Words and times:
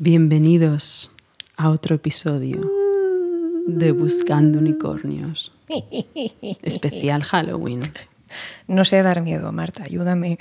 Bienvenidos 0.00 1.10
a 1.56 1.70
otro 1.70 1.96
episodio 1.96 2.60
de 3.66 3.90
Buscando 3.90 4.60
Unicornios. 4.60 5.50
Especial 6.62 7.24
Halloween. 7.24 7.80
No 8.68 8.84
sé 8.84 9.02
dar 9.02 9.22
miedo, 9.22 9.50
Marta, 9.50 9.82
ayúdame. 9.82 10.38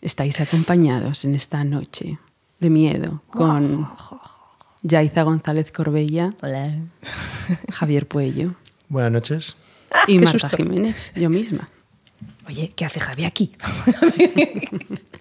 Estáis 0.00 0.40
acompañados 0.40 1.24
en 1.24 1.34
esta 1.34 1.64
noche 1.64 2.20
de 2.60 2.70
miedo 2.70 3.20
con 3.28 3.88
Yaiza 4.82 5.24
González 5.24 5.72
Corbella, 5.72 6.34
Hola. 6.40 6.78
Javier 7.72 8.06
Puello 8.06 8.54
Buenas 8.88 9.10
noches. 9.10 9.56
y 10.06 10.18
Marta 10.20 10.38
susto. 10.50 10.56
Jiménez, 10.56 10.94
yo 11.16 11.28
misma. 11.30 11.68
Oye, 12.46 12.72
¿qué 12.76 12.84
hace 12.84 13.00
Javi 13.00 13.24
aquí? 13.24 13.52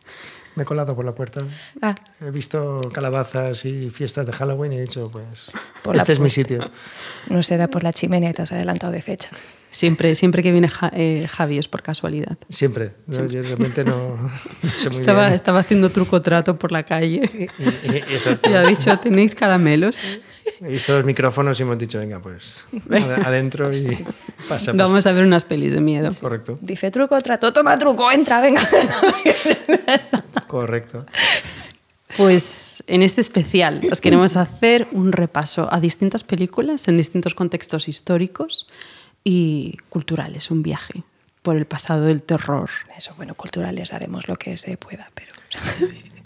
Me 0.55 0.63
he 0.63 0.65
colado 0.65 0.95
por 0.95 1.05
la 1.05 1.15
puerta. 1.15 1.41
Ah, 1.81 1.95
He 2.19 2.29
visto 2.31 2.89
calabazas 2.93 3.63
y 3.65 3.89
fiestas 3.89 4.25
de 4.25 4.33
Halloween 4.33 4.73
y 4.73 4.77
he 4.77 4.81
dicho, 4.81 5.09
pues, 5.09 5.49
Por 5.81 5.95
este 5.95 6.11
es 6.13 6.19
mi 6.19 6.29
sitio. 6.29 6.69
no 7.29 7.41
será 7.43 7.67
por 7.69 7.83
la 7.83 7.93
chimenea, 7.93 8.33
te 8.33 8.41
has 8.41 8.51
adelantado 8.51 8.91
de 8.91 9.01
fecha. 9.01 9.29
Siempre, 9.73 10.15
siempre 10.15 10.43
que 10.43 10.51
viene 10.51 10.67
Ja- 10.67 10.91
eh, 10.93 11.27
Javi 11.31 11.57
es 11.57 11.67
por 11.69 11.81
casualidad. 11.81 12.37
Siempre. 12.49 12.93
¿no? 13.07 13.25
Yo 13.27 13.41
realmente 13.41 13.85
no, 13.85 14.17
no 14.17 14.69
sé 14.75 14.89
muy 14.89 14.99
Estaba, 14.99 15.23
bien. 15.23 15.33
estaba 15.35 15.59
haciendo 15.59 15.89
truco 15.89 16.21
trato 16.21 16.57
por 16.57 16.71
la 16.73 16.83
calle 16.83 17.21
Y, 17.33 17.43
y- 17.63 18.03
y 18.11 18.13
eso, 18.15 18.37
y 18.49 18.53
ha 18.53 18.63
dicho, 18.63 18.97
¿tenéis 18.99 19.33
caramelos? 19.33 19.97
he 20.59 20.67
visto 20.67 20.93
los 20.93 21.05
micrófonos 21.05 21.57
y 21.59 21.63
hemos 21.63 21.77
dicho, 21.77 21.99
venga, 21.99 22.19
pues, 22.21 22.51
ad- 22.89 23.25
adentro 23.25 23.71
y 23.73 23.85
pasa, 23.85 24.11
pasa. 24.49 24.73
Vamos 24.73 25.05
a 25.05 25.11
ver 25.13 25.23
unas 25.25 25.45
pelis 25.45 25.71
de 25.73 25.79
miedo. 25.79 26.11
Correcto, 26.19 26.57
Dice 26.61 26.91
truco, 26.91 27.19
trato, 27.21 27.53
toma 27.53 27.77
truco, 27.77 28.11
entra, 28.11 28.41
venga. 28.41 28.61
correcto. 30.47 31.05
Pues 32.17 32.83
en 32.87 33.03
este 33.03 33.21
especial 33.21 33.81
os 33.91 34.01
queremos 34.01 34.35
hacer 34.35 34.87
un 34.91 35.11
repaso 35.11 35.69
a 35.71 35.79
distintas 35.79 36.23
películas 36.23 36.87
en 36.87 36.97
distintos 36.97 37.35
contextos 37.35 37.87
históricos 37.87 38.67
y 39.23 39.77
culturales, 39.89 40.51
un 40.51 40.63
viaje 40.63 41.03
por 41.41 41.57
el 41.57 41.65
pasado 41.65 42.05
del 42.05 42.21
terror. 42.21 42.69
Eso, 42.97 43.13
bueno, 43.17 43.33
culturales 43.33 43.93
haremos 43.93 44.27
lo 44.27 44.35
que 44.35 44.57
se 44.57 44.77
pueda, 44.77 45.07
pero... 45.15 45.31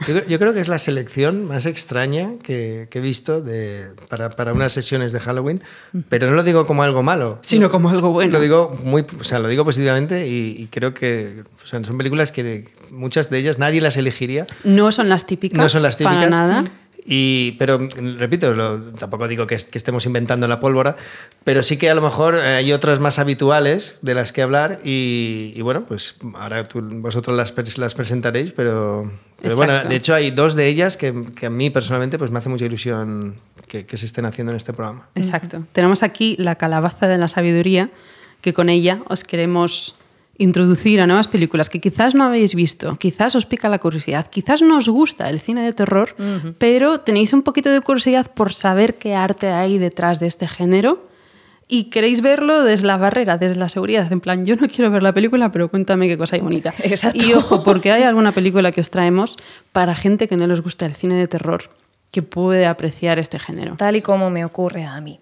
Yo, 0.02 0.13
creo- 0.13 0.27
yo 0.27 0.39
creo 0.39 0.53
que 0.53 0.59
es 0.59 0.67
la 0.67 0.77
selección 0.77 1.45
más 1.45 1.65
extraña 1.65 2.33
que, 2.43 2.87
que 2.91 2.99
he 2.99 3.02
visto 3.02 3.41
de, 3.41 3.87
para, 4.09 4.29
para 4.29 4.52
unas 4.53 4.73
sesiones 4.73 5.13
de 5.13 5.21
Halloween, 5.21 5.61
pero 6.09 6.29
no 6.29 6.35
lo 6.35 6.43
digo 6.43 6.67
como 6.67 6.83
algo 6.83 7.02
malo. 7.02 7.39
Sino 7.43 7.71
como 7.71 7.89
algo 7.89 8.11
bueno. 8.11 8.33
Lo 8.33 8.41
digo 8.41 8.77
muy, 8.83 9.05
o 9.17 9.23
sea, 9.23 9.39
lo 9.39 9.47
digo 9.47 9.63
positivamente 9.63 10.27
y, 10.27 10.55
y 10.59 10.67
creo 10.67 10.93
que 10.93 11.43
o 11.63 11.65
sea, 11.65 11.81
son 11.85 11.97
películas 11.97 12.33
que 12.33 12.67
muchas 12.91 13.30
de 13.30 13.37
ellas 13.39 13.57
nadie 13.57 13.80
las 13.80 13.95
elegiría. 13.95 14.45
No 14.65 14.91
son 14.91 15.07
las 15.07 15.25
típicas. 15.25 15.57
No 15.57 15.69
son 15.69 15.81
las 15.81 15.95
típicas. 15.95 16.17
Para 16.17 16.30
nada. 16.30 16.65
Y, 17.08 17.52
pero, 17.59 17.80
repito, 18.17 18.53
lo- 18.56 18.81
tampoco 18.94 19.28
digo 19.28 19.45
que, 19.45 19.53
es- 19.56 19.66
que 19.66 19.78
estemos 19.78 20.08
inventando 20.08 20.48
la 20.48 20.59
pólvora, 20.59 20.95
pero 21.44 21.61
sí 21.61 21.78
que 21.78 21.89
a 21.89 21.94
lo 21.94 22.02
mejor 22.02 22.34
eh, 22.36 22.39
hay 22.56 22.73
otras 22.73 23.00
más 23.00 23.20
habituales 23.20 24.00
de 24.02 24.16
las 24.16 24.31
que 24.31 24.42
hablar 24.42 24.80
y, 24.84 25.53
y 25.56 25.61
bueno, 25.61 25.86
pues 25.86 26.16
ahora 26.33 26.67
tú- 26.67 26.81
vosotros 26.81 27.38
las, 27.38 27.53
las 27.78 27.94
presentaréis, 27.94 28.52
pero, 28.53 29.11
pero 29.39 29.56
bueno, 29.56 29.83
de 29.83 29.95
hecho 29.95 30.16
hay 30.16 30.31
dos 30.31 30.56
de 30.56 30.67
ellas 30.67 30.98
que, 30.98 31.14
que 31.36 31.45
a 31.45 31.50
mí 31.52 31.70
personalmente 31.70 32.17
pues 32.17 32.31
me 32.31 32.39
hace 32.39 32.50
mucha 32.50 32.66
ilusión 32.66 33.36
que, 33.67 33.86
que 33.86 33.98
se 34.00 34.08
estén 34.08 34.26
haciendo 34.26 34.52
en 34.53 34.58
este 34.58 34.73
programa. 34.73 35.08
Exacto. 35.14 35.64
Tenemos 35.73 36.02
aquí 36.02 36.36
la 36.39 36.56
calabaza 36.56 37.08
de 37.08 37.20
la 37.20 37.28
sabiduría, 37.28 37.92
que 38.42 38.53
con 38.53 38.67
ella 38.70 39.02
os 39.09 39.23
queremos 39.23 39.95
introducir 40.38 41.02
a 41.02 41.08
nuevas 41.08 41.28
películas 41.28 41.69
que 41.69 41.80
quizás 41.80 42.16
no 42.16 42.23
habéis 42.23 42.55
visto, 42.55 42.97
quizás 42.97 43.36
os 43.36 43.45
pica 43.45 43.69
la 43.69 43.80
curiosidad, 43.80 44.28
quizás 44.30 44.61
no 44.61 44.77
os 44.77 44.89
gusta 44.89 45.30
el 45.30 45.39
cine 45.39 45.64
de 45.64 45.73
terror, 45.73 46.16
pero 46.58 47.00
tenéis 47.00 47.33
un 47.33 47.44
poquito 47.44 47.69
de 47.69 47.81
curiosidad 47.81 48.31
por 48.33 48.53
saber 48.53 48.95
qué 48.95 49.16
arte 49.16 49.52
hay 49.52 49.77
detrás 49.77 50.19
de 50.19 50.27
este 50.27 50.47
género 50.47 51.08
y 51.67 51.86
queréis 51.86 52.22
verlo 52.22 52.64
desde 52.64 52.86
la 52.86 52.97
barrera, 52.97 53.38
desde 53.38 53.55
la 53.55 53.70
seguridad, 53.70 54.11
en 54.11 54.20
plan, 54.20 54.45
yo 54.45 54.55
no 54.55 54.67
quiero 54.67 54.92
ver 54.92 55.02
la 55.02 55.14
película, 55.14 55.52
pero 55.52 55.70
cuéntame 55.70 56.08
qué 56.08 56.17
cosa 56.17 56.36
hay 56.36 56.42
bonita. 56.42 56.73
Exacto. 56.83 57.23
Y 57.23 57.33
ojo, 57.33 57.64
porque 57.64 57.92
hay 57.92 58.04
alguna 58.04 58.32
película 58.32 58.71
que 58.71 58.82
os 58.82 58.89
traemos 58.89 59.36
para 59.71 59.95
gente 59.95 60.27
que 60.27 60.38
no 60.38 60.45
les 60.48 60.61
gusta 60.61 60.86
el 60.86 60.93
cine 60.93 61.15
de 61.15 61.27
terror, 61.27 61.71
que 62.11 62.21
puede 62.21 62.67
apreciar 62.67 63.17
este 63.20 63.39
género. 63.39 63.76
Tal 63.77 63.95
y 63.95 64.02
como 64.02 64.30
me 64.30 64.45
ocurre 64.45 64.86
a 64.86 65.02
mí. 65.02 65.20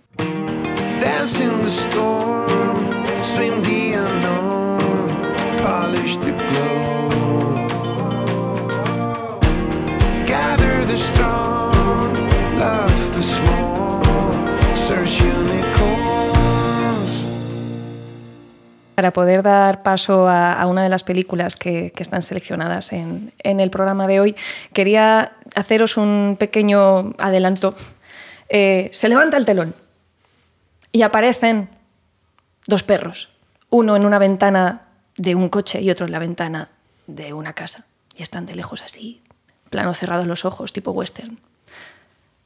Glow. 6.04 7.56
Gather 10.28 10.86
the 10.86 10.98
strong, 10.98 12.14
love 12.58 13.16
the 13.16 13.24
small, 13.24 14.04
search. 14.76 15.24
Para 18.96 19.12
poder 19.12 19.42
dar 19.42 19.82
paso 19.82 20.30
a, 20.30 20.66
una 20.68 20.84
de 20.84 20.90
las 20.90 21.04
películas 21.04 21.56
que, 21.58 21.92
están 21.98 22.22
seleccionadas 22.22 22.94
en, 22.94 23.34
en 23.40 23.60
el 23.60 23.70
programa 23.70 24.06
de 24.08 24.20
hoy, 24.20 24.36
quería 24.72 25.34
haceros 25.56 25.98
un 25.98 26.36
pequeño 26.40 27.14
adelanto. 27.18 27.76
Eh, 28.50 28.90
se 28.94 29.10
levanta 29.10 29.38
el 29.38 29.46
telón 29.46 29.74
y 30.92 31.02
aparecen 31.02 31.70
dos 32.68 32.84
perros, 32.84 33.30
uno 33.70 33.96
en 33.96 34.06
una 34.06 34.20
ventana 34.20 34.84
de 35.18 35.36
un 35.36 35.50
coche 35.50 35.82
y 35.82 35.90
otro 35.90 36.06
en 36.06 36.12
la 36.12 36.20
ventana 36.20 36.70
de 37.08 37.34
una 37.34 37.54
casa. 37.54 37.86
Y 38.16 38.22
están 38.22 38.46
de 38.46 38.56
lejos 38.56 38.82
así, 38.82 39.22
plano 39.70 39.94
cerrado 39.94 40.26
los 40.26 40.46
ojos, 40.46 40.74
tipo 40.74 40.92
western. 40.92 41.40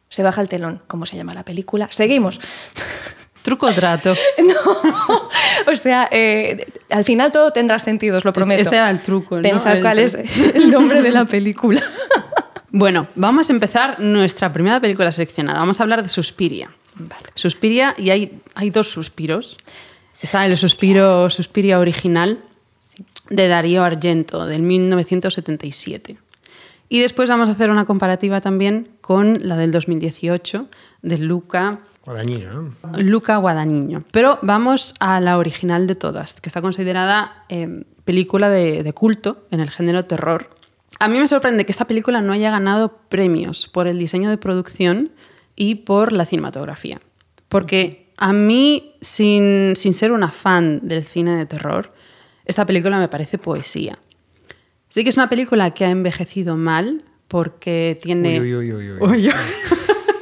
Se 0.09 0.23
baja 0.23 0.41
el 0.41 0.47
telón, 0.47 0.81
¿cómo 0.87 1.05
se 1.05 1.17
llama 1.17 1.33
la 1.33 1.43
película? 1.43 1.87
Seguimos. 1.91 2.39
Truco 3.41 3.71
trato. 3.73 4.15
No, 4.37 5.29
o 5.71 5.75
sea, 5.75 6.07
eh, 6.11 6.65
al 6.89 7.03
final 7.03 7.31
todo 7.31 7.51
tendrá 7.51 7.79
sentido, 7.79 8.17
os 8.17 8.25
lo 8.25 8.31
prometo. 8.31 8.61
Este 8.61 8.75
era 8.75 8.89
el 8.89 9.01
truco, 9.01 9.37
¿no? 9.37 9.41
Pensad 9.41 9.77
El 9.77 9.81
cuál 9.81 9.99
es 9.99 10.15
el 10.55 10.71
nombre 10.71 11.01
de 11.01 11.11
la 11.11 11.25
película. 11.25 11.81
Bueno, 12.69 13.07
vamos 13.15 13.49
a 13.49 13.53
empezar 13.53 13.99
nuestra 13.99 14.53
primera 14.53 14.79
película 14.79 15.11
seleccionada. 15.11 15.59
Vamos 15.59 15.79
a 15.79 15.83
hablar 15.83 16.03
de 16.03 16.09
Suspiria. 16.09 16.69
Suspiria, 17.35 17.95
y 17.97 18.09
hay, 18.09 18.39
hay 18.55 18.69
dos 18.69 18.89
suspiros. 18.89 19.57
Está 20.21 20.45
el 20.45 20.57
suspiro 20.57 21.29
Suspiria 21.29 21.79
original 21.79 22.39
de 23.29 23.47
Darío 23.47 23.83
Argento, 23.83 24.45
del 24.45 24.61
1977. 24.61 26.17
Y 26.89 26.99
después 26.99 27.29
vamos 27.29 27.49
a 27.49 27.51
hacer 27.51 27.69
una 27.69 27.85
comparativa 27.85 28.41
también 28.41 28.89
con 29.01 29.47
la 29.47 29.57
del 29.57 29.71
2018, 29.71 30.67
de 31.01 31.17
Luca 31.17 31.79
Guadañino, 32.05 32.53
¿no? 32.53 32.73
Luca 32.99 33.35
Guadagnino. 33.35 34.05
Pero 34.11 34.39
vamos 34.41 34.93
a 35.01 35.19
la 35.19 35.37
original 35.37 35.87
de 35.87 35.95
todas, 35.95 36.39
que 36.39 36.47
está 36.47 36.61
considerada 36.61 37.43
eh, 37.49 37.83
película 38.05 38.49
de, 38.49 38.83
de 38.83 38.93
culto 38.93 39.45
en 39.51 39.59
el 39.59 39.69
género 39.69 40.05
terror. 40.05 40.49
A 40.99 41.09
mí 41.09 41.19
me 41.19 41.27
sorprende 41.27 41.65
que 41.65 41.73
esta 41.73 41.85
película 41.85 42.21
no 42.21 42.31
haya 42.31 42.49
ganado 42.49 42.99
premios 43.09 43.67
por 43.67 43.87
el 43.87 43.99
diseño 43.99 44.29
de 44.29 44.37
producción 44.37 45.11
y 45.57 45.75
por 45.75 46.13
la 46.13 46.25
cinematografía. 46.25 47.01
Porque 47.49 48.13
a 48.17 48.31
mí, 48.31 48.95
sin, 49.01 49.75
sin 49.75 49.93
ser 49.93 50.13
una 50.13 50.31
fan 50.31 50.87
del 50.87 51.03
cine 51.03 51.35
de 51.35 51.45
terror, 51.45 51.93
esta 52.47 52.65
película 52.65 52.97
me 52.99 53.07
parece 53.07 53.37
poesía. 53.37 53.99
Sí 54.89 55.03
que 55.03 55.09
es 55.09 55.17
una 55.17 55.29
película 55.29 55.71
que 55.71 55.85
ha 55.85 55.89
envejecido 55.89 56.55
mal 56.55 57.03
porque 57.27 57.99
tiene... 58.01 58.39
Uy, 58.39 58.55
uy, 58.55 58.73
uy, 58.73 58.91
uy, 58.91 59.01
uy. 59.01 59.31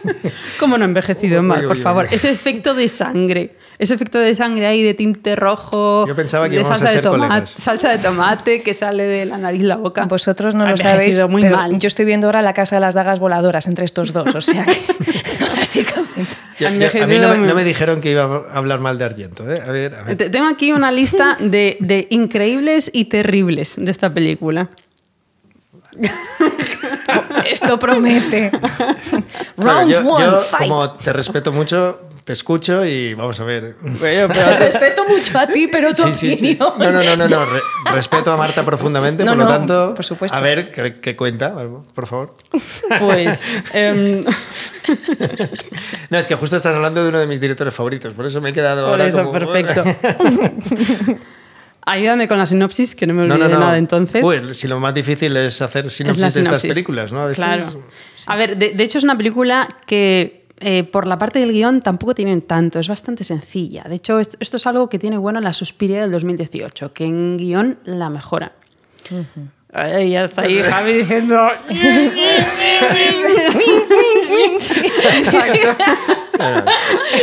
¿Cómo 0.60 0.78
no 0.78 0.84
ha 0.86 0.88
envecido 0.88 1.42
Uy, 1.42 1.46
mal, 1.48 1.68
por 1.68 1.78
favor? 1.78 2.08
Ese 2.12 2.30
efecto 2.30 2.74
de 2.74 2.88
sangre, 2.88 3.52
ese 3.78 3.94
efecto 3.96 4.20
de 4.20 4.34
sangre 4.36 4.68
ahí 4.68 4.84
de 4.84 4.94
tinte 4.94 5.36
rojo, 5.36 6.06
Yo 6.08 6.16
pensaba 6.16 6.48
que 6.50 6.56
de 6.58 6.62
a 6.62 6.66
salsa, 6.66 6.92
de 6.92 7.02
tomate, 7.02 7.48
salsa 7.48 7.90
de 7.92 7.98
tomate 7.98 8.62
que 8.62 8.74
sale 8.74 9.04
de 9.04 9.26
la 9.26 9.38
nariz 9.38 9.64
la 9.64 9.76
boca. 9.78 10.06
Vosotros 10.06 10.56
no 10.56 10.64
Ha 10.66 10.72
lo 10.72 10.78
sabéis, 10.78 10.94
envejecido 11.16 11.28
muy 11.30 11.42
pero 11.42 11.58
mal. 11.58 11.78
yo 11.80 11.88
estoy 11.88 12.06
viendo 12.06 12.28
ahora 12.28 12.42
la 12.42 12.54
casa 12.54 12.76
de 12.78 12.80
las 12.82 12.96
dagas 12.96 13.20
voladoras 13.20 13.68
entre 13.68 13.86
estos 13.86 14.14
dos, 14.14 14.34
o 14.34 14.42
sea 14.42 14.66
que 14.66 14.78
básicamente. 15.58 16.32
Ya- 16.60 16.70
Han 16.70 16.80
ya- 16.80 16.88
a 16.88 16.92
mí 16.94 17.00
no 17.00 17.08
me, 17.08 17.16
envejecido 17.16 17.46
no 17.48 17.56
me 17.56 17.64
dijeron 17.64 18.02
que 18.02 18.12
iba 18.12 18.24
a 18.24 18.58
hablar 18.58 18.80
mal 18.80 18.98
de 18.98 19.04
Argento. 19.06 19.52
¿eh? 19.52 19.60
A 19.66 19.72
ver, 19.72 19.94
a 19.96 20.04
ver. 20.04 20.16
Te- 20.16 20.30
Tengo 20.30 20.48
aquí 20.48 20.72
una 20.72 20.92
lista 20.92 21.38
de, 21.40 21.76
de 21.82 22.08
increíbles 22.12 22.90
y 22.94 23.06
terribles 23.06 23.74
de 23.78 23.92
esta 23.92 24.14
película. 24.14 24.70
Esto 27.50 27.78
promete. 27.80 28.52
Round 29.58 29.92
yo, 29.92 30.00
one, 30.02 30.26
yo, 30.26 30.40
fight. 30.42 30.70
como 30.70 30.92
te 30.92 31.14
respeto 31.14 31.52
mucho, 31.52 32.02
te 32.24 32.34
escucho 32.34 32.84
y 32.86 33.14
vamos 33.14 33.40
a 33.40 33.44
ver. 33.44 33.76
Bueno, 33.82 34.28
Te 34.34 34.58
respeto 34.58 35.06
mucho 35.08 35.38
a 35.38 35.46
ti, 35.48 35.68
pero 35.72 35.94
tu 35.94 36.04
Sí, 36.04 36.14
sí, 36.14 36.36
sí. 36.36 36.58
opinión. 36.60 36.94
No, 36.94 37.04
no, 37.04 37.04
no, 37.04 37.16
no, 37.18 37.28
no. 37.28 37.46
re- 37.46 37.62
respeto 37.94 38.32
a 38.32 38.38
Marta 38.38 38.64
profundamente, 38.64 39.24
No, 39.24 39.32
por 39.32 39.38
lo 39.40 39.44
no, 39.46 39.50
tanto, 39.50 39.94
por 39.96 40.06
supuesto. 40.06 40.36
a 40.36 40.40
ver 40.40 40.72
qué, 40.72 40.96
qué 41.00 41.16
cuenta, 41.16 41.54
por 41.94 42.08
favor. 42.08 42.36
Pues 43.00 43.42
em, 43.74 44.26
No, 46.10 46.18
es 46.18 46.28
que 46.28 46.36
justo 46.36 46.56
estás 46.56 46.74
hablando 46.76 47.04
de 47.04 47.10
uno 47.10 47.20
de 47.20 47.28
mis 47.28 47.40
directores 47.40 47.74
favoritos, 47.74 48.14
por 48.14 48.26
eso 48.26 48.42
me 48.42 48.50
he 48.50 48.54
quedado 48.54 48.82
por 48.84 48.92
ahora 48.92 49.08
eso, 49.08 49.18
como- 49.26 49.32
perfecto. 49.32 49.84
Ayúdame 51.86 52.28
con 52.28 52.38
la 52.38 52.46
sinopsis, 52.46 52.96
que 52.96 53.06
no 53.08 53.14
me 53.14 53.22
olvide 53.24 53.36
de 53.48 53.54
nada 53.60 53.78
entonces. 53.78 54.24
Uy, 54.26 54.54
si 54.56 54.68
lo 54.68 54.80
más 54.80 54.94
difícil 54.94 55.36
es 55.38 55.62
hacer 55.62 55.90
sinopsis, 55.92 56.24
Es 56.26 56.34
de 56.34 56.42
estas 56.42 56.62
películas, 56.74 57.12
¿no? 57.12 57.22
A 57.22 57.26
veces- 57.28 57.36
Claro. 57.38 57.84
A 58.28 58.36
ver, 58.36 58.58
de, 58.58 58.72
de 58.72 58.84
hecho 58.84 58.98
es 58.98 59.04
una 59.04 59.16
película 59.18 59.68
que 59.86 60.46
eh, 60.62 60.84
por 60.84 61.06
la 61.06 61.18
parte 61.18 61.40
del 61.40 61.52
guion 61.52 61.82
tampoco 61.82 62.16
tienen 62.16 62.42
tanto, 62.42 62.80
es 62.80 62.88
bastante 62.88 63.24
sencilla. 63.24 63.84
De 63.88 63.96
hecho, 63.96 64.20
esto, 64.20 64.38
esto 64.40 64.58
es 64.58 64.66
algo 64.68 64.88
que 64.90 64.98
tiene 64.98 65.18
bueno 65.18 65.40
la 65.42 65.52
Suspiria 65.54 66.02
del 66.02 66.12
2018, 66.12 66.94
que 66.94 67.06
en 67.06 67.38
guion 67.38 67.78
la 67.84 68.10
mejora. 68.10 68.54
Ay, 69.78 70.12
ya 70.12 70.24
está 70.24 70.44
ahí 70.44 70.62
Javi 70.62 70.94
diciendo... 70.94 71.50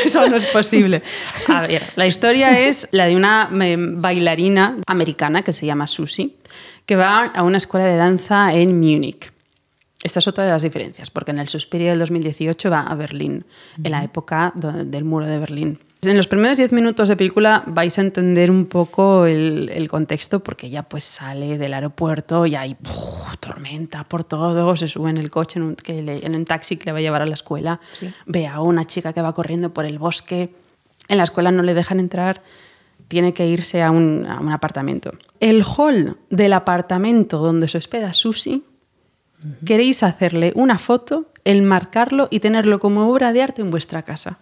Eso 0.04 0.28
no 0.28 0.36
es 0.36 0.44
posible. 0.46 1.02
A 1.48 1.62
ver, 1.62 1.82
la 1.96 2.06
historia 2.06 2.60
es 2.60 2.88
la 2.90 3.06
de 3.06 3.16
una 3.16 3.48
eh, 3.62 3.76
bailarina 3.78 4.76
americana 4.86 5.40
que 5.42 5.54
se 5.54 5.64
llama 5.64 5.86
Susie, 5.86 6.36
que 6.84 6.96
va 6.96 7.24
a 7.24 7.42
una 7.42 7.56
escuela 7.56 7.86
de 7.86 7.96
danza 7.96 8.52
en 8.52 8.78
Múnich. 8.78 9.32
Esta 10.02 10.18
es 10.18 10.28
otra 10.28 10.44
de 10.44 10.50
las 10.50 10.62
diferencias, 10.62 11.10
porque 11.10 11.30
en 11.30 11.38
el 11.38 11.48
Suspiria 11.48 11.88
del 11.90 12.00
2018 12.00 12.68
va 12.68 12.82
a 12.82 12.94
Berlín, 12.94 13.46
en 13.82 13.92
la 13.92 14.04
época 14.04 14.52
del 14.54 15.04
muro 15.04 15.24
de 15.24 15.38
Berlín. 15.38 15.78
En 16.04 16.16
los 16.16 16.26
primeros 16.26 16.56
10 16.56 16.72
minutos 16.72 17.06
de 17.06 17.16
película 17.16 17.62
vais 17.64 17.96
a 17.96 18.00
entender 18.00 18.50
un 18.50 18.66
poco 18.66 19.24
el, 19.24 19.70
el 19.72 19.88
contexto, 19.88 20.40
porque 20.40 20.66
ella 20.66 20.82
pues 20.82 21.04
sale 21.04 21.58
del 21.58 21.74
aeropuerto 21.74 22.44
y 22.44 22.56
hay 22.56 22.76
tormenta 23.38 24.02
por 24.02 24.24
todo, 24.24 24.74
se 24.74 24.88
sube 24.88 25.10
en 25.10 25.18
el 25.18 25.30
coche, 25.30 25.60
en 25.60 25.64
un, 25.64 25.76
que 25.76 26.02
le- 26.02 26.26
en 26.26 26.34
un 26.34 26.44
taxi 26.44 26.76
que 26.76 26.86
le 26.86 26.92
va 26.92 26.98
a 26.98 27.02
llevar 27.02 27.22
a 27.22 27.26
la 27.26 27.34
escuela, 27.34 27.78
ve 28.26 28.48
a 28.48 28.60
una 28.62 28.84
chica 28.84 29.12
que 29.12 29.22
va 29.22 29.32
corriendo 29.32 29.72
por 29.72 29.84
el 29.84 30.00
bosque, 30.00 30.52
en 31.06 31.18
la 31.18 31.22
escuela 31.24 31.52
no 31.52 31.62
le 31.62 31.72
dejan 31.72 32.00
entrar, 32.00 32.42
tiene 33.06 33.32
que 33.32 33.46
irse 33.46 33.80
a 33.80 33.92
un, 33.92 34.26
a 34.26 34.40
un 34.40 34.50
apartamento. 34.50 35.12
El 35.38 35.62
hall 35.62 36.16
del 36.30 36.52
apartamento 36.54 37.38
donde 37.38 37.68
se 37.68 37.78
hospeda 37.78 38.12
Susie 38.12 38.62
queréis 39.64 40.02
hacerle 40.02 40.50
una 40.56 40.78
foto, 40.78 41.26
enmarcarlo 41.44 42.26
y 42.28 42.40
tenerlo 42.40 42.80
como 42.80 43.08
obra 43.08 43.32
de 43.32 43.42
arte 43.42 43.62
en 43.62 43.70
vuestra 43.70 44.02
casa. 44.02 44.40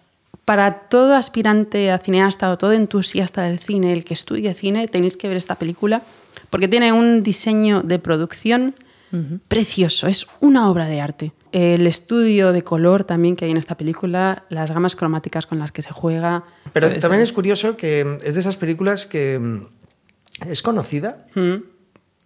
Para 0.51 0.73
todo 0.89 1.15
aspirante 1.15 1.91
a 1.91 1.97
cineasta 1.97 2.51
o 2.51 2.57
todo 2.57 2.73
entusiasta 2.73 3.43
del 3.43 3.57
cine, 3.59 3.93
el 3.93 4.03
que 4.03 4.13
estudie 4.13 4.53
cine, 4.53 4.89
tenéis 4.89 5.15
que 5.15 5.29
ver 5.29 5.37
esta 5.37 5.55
película 5.55 6.01
porque 6.49 6.67
tiene 6.67 6.91
un 6.91 7.23
diseño 7.23 7.83
de 7.83 7.99
producción 7.99 8.75
precioso, 9.47 10.07
es 10.07 10.27
una 10.41 10.69
obra 10.69 10.87
de 10.87 10.99
arte. 10.99 11.31
El 11.53 11.87
estudio 11.87 12.51
de 12.51 12.63
color 12.63 13.05
también 13.05 13.37
que 13.37 13.45
hay 13.45 13.51
en 13.51 13.55
esta 13.55 13.77
película, 13.77 14.43
las 14.49 14.71
gamas 14.73 14.97
cromáticas 14.97 15.45
con 15.45 15.57
las 15.57 15.71
que 15.71 15.83
se 15.83 15.91
juega. 15.93 16.43
Pero 16.73 16.87
también 16.99 17.19
ser- 17.21 17.23
es 17.23 17.31
curioso 17.31 17.77
que 17.77 18.17
es 18.21 18.33
de 18.33 18.39
esas 18.41 18.57
películas 18.57 19.05
que 19.05 19.39
mm, 19.39 20.49
es 20.49 20.61
conocida 20.61 21.27
Mm. 21.33 21.63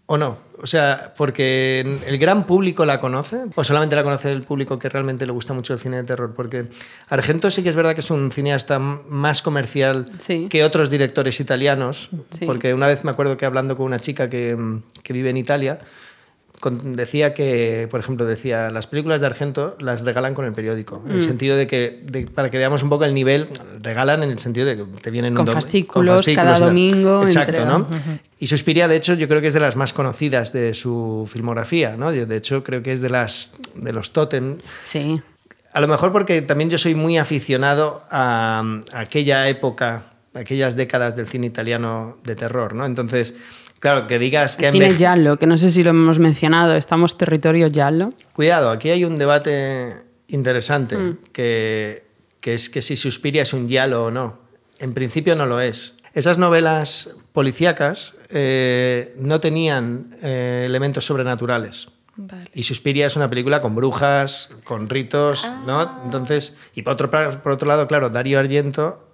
O 0.08 0.18
no. 0.18 0.38
O 0.62 0.68
sea, 0.68 1.14
porque 1.18 1.82
el 2.08 2.18
gran 2.18 2.46
público 2.46 2.86
la 2.86 3.00
conoce 3.00 3.38
o 3.56 3.64
solamente 3.64 3.96
la 3.96 4.04
conoce 4.04 4.32
el 4.32 4.44
público 4.44 4.80
que 4.80 4.88
realmente 4.88 5.26
le 5.26 5.32
gusta 5.34 5.54
mucho 5.54 5.74
el 5.74 5.80
cine 5.80 5.98
de 5.98 6.04
terror. 6.04 6.34
Porque 6.36 6.68
Argento 7.10 7.52
sí 7.52 7.62
que 7.62 7.70
es 7.70 7.76
verdad 7.76 7.94
que 7.94 8.00
es 8.02 8.10
un 8.10 8.32
cineasta 8.32 8.80
más 8.80 9.42
comercial 9.42 10.06
Sí. 10.20 10.48
que 10.50 10.64
otros 10.64 10.90
directores 10.90 11.40
italianos. 11.40 12.10
Sí. 12.32 12.46
Porque 12.46 12.74
una 12.74 12.88
vez 12.88 13.04
me 13.04 13.12
acuerdo 13.12 13.36
que 13.36 13.46
hablando 13.46 13.76
con 13.76 13.86
una 13.86 14.00
chica 14.00 14.30
que, 14.30 14.58
que 15.04 15.14
vive 15.14 15.30
en 15.30 15.38
Italia, 15.38 15.80
con- 16.66 16.94
decía 16.94 17.36
que, 17.36 17.88
por 17.92 18.00
ejemplo, 18.00 18.26
decía, 18.26 18.72
las 18.72 18.88
películas 18.88 19.22
de 19.22 19.28
Argento 19.28 19.78
las 19.80 20.02
regalan 20.02 20.34
con 20.34 20.46
el 20.46 20.52
periódico, 20.54 21.00
Mm. 21.06 21.10
en 21.12 21.16
el 21.18 21.22
sentido 21.22 21.56
de 21.56 21.68
que, 21.68 22.02
de- 22.04 22.26
para 22.26 22.50
que 22.50 22.58
veamos 22.58 22.82
un 22.82 22.90
poco 22.90 23.06
el 23.06 23.14
nivel, 23.14 23.50
regalan 23.84 24.24
en 24.24 24.32
el 24.32 24.40
sentido 24.40 24.66
de 24.66 24.78
que 24.78 24.84
te 25.04 25.12
vienen 25.12 25.34
un 25.34 25.38
Con 25.38 25.46
dom- 25.46 25.54
fascículos, 25.54 26.24
cada 26.36 26.56
y 26.56 26.60
tal. 26.60 26.70
domingo 26.70 27.24
Exacto, 27.24 27.52
entrega. 27.58 27.78
¿no? 27.78 27.88
Y 28.40 28.48
Suspiria, 28.48 28.88
de 28.88 28.96
hecho, 28.96 29.14
yo 29.14 29.28
creo 29.28 29.42
que 29.42 29.48
es 29.50 29.54
de 29.54 29.60
las 29.60 29.76
más 29.76 29.94
conocidas 29.94 30.52
de 30.54 30.74
su 30.74 31.30
filmografía, 31.32 31.96
¿no? 31.98 32.12
Yo, 32.12 32.26
De 32.26 32.36
hecho, 32.38 32.64
creo 32.64 32.82
que 32.82 32.94
es 32.94 33.02
de, 33.02 33.12
las, 33.12 33.54
de 33.76 33.94
los 33.94 34.12
Totem. 34.12 34.58
Sí. 34.84 35.22
A 35.72 35.80
lo 35.82 35.88
mejor 35.88 36.12
porque 36.12 36.42
también 36.42 36.72
yo 36.72 36.80
soy 36.80 36.96
muy 36.96 37.20
aficionado 37.20 38.02
a, 38.10 38.64
a 38.92 39.00
aquella 39.00 39.48
época, 39.50 40.06
a 40.34 40.40
aquellas 40.40 40.76
décadas 40.76 41.16
del 41.16 41.28
cine 41.28 41.46
italiano 41.46 42.18
de 42.24 42.36
terror, 42.36 42.74
¿no? 42.74 42.86
Entonces, 42.88 43.36
claro, 43.86 44.08
que 44.08 44.18
digas 44.20 44.56
que... 44.58 44.68
El 44.68 44.74
cine 44.74 44.88
enveje- 44.90 44.98
Giallo, 44.98 45.38
que 45.38 45.46
no 45.46 45.58
sé 45.58 45.70
si 45.70 45.84
lo 45.84 45.92
hemos 45.92 46.18
mencionado, 46.20 46.76
estamos 46.76 47.18
territorio 47.18 47.70
Giallo. 47.72 48.10
Cuidado, 48.34 48.70
aquí 48.72 48.90
hay 48.90 49.06
un 49.06 49.16
debate 49.16 49.94
interesante, 50.28 50.98
Mm. 50.98 51.18
que, 51.32 52.04
que 52.42 52.54
es 52.56 52.70
que 52.70 52.82
si 52.82 52.98
Suspiria 52.98 53.44
es 53.44 53.54
un 53.54 53.68
giallo 53.70 54.06
o 54.06 54.12
no. 54.12 54.40
En 54.80 54.94
principio 54.94 55.36
no 55.36 55.46
lo 55.46 55.62
es. 55.62 55.98
Esas 56.14 56.38
novelas 56.38 57.12
policíacas 57.32 58.14
eh, 58.30 59.14
no 59.20 59.40
tenían 59.40 60.16
eh, 60.24 60.64
elementos 60.66 61.06
sobrenaturales. 61.06 61.90
Vale. 62.18 62.46
Y 62.54 62.64
Suspiria 62.64 63.06
es 63.08 63.16
una 63.18 63.30
película 63.30 63.62
con 63.62 63.76
brujas, 63.76 64.50
con 64.64 64.90
ritos, 64.90 65.48
¿no? 65.68 66.02
Entonces, 66.06 66.56
y 66.74 66.82
por 66.82 66.94
otro, 66.94 67.10
por 67.44 67.52
otro 67.52 67.68
lado, 67.68 67.88
claro, 67.88 68.10
Dario 68.10 68.40
Argento 68.40 69.08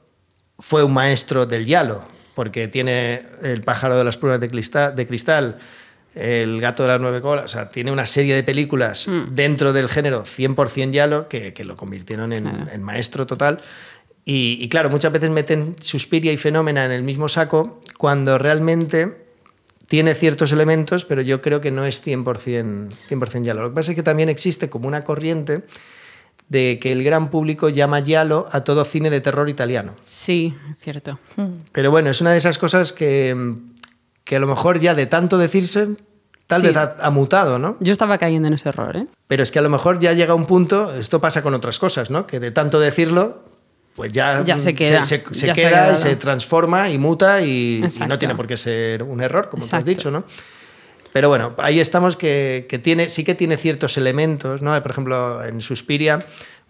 fue 0.59 0.83
un 0.83 0.93
maestro 0.93 1.45
del 1.47 1.65
giallo, 1.65 2.03
porque 2.35 2.67
tiene 2.67 3.23
el 3.43 3.61
pájaro 3.63 3.97
de 3.97 4.03
las 4.03 4.17
pruebas 4.17 4.39
de 4.41 4.49
cristal, 4.49 4.95
de 4.95 5.07
cristal 5.07 5.57
el 6.13 6.59
gato 6.59 6.83
de 6.83 6.89
las 6.89 6.99
nueve 6.99 7.21
colas, 7.21 7.45
o 7.45 7.47
sea, 7.47 7.69
tiene 7.69 7.89
una 7.91 8.05
serie 8.05 8.35
de 8.35 8.43
películas 8.43 9.07
dentro 9.29 9.71
del 9.71 9.87
género 9.87 10.25
100% 10.25 10.91
giallo 10.91 11.27
que, 11.29 11.53
que 11.53 11.63
lo 11.63 11.77
convirtieron 11.77 12.33
en, 12.33 12.43
Claro. 12.43 12.71
en 12.71 12.83
maestro 12.83 13.25
total. 13.25 13.61
Y, 14.25 14.57
y 14.59 14.67
claro, 14.67 14.89
muchas 14.89 15.11
veces 15.13 15.29
meten 15.29 15.77
Suspiria 15.79 16.33
y 16.33 16.37
Fenómena 16.37 16.83
en 16.85 16.91
el 16.91 17.03
mismo 17.03 17.29
saco 17.29 17.79
cuando 17.97 18.37
realmente 18.37 19.25
tiene 19.87 20.13
ciertos 20.13 20.51
elementos, 20.51 21.05
pero 21.05 21.21
yo 21.21 21.41
creo 21.41 21.59
que 21.61 21.71
no 21.71 21.85
es 21.85 22.05
100%, 22.05 22.89
100 23.07 23.43
giallo. 23.43 23.61
Lo 23.61 23.69
que 23.69 23.75
pasa 23.75 23.91
es 23.91 23.95
que 23.95 24.03
también 24.03 24.29
existe 24.29 24.69
como 24.69 24.87
una 24.87 25.03
corriente 25.03 25.63
de 26.51 26.79
que 26.81 26.91
el 26.91 27.01
gran 27.01 27.29
público 27.29 27.69
llama 27.69 28.01
giallo 28.01 28.45
a 28.51 28.65
todo 28.65 28.83
cine 28.83 29.09
de 29.09 29.21
terror 29.21 29.47
italiano. 29.47 29.95
Sí, 30.05 30.53
cierto. 30.77 31.17
Pero 31.71 31.91
bueno, 31.91 32.09
es 32.09 32.19
una 32.19 32.31
de 32.33 32.39
esas 32.39 32.57
cosas 32.57 32.91
que, 32.91 33.55
que 34.25 34.35
a 34.35 34.39
lo 34.39 34.47
mejor 34.47 34.81
ya 34.81 34.93
de 34.93 35.05
tanto 35.05 35.37
decirse, 35.37 35.87
tal 36.47 36.59
Sí. 36.59 36.67
vez 36.67 36.75
ha, 36.75 36.97
ha 36.99 37.09
mutado, 37.09 37.57
¿no? 37.57 37.77
Yo 37.79 37.93
estaba 37.93 38.17
cayendo 38.17 38.49
en 38.49 38.55
ese 38.55 38.67
error, 38.67 38.97
¿eh? 38.97 39.07
Pero 39.27 39.43
es 39.43 39.49
que 39.51 39.59
a 39.59 39.61
lo 39.61 39.69
mejor 39.69 39.99
ya 39.99 40.11
llega 40.11 40.35
un 40.35 40.45
punto, 40.45 40.93
esto 40.93 41.21
pasa 41.21 41.41
con 41.41 41.53
otras 41.53 41.79
cosas, 41.79 42.09
¿no? 42.09 42.27
Que 42.27 42.41
de 42.41 42.51
tanto 42.51 42.81
decirlo, 42.81 43.45
pues 43.95 44.11
ya, 44.11 44.43
Ya 44.43 44.59
se 44.59 44.75
queda, 44.75 45.05
se, 45.05 45.23
se 45.31 45.47
ya 45.47 45.55
se 45.55 45.65
ha 45.65 45.69
queda 45.69 45.93
y 45.93 45.97
se 45.97 46.17
transforma 46.17 46.89
y 46.89 46.97
muta 46.97 47.41
y, 47.45 47.81
no 48.09 48.19
tiene 48.19 48.35
por 48.35 48.45
qué 48.47 48.57
ser 48.57 49.03
un 49.03 49.21
error, 49.21 49.47
como 49.47 49.65
tú 49.65 49.73
has 49.73 49.85
dicho, 49.85 50.11
¿no? 50.11 50.25
Pero 51.13 51.29
bueno, 51.29 51.55
ahí 51.57 51.79
estamos 51.79 52.15
que, 52.15 52.65
que 52.69 52.79
tiene, 52.79 53.09
sí 53.09 53.23
que 53.23 53.35
tiene 53.35 53.57
ciertos 53.57 53.97
elementos, 53.97 54.61
¿no? 54.61 54.81
Por 54.81 54.91
ejemplo, 54.91 55.43
en 55.43 55.61
Suspiria, 55.61 56.19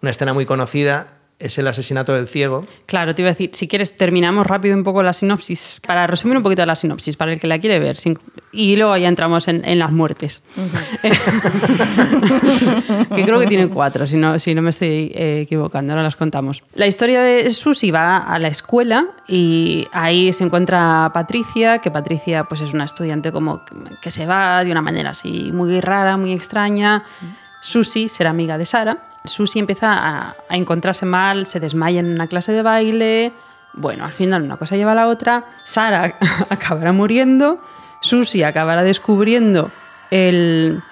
una 0.00 0.10
escena 0.10 0.32
muy 0.32 0.46
conocida 0.46 1.21
es 1.42 1.58
el 1.58 1.66
asesinato 1.68 2.14
del 2.14 2.28
ciego. 2.28 2.64
Claro, 2.86 3.14
te 3.14 3.22
iba 3.22 3.30
a 3.30 3.32
decir, 3.32 3.50
si 3.52 3.68
quieres, 3.68 3.96
terminamos 3.96 4.46
rápido 4.46 4.76
un 4.76 4.84
poco 4.84 5.02
la 5.02 5.12
sinopsis, 5.12 5.80
para 5.86 6.06
resumir 6.06 6.36
un 6.36 6.42
poquito 6.42 6.64
la 6.64 6.74
sinopsis, 6.76 7.16
para 7.16 7.32
el 7.32 7.40
que 7.40 7.46
la 7.46 7.58
quiere 7.58 7.78
ver, 7.78 7.96
sin- 7.96 8.18
y 8.52 8.76
luego 8.76 8.96
ya 8.96 9.08
entramos 9.08 9.48
en, 9.48 9.64
en 9.64 9.78
las 9.78 9.90
muertes. 9.92 10.42
que 13.14 13.24
creo 13.24 13.38
que 13.40 13.46
tiene 13.46 13.68
cuatro, 13.68 14.06
si 14.06 14.16
no, 14.16 14.38
si 14.38 14.54
no 14.54 14.62
me 14.62 14.70
estoy 14.70 15.12
eh, 15.14 15.40
equivocando, 15.42 15.92
ahora 15.92 16.02
las 16.02 16.16
contamos. 16.16 16.62
La 16.74 16.86
historia 16.86 17.22
de 17.22 17.50
Susi 17.50 17.90
va 17.90 18.18
a 18.18 18.38
la 18.38 18.48
escuela 18.48 19.06
y 19.28 19.86
ahí 19.92 20.32
se 20.32 20.44
encuentra 20.44 21.10
Patricia, 21.12 21.78
que 21.78 21.90
Patricia 21.90 22.44
pues, 22.44 22.60
es 22.60 22.72
una 22.74 22.84
estudiante 22.84 23.32
como 23.32 23.62
que 24.00 24.10
se 24.10 24.26
va 24.26 24.64
de 24.64 24.70
una 24.70 24.82
manera 24.82 25.10
así 25.10 25.50
muy 25.52 25.80
rara, 25.80 26.16
muy 26.16 26.32
extraña. 26.32 27.04
Susi 27.62 28.08
será 28.08 28.30
amiga 28.30 28.58
de 28.58 28.66
Sara. 28.66 28.98
Susi 29.24 29.60
empieza 29.60 29.92
a, 29.92 30.34
encontrarse 30.50 31.06
mal, 31.06 31.46
se 31.46 31.60
desmaya 31.60 32.00
en 32.00 32.10
una 32.10 32.26
clase 32.26 32.52
de 32.52 32.60
baile. 32.60 33.32
Bueno, 33.72 34.04
al 34.04 34.10
final 34.10 34.42
una 34.42 34.56
cosa 34.56 34.76
lleva 34.76 34.92
a 34.92 34.96
la 34.96 35.06
otra. 35.06 35.44
Sara 35.64 36.18
acabará 36.50 36.92
muriendo. 36.92 37.58
Susi 38.00 38.42
acabará 38.42 38.82
descubriendo 38.82 39.70
el 40.10 40.82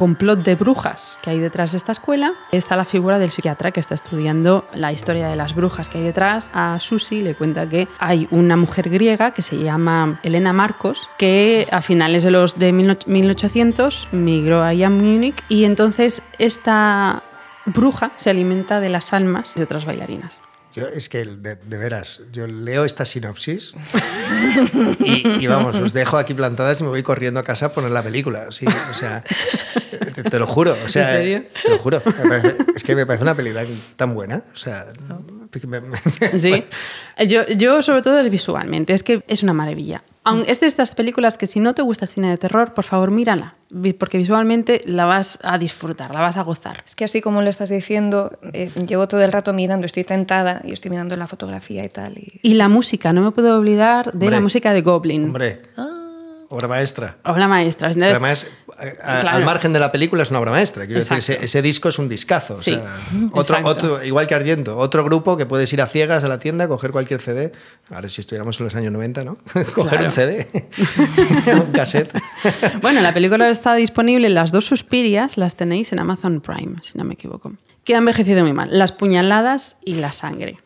complot 0.00 0.42
de 0.42 0.54
brujas 0.54 1.18
que 1.20 1.28
hay 1.28 1.40
detrás 1.40 1.72
de 1.72 1.76
esta 1.76 1.92
escuela. 1.92 2.32
Está 2.52 2.74
la 2.74 2.86
figura 2.86 3.18
del 3.18 3.30
psiquiatra 3.30 3.70
que 3.70 3.80
está 3.80 3.94
estudiando 3.94 4.66
la 4.72 4.92
historia 4.92 5.28
de 5.28 5.36
las 5.36 5.54
brujas 5.54 5.90
que 5.90 5.98
hay 5.98 6.04
detrás. 6.04 6.50
A 6.54 6.80
Susi 6.80 7.20
le 7.20 7.34
cuenta 7.34 7.68
que 7.68 7.86
hay 7.98 8.26
una 8.30 8.56
mujer 8.56 8.88
griega 8.88 9.32
que 9.32 9.42
se 9.42 9.58
llama 9.58 10.18
Elena 10.22 10.54
Marcos, 10.54 11.10
que 11.18 11.68
a 11.70 11.82
finales 11.82 12.24
de 12.24 12.30
los 12.30 12.58
de 12.58 12.72
1800 12.72 14.08
migró 14.12 14.62
ahí 14.62 14.84
a 14.84 14.88
Múnich 14.88 15.44
y 15.50 15.64
entonces 15.64 16.22
esta 16.38 17.22
bruja 17.66 18.10
se 18.16 18.30
alimenta 18.30 18.80
de 18.80 18.88
las 18.88 19.12
almas 19.12 19.54
de 19.54 19.64
otras 19.64 19.84
bailarinas. 19.84 20.40
Yo, 20.74 20.86
es 20.86 21.08
que, 21.08 21.24
de, 21.24 21.56
de 21.56 21.76
veras, 21.76 22.20
yo 22.32 22.46
leo 22.46 22.84
esta 22.84 23.04
sinopsis 23.04 23.74
y, 25.00 25.28
y 25.42 25.46
vamos, 25.48 25.76
os 25.78 25.92
dejo 25.92 26.16
aquí 26.16 26.32
plantadas 26.34 26.80
y 26.80 26.84
me 26.84 26.90
voy 26.90 27.02
corriendo 27.02 27.40
a 27.40 27.44
casa 27.44 27.66
a 27.66 27.72
poner 27.72 27.90
la 27.90 28.02
película. 28.02 28.46
Sí, 28.50 28.66
o 28.90 28.94
sea, 28.94 29.24
te, 30.14 30.22
te 30.22 30.38
lo 30.38 30.46
juro. 30.46 30.76
O 30.84 30.88
sea, 30.88 31.10
¿En 31.10 31.16
serio? 31.16 31.44
Te 31.64 31.70
lo 31.70 31.78
juro. 31.78 32.00
Parece- 32.02 32.56
es 32.74 32.84
que 32.84 32.94
me 32.94 33.04
parece 33.06 33.22
una 33.24 33.34
película 33.34 33.64
tan 33.96 34.14
buena. 34.14 34.44
O 34.54 34.56
sea, 34.56 34.86
me- 35.08 35.39
Sí. 36.38 36.64
Yo, 37.28 37.46
yo 37.48 37.82
sobre 37.82 38.00
todo 38.00 38.18
es 38.18 38.30
visualmente, 38.30 38.94
es 38.94 39.02
que 39.02 39.22
es 39.28 39.42
una 39.42 39.52
maravilla. 39.52 40.02
Aun- 40.24 40.44
Es 40.46 40.60
de 40.60 40.66
estas 40.66 40.94
películas 40.94 41.36
que 41.36 41.46
si 41.46 41.60
no 41.60 41.74
te 41.74 41.82
gusta 41.82 42.06
el 42.06 42.10
cine 42.10 42.30
de 42.30 42.38
terror, 42.38 42.72
por 42.72 42.84
favor 42.84 43.10
mírala, 43.10 43.56
porque 43.98 44.16
visualmente 44.16 44.80
la 44.86 45.04
vas 45.04 45.38
a 45.42 45.58
disfrutar, 45.58 46.14
la 46.14 46.20
vas 46.20 46.38
a 46.38 46.42
gozar. 46.42 46.82
Es 46.86 46.94
que 46.94 47.04
así 47.04 47.20
como 47.20 47.42
lo 47.42 47.50
estás 47.50 47.68
diciendo, 47.68 48.38
eh, 48.54 48.70
llevo 48.86 49.06
todo 49.06 49.20
el 49.22 49.32
rato 49.32 49.52
mirando, 49.52 49.84
estoy 49.86 50.04
tentada 50.04 50.62
y 50.64 50.72
estoy 50.72 50.90
mirando 50.90 51.14
la 51.16 51.26
fotografía 51.26 51.84
y 51.84 51.88
tal. 51.88 52.16
Y... 52.16 52.40
Y 52.42 52.54
la 52.54 52.68
música, 52.68 53.12
no 53.12 53.20
me 53.22 53.30
puedo 53.32 53.58
olvidar 53.58 54.12
de 54.14 54.30
la 54.30 54.40
música 54.40 54.72
de 54.72 54.80
Goblin. 54.80 55.24
Hombre, 55.24 55.60
obra 56.50 56.68
maestra. 56.68 57.16
Obra 57.24 57.48
maestra. 57.48 57.88
Entonces, 57.88 58.10
Además, 58.12 58.46
a- 58.76 58.82
a- 59.18 59.20
Claro. 59.20 59.36
al 59.38 59.44
margen 59.44 59.72
de 59.72 59.80
la 59.80 59.90
película 59.92 60.22
es 60.22 60.30
una 60.30 60.40
obra 60.40 60.50
maestra. 60.50 60.84
Quiero 60.86 61.00
decir, 61.00 61.16
ese, 61.18 61.38
ese 61.44 61.62
disco 61.62 61.88
es 61.88 61.98
un 61.98 62.08
discazo. 62.08 62.54
o 62.54 62.62
sea, 62.62 62.84
otro, 63.32 63.56
exacto. 63.56 63.66
otro, 63.68 64.04
igual 64.04 64.26
que 64.26 64.34
Argento, 64.34 64.76
otro 64.76 65.02
grupo 65.04 65.36
que 65.36 65.46
puedes 65.46 65.72
ir 65.72 65.80
a 65.80 65.86
ciegas 65.86 66.22
a 66.24 66.28
la 66.28 66.38
tienda, 66.38 66.68
coger 66.68 66.90
cualquier 66.92 67.20
CD. 67.20 67.52
Ahora, 67.90 68.08
si 68.08 68.20
estuviéramos 68.20 68.58
en 68.60 68.64
los 68.64 68.74
años 68.74 68.92
90, 68.92 69.24
¿no? 69.24 69.38
coger 69.74 69.98
Claro. 70.00 70.04
un 70.06 70.10
CD, 70.10 70.48
un 71.54 71.72
cassette. 71.72 72.12
Bueno, 72.82 73.00
la 73.00 73.12
película 73.14 73.48
está 73.48 73.74
disponible, 73.74 74.28
las 74.28 74.52
dos 74.52 74.64
suspirias 74.66 75.36
las 75.36 75.56
tenéis 75.56 75.92
en 75.92 75.98
Amazon 76.00 76.40
Prime, 76.40 76.76
si 76.82 76.98
no 76.98 77.04
me 77.04 77.14
equivoco. 77.14 77.52
Que 77.84 77.94
ha 77.94 77.98
envejecido 77.98 78.42
muy 78.42 78.52
mal, 78.52 78.68
las 78.76 78.92
puñaladas 78.92 79.78
y 79.84 79.94
la 79.94 80.12
sangre. 80.12 80.56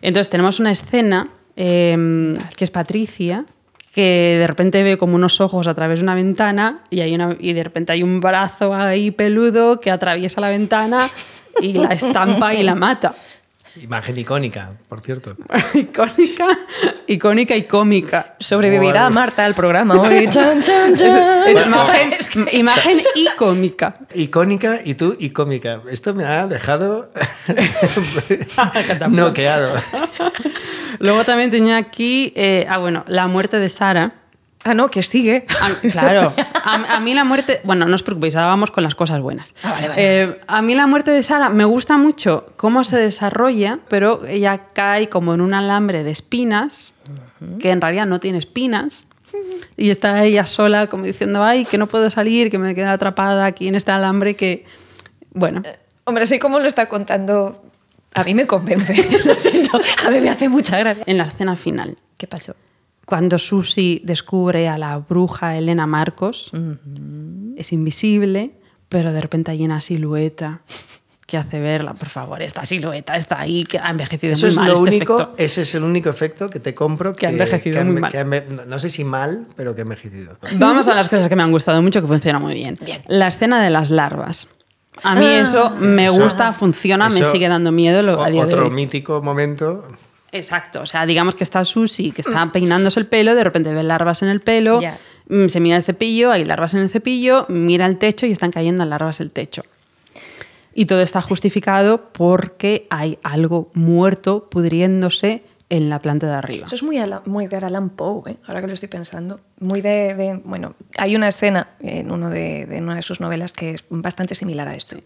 Entonces 0.00 0.30
tenemos 0.30 0.60
una 0.60 0.70
escena 0.70 1.30
eh, 1.56 2.34
que 2.56 2.64
es 2.64 2.70
Patricia, 2.70 3.44
que 3.92 4.36
de 4.38 4.46
repente 4.46 4.82
ve 4.82 4.96
como 4.96 5.16
unos 5.16 5.40
ojos 5.40 5.66
a 5.66 5.74
través 5.74 5.98
de 5.98 6.04
una 6.04 6.14
ventana 6.14 6.80
y, 6.88 7.00
hay 7.00 7.14
una, 7.14 7.36
y 7.38 7.52
de 7.52 7.62
repente 7.62 7.92
hay 7.92 8.02
un 8.02 8.20
brazo 8.20 8.74
ahí 8.74 9.10
peludo 9.10 9.80
que 9.80 9.90
atraviesa 9.90 10.40
la 10.40 10.48
ventana 10.48 11.08
y 11.60 11.74
la 11.74 11.92
estampa 11.92 12.54
y 12.54 12.62
la 12.62 12.74
mata. 12.74 13.14
Imagen 13.80 14.18
icónica, 14.18 14.74
por 14.88 15.00
cierto. 15.00 15.34
icónica, 15.74 16.46
icónica 17.06 17.56
y 17.56 17.64
cómica. 17.64 18.36
Sobrevivirá 18.38 19.04
Bueno. 19.04 19.14
Marta 19.14 19.44
al 19.46 19.54
programa 19.54 19.94
hoy. 19.94 20.28
Chan, 20.28 20.62
chan, 20.62 20.94
chan. 20.94 21.48
Es 21.48 21.66
imagen, 21.66 22.48
imagen 22.52 23.02
y 23.14 23.28
cómica. 23.36 23.96
Icónica 24.14 24.80
y 24.84 24.94
tú 24.94 25.16
icómica. 25.18 25.80
Esto 25.90 26.14
me 26.14 26.24
ha 26.24 26.46
dejado 26.46 27.08
noqueado. 29.08 29.74
Luego 30.98 31.24
también 31.24 31.50
tenía 31.50 31.78
aquí, 31.78 32.32
eh, 32.36 32.66
ah, 32.68 32.76
bueno, 32.78 33.04
la 33.06 33.26
muerte 33.26 33.58
de 33.58 33.70
Sara. 33.70 34.21
Ah, 34.64 34.74
no, 34.74 34.90
que 34.90 35.02
sigue. 35.02 35.44
A- 35.60 35.88
claro, 35.90 36.32
a, 36.64 36.96
a 36.96 37.00
mí 37.00 37.14
la 37.14 37.24
muerte, 37.24 37.60
bueno, 37.64 37.84
no 37.86 37.94
os 37.94 38.02
preocupéis, 38.02 38.36
ahora 38.36 38.46
vamos 38.48 38.70
con 38.70 38.84
las 38.84 38.94
cosas 38.94 39.20
buenas. 39.20 39.54
Ah, 39.64 39.72
vale, 39.72 39.88
vale. 39.88 40.02
Eh, 40.22 40.40
a 40.46 40.62
mí 40.62 40.74
la 40.74 40.86
muerte 40.86 41.10
de 41.10 41.22
Sara 41.22 41.48
me 41.48 41.64
gusta 41.64 41.96
mucho 41.96 42.46
cómo 42.56 42.84
se 42.84 42.96
desarrolla, 42.96 43.80
pero 43.88 44.24
ella 44.26 44.66
cae 44.72 45.08
como 45.08 45.34
en 45.34 45.40
un 45.40 45.52
alambre 45.54 46.04
de 46.04 46.10
espinas, 46.12 46.92
que 47.58 47.70
en 47.70 47.80
realidad 47.80 48.06
no 48.06 48.20
tiene 48.20 48.38
espinas, 48.38 49.04
y 49.76 49.90
está 49.90 50.22
ella 50.24 50.46
sola 50.46 50.86
como 50.88 51.04
diciendo, 51.04 51.42
ay, 51.42 51.64
que 51.64 51.76
no 51.78 51.86
puedo 51.88 52.08
salir, 52.10 52.50
que 52.50 52.58
me 52.58 52.74
quedo 52.74 52.90
atrapada 52.90 53.46
aquí 53.46 53.66
en 53.66 53.74
este 53.74 53.90
alambre 53.90 54.36
que, 54.36 54.64
bueno, 55.32 55.62
Hombre, 56.04 56.24
así 56.24 56.38
como 56.38 56.58
lo 56.60 56.66
está 56.66 56.88
contando, 56.88 57.62
a 58.14 58.24
mí 58.24 58.34
me 58.34 58.46
convence. 58.46 58.92
Lo 59.24 59.34
siento, 59.36 59.80
a 60.06 60.10
mí 60.10 60.20
me 60.20 60.30
hace 60.30 60.48
mucha 60.48 60.76
gracia. 60.78 61.04
en 61.06 61.16
la 61.18 61.24
escena 61.24 61.54
final. 61.56 61.96
¿Qué 62.18 62.26
pasó? 62.26 62.54
Cuando 63.12 63.38
Susi 63.38 64.00
descubre 64.06 64.68
a 64.68 64.78
la 64.78 64.96
bruja 64.96 65.54
Elena 65.58 65.86
Marcos, 65.86 66.50
es 67.58 67.70
invisible, 67.74 68.52
pero 68.88 69.12
de 69.12 69.20
repente 69.20 69.50
hay 69.50 69.62
una 69.66 69.82
silueta 69.82 70.62
que 71.26 71.36
hace 71.36 71.60
verla. 71.60 71.92
Por 71.92 72.08
favor, 72.08 72.40
esta 72.40 72.64
silueta 72.64 73.14
está 73.18 73.38
ahí, 73.38 73.64
que 73.64 73.78
ha 73.78 73.90
envejecido 73.90 74.32
Eso 74.32 74.46
muy 74.46 74.50
es 74.52 74.56
mal 74.56 74.66
lo 74.68 74.72
este 74.76 74.82
único, 74.96 75.20
efecto. 75.20 75.34
ese 75.36 75.60
es 75.60 75.74
el 75.74 75.82
único 75.82 76.08
efecto 76.08 76.48
que 76.48 76.58
te 76.58 76.74
compro 76.74 77.12
Que 77.14 77.26
ha 77.26 77.30
envejecido 77.32 77.82
ha 77.82 77.84
muy 77.84 78.00
mal. 78.00 78.10
que 78.10 78.16
ha 78.16 78.24
enve- 78.24 78.64
no 78.66 78.78
sé 78.78 78.88
si 78.88 79.04
mal, 79.04 79.46
pero 79.56 79.74
que 79.74 79.82
ha 79.82 79.84
envejecido. 79.84 80.38
Vamos 80.56 80.88
a 80.88 80.94
las 80.94 81.10
cosas 81.10 81.28
que 81.28 81.36
me 81.36 81.42
han 81.42 81.52
gustado 81.52 81.82
mucho, 81.82 82.00
que 82.00 82.06
funciona 82.06 82.38
muy 82.38 82.54
bien. 82.54 82.78
Bien. 82.82 83.02
La 83.08 83.28
escena 83.28 83.62
de 83.62 83.68
las 83.68 83.90
larvas. 83.90 84.48
A 85.02 85.14
mí 85.16 85.26
Ah. 85.26 85.40
eso 85.42 85.70
me 85.80 86.06
Eso- 86.06 86.18
gusta, 86.18 86.54
funciona, 86.54 87.10
me 87.10 87.20
Eso- 87.20 87.30
sigue 87.30 87.46
dando 87.48 87.72
miedo 87.72 88.02
lo- 88.02 88.22
a 88.22 88.30
día 88.30 88.46
de 88.46 88.54
Otro 88.54 88.68
hoy. 88.68 88.70
mítico 88.70 89.20
momento. 89.20 89.86
Exacto, 90.32 90.80
o 90.80 90.86
sea, 90.86 91.04
digamos 91.06 91.36
que 91.36 91.44
está 91.44 91.62
Susi, 91.64 92.10
que 92.10 92.22
está 92.22 92.50
peinándose 92.52 92.98
el 92.98 93.06
pelo, 93.06 93.34
de 93.34 93.44
repente 93.44 93.72
ve 93.72 93.82
larvas 93.82 94.22
en 94.22 94.28
el 94.28 94.40
pelo, 94.40 94.80
mm, 95.28 95.48
se 95.48 95.60
mira 95.60 95.76
el 95.76 95.82
cepillo, 95.82 96.32
hay 96.32 96.44
larvas 96.46 96.72
en 96.74 96.80
el 96.80 96.88
cepillo, 96.90 97.44
mira 97.50 97.84
el 97.86 97.98
techo 97.98 98.24
y 98.26 98.32
están 98.32 98.50
cayendo 98.50 98.84
larvas 98.86 99.20
el 99.20 99.30
techo. 99.30 99.62
Y 100.74 100.86
todo 100.86 101.02
está 101.02 101.20
justificado 101.20 102.08
porque 102.12 102.86
hay 102.88 103.18
algo 103.22 103.70
muerto 103.74 104.48
pudriéndose 104.48 105.42
en 105.68 105.90
la 105.90 106.00
planta 106.00 106.26
de 106.26 106.32
arriba. 106.34 106.66
Eso 106.66 106.74
es 106.76 106.82
muy, 106.82 106.96
Ala- 106.98 107.22
muy 107.26 107.46
de 107.46 107.56
Alan 107.58 107.90
Poe, 107.90 108.32
¿eh? 108.32 108.36
ahora 108.46 108.60
que 108.62 108.66
lo 108.68 108.72
estoy 108.74 108.88
pensando. 108.88 109.40
Muy 109.60 109.80
de, 109.82 110.14
de- 110.14 110.40
Bueno, 110.44 110.74
hay 110.98 111.14
una 111.14 111.28
escena 111.28 111.68
en 111.80 112.10
uno 112.10 112.30
de, 112.30 112.64
de 112.66 112.78
una 112.78 112.94
de 112.96 113.02
sus 113.02 113.20
novelas 113.20 113.52
que 113.52 113.72
es 113.72 113.84
bastante 113.90 114.34
similar 114.34 114.66
a 114.68 114.74
esto. 114.74 114.96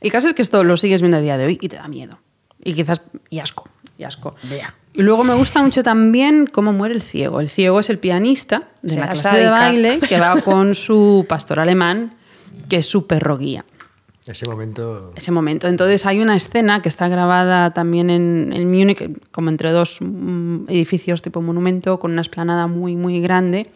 El 0.00 0.10
caso 0.10 0.28
es 0.28 0.34
que 0.34 0.42
esto 0.42 0.64
lo 0.64 0.76
sigues 0.76 1.02
viendo 1.02 1.18
a 1.18 1.20
día 1.20 1.36
de 1.38 1.46
hoy 1.46 1.58
y 1.60 1.68
te 1.68 1.76
da 1.76 1.86
miedo. 1.86 2.18
Y 2.64 2.74
quizás, 2.74 3.02
y 3.30 3.38
asco, 3.40 3.68
y 3.98 4.04
asco. 4.04 4.34
Y 4.94 5.02
luego 5.02 5.24
me 5.24 5.34
gusta 5.34 5.62
mucho 5.62 5.82
también 5.82 6.46
cómo 6.46 6.72
muere 6.72 6.94
el 6.94 7.02
ciego. 7.02 7.40
El 7.40 7.48
ciego 7.48 7.80
es 7.80 7.90
el 7.90 7.98
pianista 7.98 8.68
de 8.82 8.96
la 8.96 9.08
clase 9.08 9.36
de 9.36 9.48
baile 9.48 10.00
que 10.00 10.18
va 10.18 10.40
con 10.44 10.74
su 10.74 11.24
pastor 11.28 11.60
alemán, 11.60 12.14
que 12.68 12.76
es 12.78 12.86
su 12.86 13.06
perro 13.06 13.38
guía. 13.38 13.64
Ese 14.26 14.46
momento. 14.46 15.12
ese 15.16 15.32
momento. 15.32 15.66
Entonces 15.66 16.06
hay 16.06 16.20
una 16.20 16.36
escena 16.36 16.80
que 16.80 16.88
está 16.88 17.08
grabada 17.08 17.74
también 17.74 18.08
en, 18.08 18.52
en 18.52 18.70
Múnich, 18.70 19.18
como 19.32 19.48
entre 19.48 19.72
dos 19.72 19.98
mm, 20.00 20.68
edificios 20.68 21.22
tipo 21.22 21.42
monumento, 21.42 21.98
con 21.98 22.12
una 22.12 22.20
esplanada 22.20 22.68
muy, 22.68 22.94
muy 22.94 23.20
grande. 23.20 23.68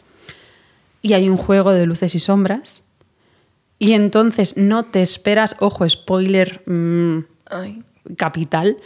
Y 1.02 1.14
hay 1.14 1.28
un 1.28 1.36
juego 1.36 1.72
de 1.72 1.86
luces 1.86 2.14
y 2.14 2.20
sombras. 2.20 2.84
Y 3.78 3.92
entonces 3.92 4.56
no 4.56 4.84
te 4.84 5.02
esperas, 5.02 5.56
ojo, 5.58 5.88
spoiler 5.88 6.62
mm, 6.66 7.24
Ay. 7.50 7.82
Capital, 8.16 8.76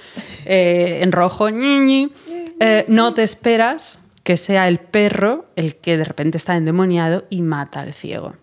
eh, 0.45 1.01
en 1.03 1.13
rojo, 1.13 1.49
eh, 1.49 2.85
no 2.89 3.15
te 3.15 3.23
esperas 3.23 4.01
que 4.23 4.37
sea 4.37 4.69
el 4.69 4.79
perro 4.79 5.47
el 5.57 5.77
que 5.77 5.97
de 5.97 6.05
repente 6.05 6.39
está 6.39 6.57
endemoniado 6.57 7.25
y 7.31 7.43
mata 7.43 7.81
al 7.81 7.93
ciego. 7.93 8.35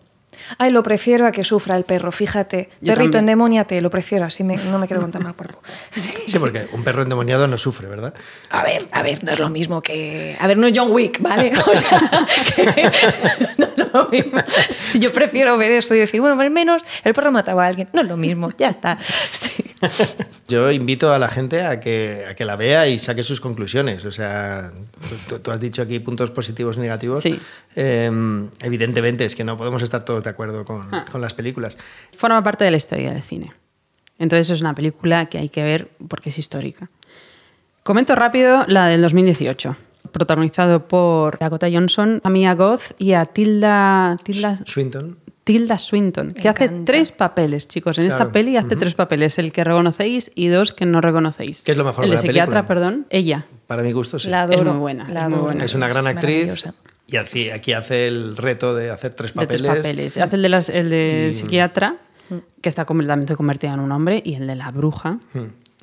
Ay, 0.58 0.70
lo 0.70 0.82
prefiero 0.82 1.26
a 1.26 1.32
que 1.32 1.44
sufra 1.44 1.76
el 1.76 1.84
perro, 1.84 2.12
fíjate. 2.12 2.68
Yo 2.80 2.92
Perrito, 2.92 3.12
también. 3.12 3.18
endemoniate, 3.30 3.80
lo 3.80 3.90
prefiero, 3.90 4.24
así 4.24 4.44
me- 4.44 4.56
no 4.56 4.78
me 4.78 4.86
quedo 4.88 5.00
con 5.00 5.10
tan 5.10 5.22
mal 5.22 5.34
cuerpo. 5.34 5.60
Sí. 5.90 6.12
Sí, 6.26 6.38
porque 6.38 6.68
un 6.72 6.84
perro 6.84 7.02
endemoniado 7.02 7.46
no 7.48 7.56
sufre, 7.56 7.88
¿verdad? 7.88 8.12
A 8.50 8.62
ver, 8.62 8.86
a 8.92 9.02
ver, 9.02 9.24
no 9.24 9.32
es 9.32 9.38
lo 9.38 9.48
mismo 9.48 9.80
que. 9.82 10.36
A 10.38 10.46
ver, 10.46 10.58
no 10.58 10.66
es 10.66 10.74
John 10.76 10.90
Wick, 10.92 11.20
¿vale? 11.20 11.52
O 11.66 11.74
sea, 11.76 12.26
que 12.54 12.64
no 13.58 13.64
es 13.86 13.92
lo 13.94 14.08
mismo. 14.08 14.38
Yo 15.00 15.10
prefiero 15.12 15.56
ver 15.56 15.72
eso 15.72 15.94
y 15.94 15.98
decir, 15.98 16.20
bueno, 16.20 16.38
al 16.40 16.50
menos 16.50 16.82
el 17.04 17.14
perro 17.14 17.32
mataba 17.32 17.64
a 17.64 17.68
alguien. 17.68 17.88
No 17.94 18.02
es 18.02 18.08
lo 18.08 18.16
mismo, 18.18 18.50
ya 18.58 18.68
está. 18.68 18.98
Sí. 19.32 19.64
Yo 20.48 20.70
invito 20.70 21.12
a 21.12 21.18
la 21.18 21.28
gente 21.28 21.62
a 21.62 21.78
que, 21.80 22.24
a 22.28 22.34
que 22.34 22.44
la 22.44 22.56
vea 22.56 22.88
y 22.88 22.98
saque 22.98 23.22
sus 23.22 23.40
conclusiones. 23.40 24.04
O 24.04 24.10
sea, 24.10 24.72
tú, 25.28 25.38
tú 25.38 25.50
has 25.50 25.60
dicho 25.60 25.82
aquí 25.82 25.98
puntos 26.00 26.30
positivos 26.30 26.76
y 26.76 26.80
negativos. 26.80 27.22
Sí. 27.22 27.38
Eh, 27.76 28.10
evidentemente 28.60 29.24
es 29.24 29.34
que 29.36 29.44
no 29.44 29.56
podemos 29.56 29.82
estar 29.82 30.04
todos 30.04 30.24
de 30.24 30.30
acuerdo 30.30 30.64
con, 30.64 30.88
Ah. 30.92 31.04
con 31.10 31.20
las 31.20 31.34
películas. 31.34 31.76
forma 32.16 32.42
parte 32.42 32.64
de 32.64 32.70
la 32.70 32.76
historia 32.76 33.12
del 33.12 33.22
cine. 33.22 33.52
Entonces 34.18 34.50
es 34.50 34.60
una 34.60 34.74
película 34.74 35.26
que 35.26 35.38
hay 35.38 35.48
que 35.48 35.62
ver 35.62 35.88
porque 36.08 36.30
es 36.30 36.38
histórica. 36.38 36.90
Comento 37.84 38.14
rápido 38.16 38.64
la 38.66 38.86
del 38.88 39.00
2018, 39.02 39.76
protagonizado 40.12 40.88
por 40.88 41.38
Dakota 41.38 41.68
Johnson, 41.72 42.20
a 42.24 42.30
Mia 42.30 42.54
Goth 42.54 42.92
y 42.98 43.12
a 43.12 43.24
Tilda, 43.26 44.16
Tilda, 44.24 44.58
Swinton. 44.66 45.18
Tilda 45.44 45.78
Swinton, 45.78 46.34
que 46.34 46.48
hace 46.48 46.64
encanta. 46.64 46.84
tres 46.92 47.10
papeles, 47.12 47.68
chicos. 47.68 47.98
En 47.98 48.04
esta 48.04 48.16
Claro. 48.18 48.32
peli 48.32 48.56
hace 48.58 48.76
tres 48.76 48.94
papeles, 48.94 49.38
el 49.38 49.52
que 49.52 49.64
reconocéis 49.64 50.30
y 50.34 50.48
dos 50.48 50.74
que 50.74 50.84
no 50.84 51.00
reconocéis. 51.00 51.62
¿Qué 51.62 51.70
es 51.70 51.76
lo 51.78 51.84
mejor 51.84 52.04
El 52.04 52.10
de 52.10 52.16
la 52.16 52.20
psiquiatra, 52.22 52.46
película? 52.62 52.68
perdón, 52.68 53.06
ella. 53.08 53.46
Para 53.66 53.82
mi 53.82 53.92
gusto, 53.92 54.18
sí. 54.18 54.28
La 54.28 54.42
adoro. 54.42 54.72
muy 54.72 54.80
buena, 54.80 55.04
la 55.04 55.08
es 55.08 55.14
muy 55.14 55.22
adoro. 55.34 55.42
buena. 55.44 55.64
es 55.64 55.74
una 55.74 55.88
gran 55.88 56.06
actriz 56.06 56.46
maravillosa. 56.46 56.74
Y 57.08 57.16
aquí, 57.16 57.50
aquí 57.50 57.72
hace 57.72 58.06
el 58.06 58.36
reto 58.36 58.74
de 58.76 58.90
hacer 58.90 59.14
tres 59.14 59.32
De 59.32 59.40
papeles. 59.40 59.62
tres 59.62 59.76
papeles. 59.78 60.18
Hace 60.18 60.36
el 60.36 60.42
de, 60.42 60.48
las- 60.48 60.68
el 60.68 60.90
de 60.90 61.30
psiquiatra, 61.32 61.96
que 62.62 62.68
está 62.68 62.84
completamente 62.84 63.34
convertida 63.34 63.72
en 63.72 63.80
un 63.80 63.90
hombre, 63.90 64.22
y 64.24 64.34
el 64.34 64.46
de 64.46 64.54
la 64.54 64.70
bruja, 64.70 65.18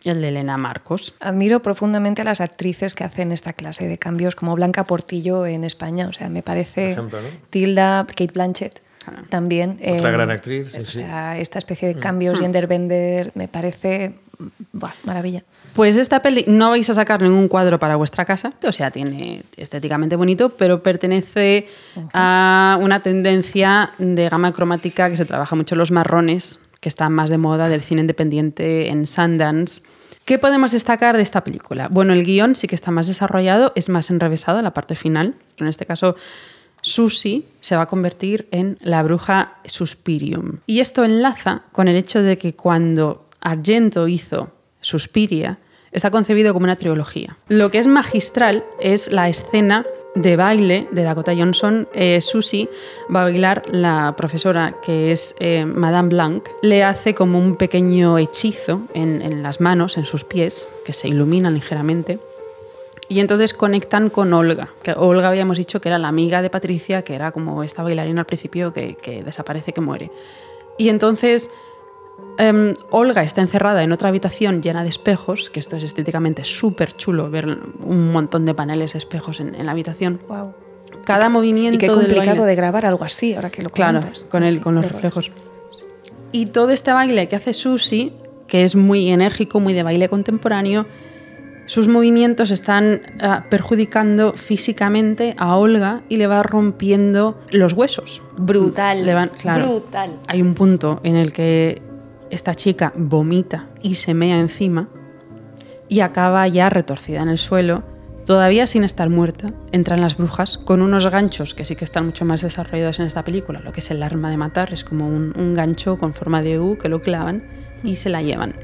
y 0.03 0.09
el 0.09 0.21
de 0.21 0.27
Elena 0.29 0.55
Marcos. 0.57 1.15
Admiro 1.19 1.61
profundamente 1.63 2.21
a 2.21 2.25
las 2.25 2.39
actrices 2.39 2.93
que 2.93 3.03
hacen 3.03 3.31
esta 3.31 3.53
clase 3.53 3.87
de 3.87 3.97
cambios, 3.97 4.35
como 4.35 4.53
Blanca 4.55 4.83
Portillo 4.85 5.47
en 5.47 5.63
España. 5.63 6.07
O 6.07 6.13
sea, 6.13 6.29
me 6.29 6.43
parece. 6.43 6.81
Por 6.83 6.91
ejemplo, 6.91 7.21
¿no? 7.21 7.27
Tilda, 7.49 8.05
Kate 8.07 8.31
Blanchett. 8.33 8.81
También. 9.29 9.77
Otra 9.81 10.09
eh, 10.09 10.13
gran 10.13 10.31
actriz, 10.31 10.71
sí, 10.71 10.79
o 10.81 10.85
sí. 10.85 10.93
sea, 10.93 11.37
esta 11.39 11.59
especie 11.59 11.87
de 11.87 11.99
cambios 11.99 12.39
genderbender 12.39 13.31
me 13.35 13.47
parece. 13.47 14.13
Buah, 14.73 14.93
maravilla. 15.03 15.43
Pues 15.75 15.97
esta 15.97 16.21
peli 16.21 16.45
no 16.47 16.69
vais 16.69 16.89
a 16.89 16.93
sacar 16.93 17.21
ningún 17.21 17.49
cuadro 17.49 17.79
para 17.79 17.97
vuestra 17.97 18.23
casa, 18.23 18.53
o 18.63 18.71
sea, 18.71 18.91
tiene 18.91 19.43
estéticamente 19.57 20.15
bonito, 20.15 20.51
pero 20.51 20.81
pertenece 20.81 21.67
a 22.13 22.79
una 22.81 23.03
tendencia 23.03 23.91
de 23.97 24.29
gama 24.29 24.53
cromática 24.53 25.09
que 25.09 25.17
se 25.17 25.25
trabaja 25.25 25.53
mucho 25.57 25.75
los 25.75 25.91
marrones, 25.91 26.61
que 26.79 26.87
está 26.87 27.09
más 27.09 27.29
de 27.29 27.37
moda 27.37 27.67
del 27.67 27.81
cine 27.81 27.99
independiente 27.99 28.87
en 28.87 29.05
Sundance. 29.05 29.81
¿Qué 30.23 30.39
podemos 30.39 30.71
destacar 30.71 31.17
de 31.17 31.23
esta 31.23 31.43
película? 31.43 31.89
Bueno, 31.89 32.13
el 32.13 32.23
guion 32.23 32.55
sí 32.55 32.67
que 32.67 32.75
está 32.75 32.91
más 32.91 33.07
desarrollado, 33.07 33.73
es 33.75 33.89
más 33.89 34.09
enrevesado 34.09 34.59
en 34.59 34.63
la 34.63 34.73
parte 34.73 34.95
final. 34.95 35.35
En 35.57 35.67
este 35.67 35.85
caso, 35.85 36.15
Susie 36.79 37.43
se 37.59 37.75
va 37.75 37.81
a 37.81 37.87
convertir 37.87 38.47
en 38.51 38.77
la 38.79 39.03
bruja 39.03 39.55
Suspirium. 39.65 40.59
Y 40.67 40.79
esto 40.79 41.03
enlaza 41.03 41.63
con 41.73 41.89
el 41.89 41.97
hecho 41.97 42.23
de 42.23 42.37
que 42.37 42.55
cuando 42.55 43.25
Argento 43.41 44.07
hizo 44.07 44.51
Suspiria, 44.79 45.57
está 45.95 46.11
concebido 46.11 46.53
como 46.53 46.65
una 46.65 46.75
trilogía. 46.75 47.37
Lo 47.47 47.71
que 47.71 47.79
es 47.79 47.87
magistral 47.87 48.63
es 48.79 49.11
la 49.11 49.29
escena 49.29 49.85
de 50.13 50.35
baile 50.35 50.87
de 50.91 51.03
Dakota 51.03 51.33
Johnson. 51.35 51.87
Eh, 51.93 52.21
Susie 52.21 52.69
va 53.13 53.21
a 53.21 53.23
bailar 53.25 53.63
la 53.71 54.13
profesora 54.17 54.75
que 54.83 55.11
es 55.11 55.35
eh, 55.39 55.65
Madame 55.65 56.09
Blanc. 56.09 56.47
Le 56.61 56.83
hace 56.83 57.15
como 57.15 57.39
un 57.39 57.55
pequeño 57.55 58.17
hechizo 58.17 58.81
en, 58.93 59.41
las 59.41 59.61
manos, 59.61 59.97
en 59.97 60.05
sus 60.05 60.23
pies, 60.23 60.67
que 60.85 60.93
se 60.93 61.07
iluminan 61.07 61.53
ligeramente. 61.53 62.19
Y 63.07 63.19
entonces 63.19 63.53
conectan 63.53 64.09
con 64.09 64.33
Olga, 64.33 64.69
que 64.81 64.93
Olga 64.93 65.29
habíamos 65.29 65.57
dicho 65.57 65.79
que 65.79 65.89
era 65.89 65.99
la 65.99 66.07
amiga 66.07 66.41
de 66.41 66.49
Patricia, 66.49 67.03
que 67.03 67.13
era 67.13 67.31
como 67.31 67.61
esta 67.61 67.83
bailarina 67.83 68.21
al 68.21 68.25
principio 68.25 68.73
que 68.73 69.23
desaparece, 69.23 69.73
que 69.73 69.81
muere. 69.81 70.09
Y 70.77 70.89
entonces 70.89 71.49
em, 72.37 72.73
Olga 72.91 73.23
está 73.23 73.41
encerrada 73.41 73.83
en 73.83 73.91
otra 73.91 74.09
habitación 74.09 74.61
llena 74.61 74.83
de 74.83 74.89
espejos, 74.89 75.49
que 75.49 75.59
esto 75.59 75.75
es 75.77 75.83
estéticamente 75.83 76.43
súper 76.43 76.93
chulo, 76.93 77.29
ver 77.29 77.47
un 77.81 78.11
montón 78.11 78.45
de 78.45 78.53
paneles 78.53 78.93
de 78.93 78.99
espejos 78.99 79.39
en, 79.39 79.55
en 79.55 79.65
la 79.65 79.71
habitación. 79.71 80.19
Wow. 80.27 80.53
Cada 81.05 81.29
movimiento 81.29 81.75
Y 81.75 81.77
qué 81.77 81.87
complicado 81.87 82.41
baile- 82.41 82.45
de 82.45 82.55
grabar 82.55 82.85
algo 82.85 83.03
así, 83.05 83.33
ahora 83.35 83.49
que 83.51 83.61
lo 83.63 83.69
Claro, 83.69 83.99
comentas. 83.99 84.23
con, 84.23 84.43
el, 84.43 84.59
con 84.59 84.75
los 84.75 84.91
reflejos. 84.91 85.31
Y 86.31 86.47
todo 86.47 86.71
este 86.71 86.91
baile 86.91 87.27
que 87.27 87.35
hace 87.35 87.53
Susi, 87.53 88.11
que 88.47 88.63
es 88.63 88.75
muy 88.75 89.09
enérgico, 89.11 89.59
muy 89.59 89.73
de 89.73 89.83
baile 89.83 90.09
contemporáneo, 90.09 90.85
sus 91.67 91.87
movimientos 91.87 92.51
están 92.51 93.01
ah, 93.21 93.45
perjudicando 93.49 94.33
físicamente 94.33 95.33
a 95.37 95.55
Olga 95.55 96.01
y 96.09 96.17
le 96.17 96.27
va 96.27 96.43
rompiendo 96.43 97.39
los 97.51 97.73
huesos. 97.73 98.21
Brutal, 98.37 99.05
Le 99.05 99.13
van- 99.13 99.29
claro. 99.39 99.65
brutal. 99.67 100.19
Hay 100.27 100.41
un 100.41 100.53
punto 100.53 100.99
en 101.03 101.15
el 101.15 101.33
que 101.33 101.81
esta 102.29 102.55
chica 102.55 102.93
vomita 102.95 103.67
y 103.81 103.95
se 103.95 104.13
mea 104.13 104.39
encima 104.39 104.89
y 105.87 105.99
acaba 105.99 106.47
ya 106.47 106.69
retorcida 106.69 107.21
en 107.21 107.29
el 107.29 107.37
suelo, 107.37 107.83
todavía 108.25 108.67
sin 108.67 108.83
estar 108.83 109.09
muerta. 109.09 109.53
Entran 109.71 110.01
las 110.01 110.17
brujas 110.17 110.57
con 110.57 110.81
unos 110.81 111.05
ganchos 111.05 111.53
que 111.53 111.65
sí 111.65 111.75
que 111.75 111.85
están 111.85 112.07
mucho 112.07 112.25
más 112.25 112.41
desarrollados 112.41 112.99
en 112.99 113.05
esta 113.05 113.23
película. 113.23 113.59
Lo 113.59 113.71
que 113.71 113.81
es 113.81 113.91
el 113.91 114.01
arma 114.01 114.29
de 114.29 114.37
matar 114.37 114.73
es 114.73 114.83
como 114.83 115.07
un, 115.07 115.33
un 115.37 115.53
gancho 115.53 115.97
con 115.97 116.13
forma 116.13 116.41
de 116.41 116.59
U 116.59 116.77
que 116.77 116.89
lo 116.89 117.01
clavan 117.01 117.43
y 117.83 117.95
se 117.97 118.09
la 118.09 118.21
llevan. 118.21 118.55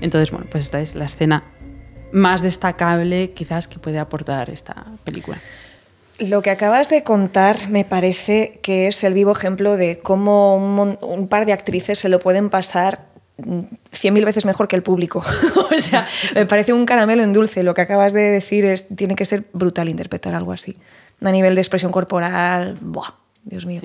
Entonces, 0.00 0.30
bueno, 0.30 0.46
pues 0.50 0.64
esta 0.64 0.80
es 0.80 0.94
la 0.94 1.06
escena 1.06 1.42
más 2.12 2.42
destacable 2.42 3.32
quizás 3.32 3.66
que 3.66 3.78
puede 3.78 3.98
aportar 3.98 4.50
esta 4.50 4.86
película. 5.04 5.38
Lo 6.18 6.40
que 6.42 6.50
acabas 6.50 6.88
de 6.88 7.02
contar 7.02 7.68
me 7.68 7.84
parece 7.84 8.58
que 8.62 8.86
es 8.86 9.04
el 9.04 9.12
vivo 9.12 9.32
ejemplo 9.32 9.76
de 9.76 9.98
cómo 9.98 10.56
un, 10.56 10.98
un 11.00 11.28
par 11.28 11.44
de 11.44 11.52
actrices 11.52 11.98
se 11.98 12.08
lo 12.08 12.20
pueden 12.20 12.48
pasar 12.48 13.06
mm, 13.36 13.60
cien 13.92 14.14
mil 14.14 14.24
veces 14.24 14.46
mejor 14.46 14.66
que 14.66 14.76
el 14.76 14.82
público. 14.82 15.22
o 15.76 15.78
sea, 15.78 16.08
me 16.34 16.46
parece 16.46 16.72
un 16.72 16.86
caramelo 16.86 17.22
en 17.22 17.32
dulce. 17.32 17.62
Lo 17.62 17.74
que 17.74 17.82
acabas 17.82 18.12
de 18.14 18.22
decir 18.22 18.64
es 18.64 18.88
tiene 18.88 19.14
que 19.14 19.26
ser 19.26 19.44
brutal 19.52 19.88
interpretar 19.88 20.34
algo 20.34 20.52
así. 20.52 20.76
A 21.22 21.30
nivel 21.30 21.54
de 21.54 21.60
expresión 21.60 21.92
corporal, 21.92 22.78
¡buah! 22.80 23.12
Dios 23.44 23.66
mío. 23.66 23.80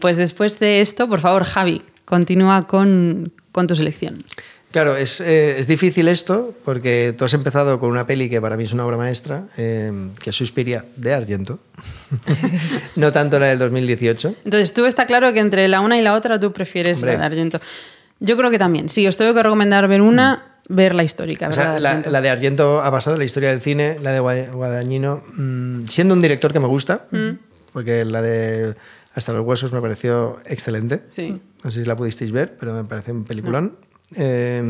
Pues 0.00 0.16
después 0.16 0.58
de 0.58 0.80
esto, 0.80 1.08
por 1.08 1.20
favor, 1.20 1.44
Javi, 1.44 1.82
continúa 2.04 2.66
con, 2.66 3.32
con 3.52 3.66
tu 3.66 3.76
selección. 3.76 4.24
Claro, 4.74 4.96
es, 4.96 5.20
eh, 5.20 5.56
es 5.60 5.68
difícil 5.68 6.08
esto 6.08 6.52
porque 6.64 7.14
tú 7.16 7.24
has 7.24 7.32
empezado 7.32 7.78
con 7.78 7.90
una 7.90 8.08
peli 8.08 8.28
que 8.28 8.40
para 8.40 8.56
mí 8.56 8.64
es 8.64 8.72
una 8.72 8.84
obra 8.84 8.96
maestra, 8.96 9.44
eh, 9.56 9.92
que 10.20 10.30
es 10.30 10.34
Suspiria 10.36 10.84
de 10.96 11.14
Argento, 11.14 11.60
no 12.96 13.12
tanto 13.12 13.38
la 13.38 13.46
del 13.46 13.60
2018. 13.60 14.34
Entonces, 14.44 14.74
tú 14.74 14.84
está 14.86 15.06
claro 15.06 15.32
que 15.32 15.38
entre 15.38 15.68
la 15.68 15.78
una 15.80 15.96
y 15.96 16.02
la 16.02 16.14
otra 16.14 16.40
tú 16.40 16.52
prefieres 16.52 16.98
Hombre. 16.98 17.12
la 17.12 17.20
de 17.20 17.26
Argento. 17.26 17.60
Yo 18.18 18.36
creo 18.36 18.50
que 18.50 18.58
también. 18.58 18.88
Si 18.88 19.06
os 19.06 19.16
tengo 19.16 19.32
que 19.32 19.44
recomendar 19.44 19.86
ver 19.86 20.00
una, 20.00 20.56
ver 20.68 20.96
la 20.96 21.04
histórica. 21.04 21.50
O 21.50 21.52
sea, 21.52 21.74
de 21.74 21.80
la, 21.80 22.20
de 22.20 22.28
Argento 22.30 22.82
ha 22.82 22.90
pasado 22.90 23.16
la 23.16 23.22
historia 23.24 23.50
del 23.50 23.60
cine, 23.60 23.98
la 24.02 24.10
de 24.10 24.20
Gua- 24.20 24.50
Guadagnino, 24.50 25.22
mm, 25.36 25.82
siendo 25.82 26.14
un 26.14 26.20
director 26.20 26.52
que 26.52 26.58
me 26.58 26.66
gusta, 26.66 27.06
porque 27.72 28.04
la 28.04 28.22
de 28.22 28.74
Hasta 29.14 29.32
los 29.32 29.46
huesos 29.46 29.72
me 29.72 29.80
pareció 29.80 30.40
excelente. 30.46 31.04
Sí. 31.10 31.40
No 31.62 31.70
sé 31.70 31.82
si 31.82 31.88
la 31.88 31.94
pudisteis 31.94 32.32
ver, 32.32 32.56
pero 32.58 32.74
me 32.74 32.82
parece 32.82 33.12
un 33.12 33.22
peliculón. 33.24 33.76
Eh, 34.16 34.62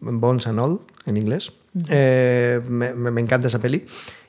Bones 0.00 0.46
and 0.46 0.58
All, 0.58 0.80
en 1.06 1.16
inglés. 1.16 1.52
Eh, 1.88 2.60
me, 2.68 3.20
encanta 3.20 3.48
esa 3.48 3.58
peli. 3.58 3.84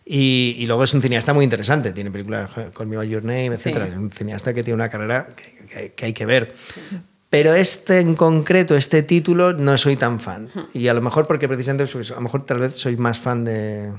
Y, 0.05 0.55
y 0.57 0.65
luego 0.65 0.83
es 0.83 0.93
un 0.93 1.01
cineasta 1.01 1.33
muy 1.33 1.43
interesante. 1.43 1.93
Tiene 1.93 2.11
películas 2.11 2.49
con 2.73 2.89
Me 2.89 2.97
By 2.97 3.07
Your 3.09 3.23
Name, 3.23 3.47
etc. 3.47 3.61
Sí. 3.63 3.69
Es 3.71 3.97
un 3.97 4.11
cineasta 4.11 4.53
que 4.53 4.63
tiene 4.63 4.75
una 4.75 4.89
carrera 4.89 5.27
que, 5.35 5.65
que- 5.67 5.93
que 5.93 6.05
hay 6.07 6.13
que 6.13 6.25
ver. 6.25 6.55
Pero 7.29 7.53
este 7.55 7.99
en 7.99 8.15
concreto, 8.15 8.75
este 8.75 9.03
título, 9.03 9.53
no 9.53 9.77
soy 9.77 9.95
tan 9.95 10.19
fan. 10.19 10.49
Y 10.73 10.89
a 10.89 10.93
lo 10.93 11.01
mejor 11.01 11.27
porque 11.27 11.47
precisamente, 11.47 11.85
pues, 11.91 12.11
a 12.11 12.15
lo 12.15 12.21
mejor 12.21 12.43
tal 12.45 12.59
vez 12.59 12.73
soy 12.73 12.97
más 12.97 13.19
fan 13.19 13.45
de, 13.45 13.93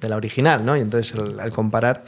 de 0.00 0.08
la 0.08 0.16
original, 0.16 0.64
¿no? 0.64 0.76
Y 0.76 0.80
entonces 0.80 1.14
al, 1.18 1.38
al 1.40 1.50
comparar... 1.52 2.04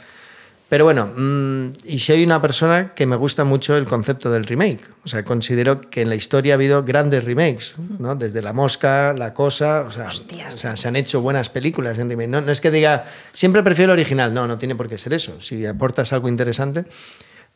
Pero 0.73 0.85
bueno, 0.85 1.05
mm, 1.15 1.73
y 1.85 1.99
soy 1.99 2.23
una 2.23 2.41
persona 2.41 2.95
que 2.95 3.05
me 3.05 3.15
gusta 3.15 3.43
mucho 3.43 3.77
el 3.77 3.85
concepto 3.85 4.31
del 4.31 4.43
remake. 4.43 4.81
O 5.05 5.07
sea, 5.07 5.23
considero 5.23 5.79
que 5.79 6.01
en 6.01 6.09
la 6.09 6.15
historia 6.15 6.53
ha 6.53 6.55
habido 6.55 6.83
grandes 6.83 7.25
remakes, 7.25 7.75
¿no? 7.99 8.15
Desde 8.15 8.41
La 8.41 8.53
Mosca, 8.53 9.13
La 9.13 9.35
Cosa, 9.35 9.81
o 9.81 9.91
sea, 9.91 10.07
o 10.07 10.51
sea, 10.51 10.75
se 10.75 10.87
han 10.87 10.95
hecho 10.95 11.21
buenas 11.21 11.51
películas 11.51 11.99
en 11.99 12.09
remake. 12.09 12.27
No, 12.27 12.41
no 12.41 12.51
es 12.51 12.59
que 12.59 12.71
diga, 12.71 13.05
siempre 13.33 13.61
prefiero 13.61 13.93
el 13.93 13.99
original, 13.99 14.33
no, 14.33 14.47
no 14.47 14.57
tiene 14.57 14.73
por 14.73 14.89
qué 14.89 14.97
ser 14.97 15.13
eso. 15.13 15.39
Si 15.41 15.63
aportas 15.63 16.11
algo 16.11 16.27
interesante. 16.27 16.85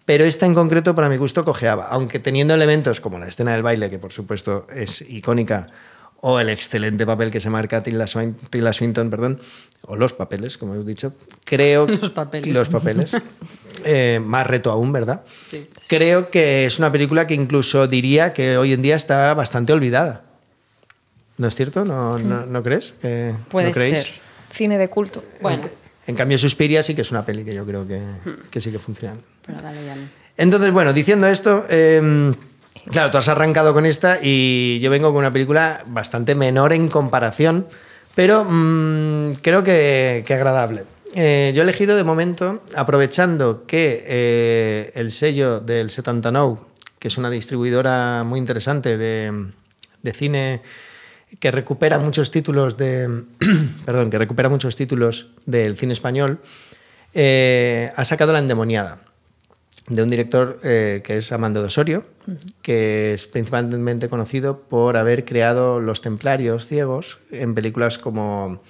Pero 0.05 0.23
esta 0.23 0.45
en 0.45 0.53
concreto, 0.53 0.93
para 0.93 1.09
mi 1.09 1.17
gusto, 1.17 1.43
cojeaba. 1.43 1.87
Aunque 1.87 2.19
teniendo 2.19 2.53
elementos 2.53 3.01
como 3.01 3.17
la 3.17 3.27
escena 3.27 3.53
del 3.53 3.63
baile, 3.63 3.89
que 3.89 3.97
por 3.97 4.13
supuesto 4.13 4.67
es 4.71 5.01
icónica, 5.01 5.65
o 6.21 6.39
el 6.39 6.49
excelente 6.49 7.05
papel 7.05 7.31
que 7.31 7.39
se 7.41 7.49
marca 7.49 7.83
Tilda, 7.83 8.05
Swin- 8.07 8.35
Tilda 8.49 8.73
Swinton, 8.73 9.09
perdón, 9.09 9.39
o 9.83 9.95
los 9.95 10.13
papeles, 10.13 10.57
como 10.57 10.73
hemos 10.73 10.85
dicho, 10.85 11.13
creo... 11.45 11.87
Los 11.87 12.09
papeles. 12.11 12.53
Los 12.53 12.69
papeles. 12.69 13.11
Eh, 13.85 14.19
más 14.21 14.47
reto 14.47 14.71
aún, 14.71 14.91
¿verdad? 14.91 15.23
Sí. 15.49 15.69
Creo 15.87 16.31
que 16.31 16.65
es 16.65 16.79
una 16.79 16.91
película 16.91 17.27
que 17.27 17.35
incluso 17.35 17.85
diría 17.87 18.33
que 18.33 18.57
hoy 18.57 18.73
en 18.73 18.81
día 18.81 18.95
está 18.95 19.31
bastante 19.35 19.71
olvidada. 19.71 20.23
¿No 21.37 21.47
es 21.47 21.53
cierto? 21.55 21.85
¿No, 21.85 22.17
no, 22.17 22.47
¿no 22.47 22.63
crees? 22.63 22.95
Que- 23.01 23.35
Puede 23.49 23.67
¿no 23.67 23.73
creéis? 23.73 23.97
ser. 23.99 24.07
Cine 24.51 24.79
de 24.79 24.87
culto. 24.87 25.23
Bueno, 25.41 25.61
En 26.07 26.15
cambio, 26.15 26.39
Suspiria 26.39 26.81
sí 26.81 26.95
que 26.95 27.01
es 27.03 27.11
una 27.11 27.23
peli 27.23 27.45
que 27.45 27.53
yo 27.53 27.65
creo 27.67 27.87
que, 27.87 28.01
que 28.49 28.59
sigue 28.61 28.79
funcionando. 28.79 29.21
pero 29.45 29.61
dale, 29.61 29.85
ya 29.85 29.95
no. 29.95 30.09
Entonces, 30.37 30.71
bueno, 30.71 30.91
diciendo 30.91 31.27
esto, 31.27 31.63
eh, 31.69 32.33
claro, 32.89 33.11
tú 33.11 33.17
has 33.17 33.27
arrancado 33.27 33.73
con 33.73 33.85
esta 33.85 34.19
y 34.21 34.79
yo 34.79 34.89
vengo 34.89 35.09
con 35.09 35.19
una 35.19 35.33
película 35.33 35.83
bastante 35.87 36.35
menor 36.35 36.73
en 36.73 36.87
comparación, 36.87 37.67
pero 38.15 38.45
mm, 38.45 39.33
creo 39.41 39.63
que, 39.63 40.23
agradable. 40.27 40.83
Eh, 41.15 41.51
yo 41.55 41.61
he 41.61 41.63
elegido 41.63 41.95
de 41.95 42.03
momento, 42.03 42.61
aprovechando 42.75 43.65
que 43.65 44.03
eh, 44.05 44.91
el 44.95 45.11
sello 45.11 45.59
del 45.59 45.89
79, 45.89 46.57
que 46.99 47.07
es 47.07 47.17
una 47.17 47.29
distribuidora 47.29 48.23
muy 48.23 48.39
interesante 48.39 48.97
de, 48.97 49.51
de 50.01 50.11
cine 50.13 50.61
que 51.39 51.51
recupera 51.51 51.99
muchos 51.99 52.31
títulos 52.31 52.77
de 52.77 53.23
perdón 53.85 54.09
que 54.09 54.17
recupera 54.17 54.49
muchos 54.49 54.75
títulos 54.75 55.27
del 55.45 55.77
cine 55.77 55.93
español 55.93 56.39
eh, 57.13 57.91
ha 57.95 58.05
sacado 58.05 58.33
la 58.33 58.39
endemoniada 58.39 58.99
de 59.87 60.03
un 60.03 60.09
director 60.09 60.59
eh, 60.63 61.01
que 61.03 61.17
es 61.17 61.31
Amando 61.31 61.61
de 61.61 61.67
Osorio, 61.67 62.03
que 62.61 63.13
es 63.13 63.25
principalmente 63.25 64.09
conocido 64.09 64.59
por 64.59 64.97
haber 64.97 65.23
creado 65.23 65.79
Los 65.79 66.01
Templarios 66.01 66.67
Ciegos 66.67 67.19
en 67.31 67.55
películas 67.55 67.97
como 67.97 68.61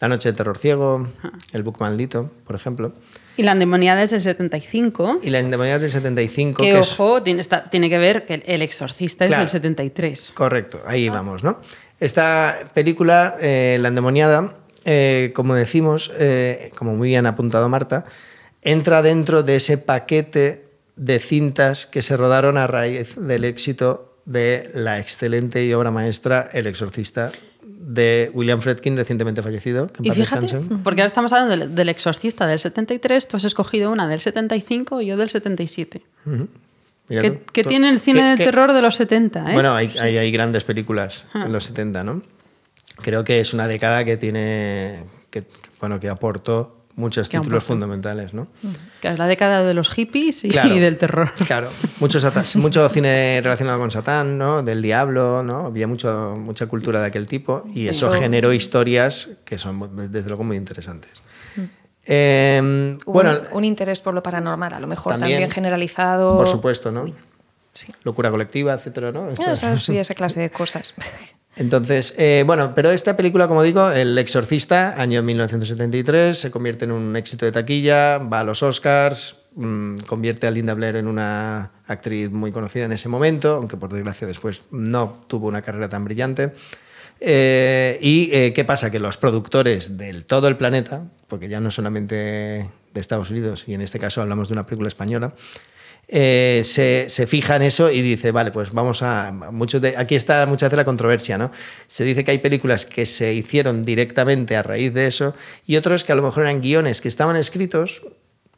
La 0.00 0.08
Noche 0.08 0.30
del 0.30 0.36
Terror 0.36 0.56
Ciego, 0.56 1.08
El 1.52 1.62
Buc 1.62 1.78
Maldito, 1.80 2.30
por 2.46 2.56
ejemplo. 2.56 2.92
Y 3.36 3.42
la 3.44 3.52
endemoniada 3.52 4.02
es 4.02 4.10
del 4.10 4.20
75. 4.20 5.20
Y 5.22 5.30
La 5.30 5.38
Endemoniada 5.40 5.78
del 5.78 5.90
75, 5.90 6.62
Que, 6.62 6.72
que 6.72 6.78
es 6.78 6.92
ojo, 7.00 7.22
tiene, 7.22 7.40
está- 7.40 7.64
tiene 7.64 7.88
que 7.88 7.96
ver 7.98 8.26
que 8.26 8.42
El 8.46 8.60
Exorcista 8.62 9.26
Claro. 9.26 9.42
es 9.44 9.52
del 9.52 9.60
73. 9.62 10.32
Correcto, 10.34 10.80
ahí 10.86 11.08
vamos, 11.08 11.42
¿no? 11.42 11.58
Esta 12.00 12.58
película, 12.74 13.36
eh, 13.40 13.78
La 13.80 13.88
endemoniada, 13.88 14.56
eh, 14.84 15.32
como 15.34 15.54
decimos, 15.54 16.10
como 16.76 16.94
muy 16.96 17.08
bien 17.08 17.24
ha 17.26 17.30
apuntado 17.30 17.68
Marta, 17.68 18.04
entra 18.62 19.02
dentro 19.02 19.42
de 19.42 19.56
ese 19.56 19.78
paquete 19.78 20.66
de 20.96 21.18
cintas 21.18 21.86
que 21.86 22.02
se 22.02 22.16
rodaron 22.16 22.56
a 22.58 22.66
raíz 22.66 23.16
del 23.16 23.44
éxito 23.44 24.16
de 24.24 24.70
la 24.74 24.98
excelente 25.00 25.64
y 25.64 25.72
obra 25.72 25.90
maestra 25.90 26.48
El 26.52 26.66
exorcista 26.66 27.32
de 27.64 28.30
William 28.34 28.60
Friedkin, 28.60 28.96
recientemente 28.96 29.42
fallecido. 29.42 29.88
Que 29.88 29.98
en 29.98 30.04
Y 30.06 30.08
paz 30.10 30.16
fíjate, 30.18 30.40
descanse. 30.42 30.74
porque 30.84 31.00
ahora 31.00 31.08
estamos 31.08 31.32
hablando 31.32 31.56
del, 31.56 31.74
del 31.74 31.88
Exorcista 31.88 32.46
del 32.46 32.60
73, 32.60 33.26
tú 33.26 33.36
has 33.36 33.44
escogido 33.44 33.90
una 33.90 34.06
del 34.06 34.20
75 34.20 35.00
y 35.00 35.06
yo 35.06 35.16
del 35.16 35.28
77. 35.30 36.02
Ujú. 36.26 36.48
Mira 37.08 37.22
Que, 37.22 37.30
tú. 37.32 37.40
que 37.52 37.62
Tú- 37.64 37.68
tiene 37.70 37.88
el 37.88 37.98
cine 37.98 38.20
que- 38.20 38.26
de 38.26 38.36
que- 38.36 38.44
terror 38.44 38.72
de 38.72 38.82
los 38.82 38.94
70, 38.96 39.50
¿eh? 39.50 39.54
Bueno, 39.54 39.74
hay, 39.74 39.92
hay, 39.98 40.16
hay 40.18 40.30
grandes 40.30 40.62
películas 40.62 41.24
Ah. 41.32 41.42
en 41.46 41.52
los 41.52 41.64
70, 41.64 42.04
¿no? 42.04 42.22
Creo 43.02 43.24
que 43.24 43.40
es 43.40 43.52
una 43.52 43.66
década 43.66 44.04
que 44.04 44.16
tiene, 44.16 45.04
que, 45.30 45.44
bueno, 45.80 45.98
que 45.98 46.08
aportó 46.08 46.81
muchos 46.96 47.28
Que 47.28 47.38
títulos 47.38 47.64
fundamentales, 47.64 48.34
¿no? 48.34 48.48
Es 49.02 49.18
la 49.18 49.26
década 49.26 49.62
de 49.62 49.72
los 49.74 49.88
hippies 49.88 50.44
y, 50.44 50.48
Claro. 50.50 50.74
y 50.74 50.78
del 50.80 50.98
terror. 50.98 51.30
Claro, 51.46 51.68
mucho, 52.00 52.20
sata- 52.20 52.42
mucho 52.58 52.88
cine 52.88 53.40
relacionado 53.42 53.78
con 53.78 53.90
Satán, 53.90 54.36
¿no? 54.38 54.62
Del 54.62 54.82
diablo, 54.82 55.42
¿no? 55.42 55.66
Había 55.66 55.86
mucho, 55.86 56.36
mucha 56.38 56.66
cultura 56.66 57.00
de 57.00 57.06
aquel 57.06 57.26
tipo 57.26 57.64
y 57.74 57.88
eso 57.88 58.10
generó 58.12 58.52
historias 58.52 59.30
que 59.44 59.58
son, 59.58 60.10
desde 60.12 60.28
luego, 60.28 60.44
muy 60.44 60.56
interesantes. 60.56 61.10
Eh, 62.04 62.96
Hubo 63.06 63.12
bueno, 63.12 63.30
un, 63.52 63.58
un 63.58 63.64
interés 63.64 64.00
por 64.00 64.12
lo 64.12 64.22
paranormal, 64.22 64.74
a 64.74 64.80
lo 64.80 64.86
mejor 64.88 65.12
También, 65.12 65.32
también, 65.36 65.50
generalizado. 65.50 66.36
por 66.36 66.48
supuesto, 66.48 66.90
¿no? 66.90 67.04
Sí. 67.72 67.92
Locura 68.02 68.30
colectiva, 68.30 68.74
etcétera, 68.74 69.12
¿no? 69.12 69.30
Esto- 69.30 69.44
Ah, 69.46 69.52
esa- 69.52 69.78
sí, 69.78 69.96
esa 69.96 70.14
clase 70.16 70.40
de 70.40 70.50
cosas. 70.50 70.94
Entonces, 71.56 72.14
eh, 72.18 72.44
bueno, 72.46 72.74
pero 72.74 72.90
esta 72.90 73.16
película, 73.16 73.46
como 73.46 73.62
digo, 73.62 73.90
El 73.90 74.16
Exorcista, 74.16 75.00
año 75.00 75.22
1973, 75.22 76.38
se 76.38 76.50
convierte 76.50 76.86
en 76.86 76.92
un 76.92 77.14
éxito 77.14 77.44
de 77.44 77.52
taquilla, 77.52 78.18
va 78.18 78.40
a 78.40 78.44
los 78.44 78.62
Oscars, 78.62 79.36
mm, 79.54 79.96
convierte 80.06 80.46
a 80.46 80.50
Linda 80.50 80.72
Blair 80.72 80.96
en 80.96 81.06
una 81.06 81.72
actriz 81.86 82.30
muy 82.30 82.52
conocida 82.52 82.86
en 82.86 82.92
ese 82.92 83.10
momento, 83.10 83.56
aunque 83.56 83.76
por 83.76 83.92
desgracia 83.92 84.26
después 84.26 84.62
no 84.70 85.24
tuvo 85.26 85.48
una 85.48 85.60
carrera 85.60 85.90
tan 85.90 86.04
brillante. 86.04 86.54
Eh, 87.20 87.98
¿Y 88.00 88.30
eh, 88.32 88.52
qué 88.54 88.64
pasa? 88.64 88.90
Que 88.90 88.98
los 88.98 89.18
productores 89.18 89.98
del 89.98 90.24
todo 90.24 90.48
el 90.48 90.56
planeta, 90.56 91.06
porque 91.28 91.48
ya 91.48 91.60
no 91.60 91.70
solamente 91.70 92.14
de 92.94 93.00
Estados 93.00 93.30
Unidos, 93.30 93.64
y 93.66 93.74
en 93.74 93.82
este 93.82 93.98
caso 93.98 94.22
hablamos 94.22 94.48
de 94.48 94.54
una 94.54 94.66
película 94.66 94.88
española, 94.88 95.34
eh, 96.08 96.60
se, 96.64 97.08
se 97.08 97.26
fija 97.26 97.56
en 97.56 97.62
eso 97.62 97.90
y 97.90 98.02
dice, 98.02 98.32
vale, 98.32 98.50
pues 98.50 98.72
vamos 98.72 99.02
a... 99.02 99.32
Aquí 99.96 100.14
está 100.14 100.44
muchas 100.46 100.68
veces 100.68 100.76
la 100.76 100.84
controversia, 100.84 101.38
¿no? 101.38 101.50
Se 101.86 102.04
dice 102.04 102.24
que 102.24 102.32
hay 102.32 102.38
películas 102.38 102.86
que 102.86 103.06
se 103.06 103.32
hicieron 103.32 103.82
directamente 103.82 104.56
a 104.56 104.62
raíz 104.62 104.92
de 104.92 105.06
eso 105.06 105.34
y 105.66 105.76
otros 105.76 106.04
que 106.04 106.12
a 106.12 106.14
lo 106.14 106.22
mejor 106.22 106.44
eran 106.44 106.60
guiones 106.60 107.00
que 107.00 107.08
estaban 107.08 107.36
escritos 107.36 108.02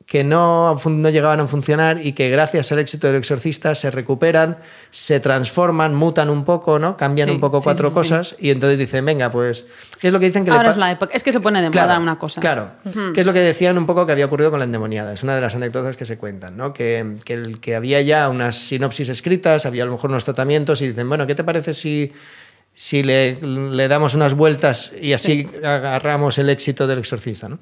que 0.07 0.23
no, 0.23 0.79
no 0.85 1.09
llegaban 1.09 1.41
a 1.41 1.49
funcionar 1.49 1.99
y 2.05 2.13
que 2.13 2.29
gracias 2.29 2.71
al 2.73 2.79
éxito 2.79 3.07
del 3.07 3.17
exorcista 3.17 3.75
se 3.75 3.91
recuperan, 3.91 4.59
se 4.91 5.19
transforman, 5.19 5.95
mutan 5.95 6.29
un 6.29 6.45
poco, 6.45 6.79
¿no? 6.79 6.97
Cambian 6.99 7.29
Sí, 7.31 7.35
un 7.37 7.41
poco 7.41 7.59
sí, 7.61 7.65
cuatro 7.65 7.89
sí, 7.89 7.95
cosas 7.95 8.37
y 8.39 8.51
entonces 8.51 8.79
dicen, 8.79 9.05
venga, 9.07 9.31
pues, 9.33 9.65
¿qué 10.01 10.09
es 10.09 10.13
lo 10.13 10.21
que 10.21 10.27
dicen 10.27 10.45
que 10.45 10.51
Ahora 10.51 10.71
es 10.71 10.77
la 10.77 10.91
época. 10.93 11.15
Es 11.17 11.23
que 11.23 11.33
se 11.33 11.41
pone 11.41 11.63
de 11.63 11.71
moda 11.71 11.99
una 11.99 12.19
cosa. 12.19 12.41
Claro, 12.43 12.71
que 13.15 13.21
es 13.21 13.27
lo 13.27 13.33
que 13.33 13.41
decían 13.41 13.79
un 13.79 13.87
poco 13.87 14.05
que 14.05 14.13
había 14.13 14.27
ocurrido 14.27 14.51
con 14.51 14.59
la 14.61 14.67
endemoniada. 14.67 15.15
Es 15.15 15.23
una 15.23 15.35
de 15.35 15.41
las 15.41 15.55
anécdotas 15.55 15.97
que 15.97 16.05
se 16.05 16.19
cuentan, 16.19 16.55
¿no? 16.57 16.75
Que, 16.75 17.17
que, 17.25 17.33
el- 17.33 17.59
que 17.61 17.75
había 17.75 18.03
ya 18.03 18.29
unas 18.29 18.57
sinopsis 18.57 19.09
escritas, 19.09 19.65
había 19.65 19.85
a 19.85 19.87
lo 19.87 19.93
mejor 19.93 20.11
unos 20.11 20.25
tratamientos 20.25 20.83
y 20.83 20.89
dicen, 20.89 21.09
bueno, 21.09 21.27
¿qué 21.27 21.35
te 21.35 21.45
parece 21.45 21.73
si, 21.73 22.13
si 22.75 23.03
le, 23.03 23.39
le 23.41 23.89
damos 23.89 24.15
unas 24.15 24.35
vueltas 24.35 24.93
y 25.01 25.15
así 25.15 25.49
agarramos 25.65 26.37
el 26.37 26.51
éxito 26.51 26.87
del 26.87 26.99
exorcista, 26.99 27.49
¿no? 27.49 27.59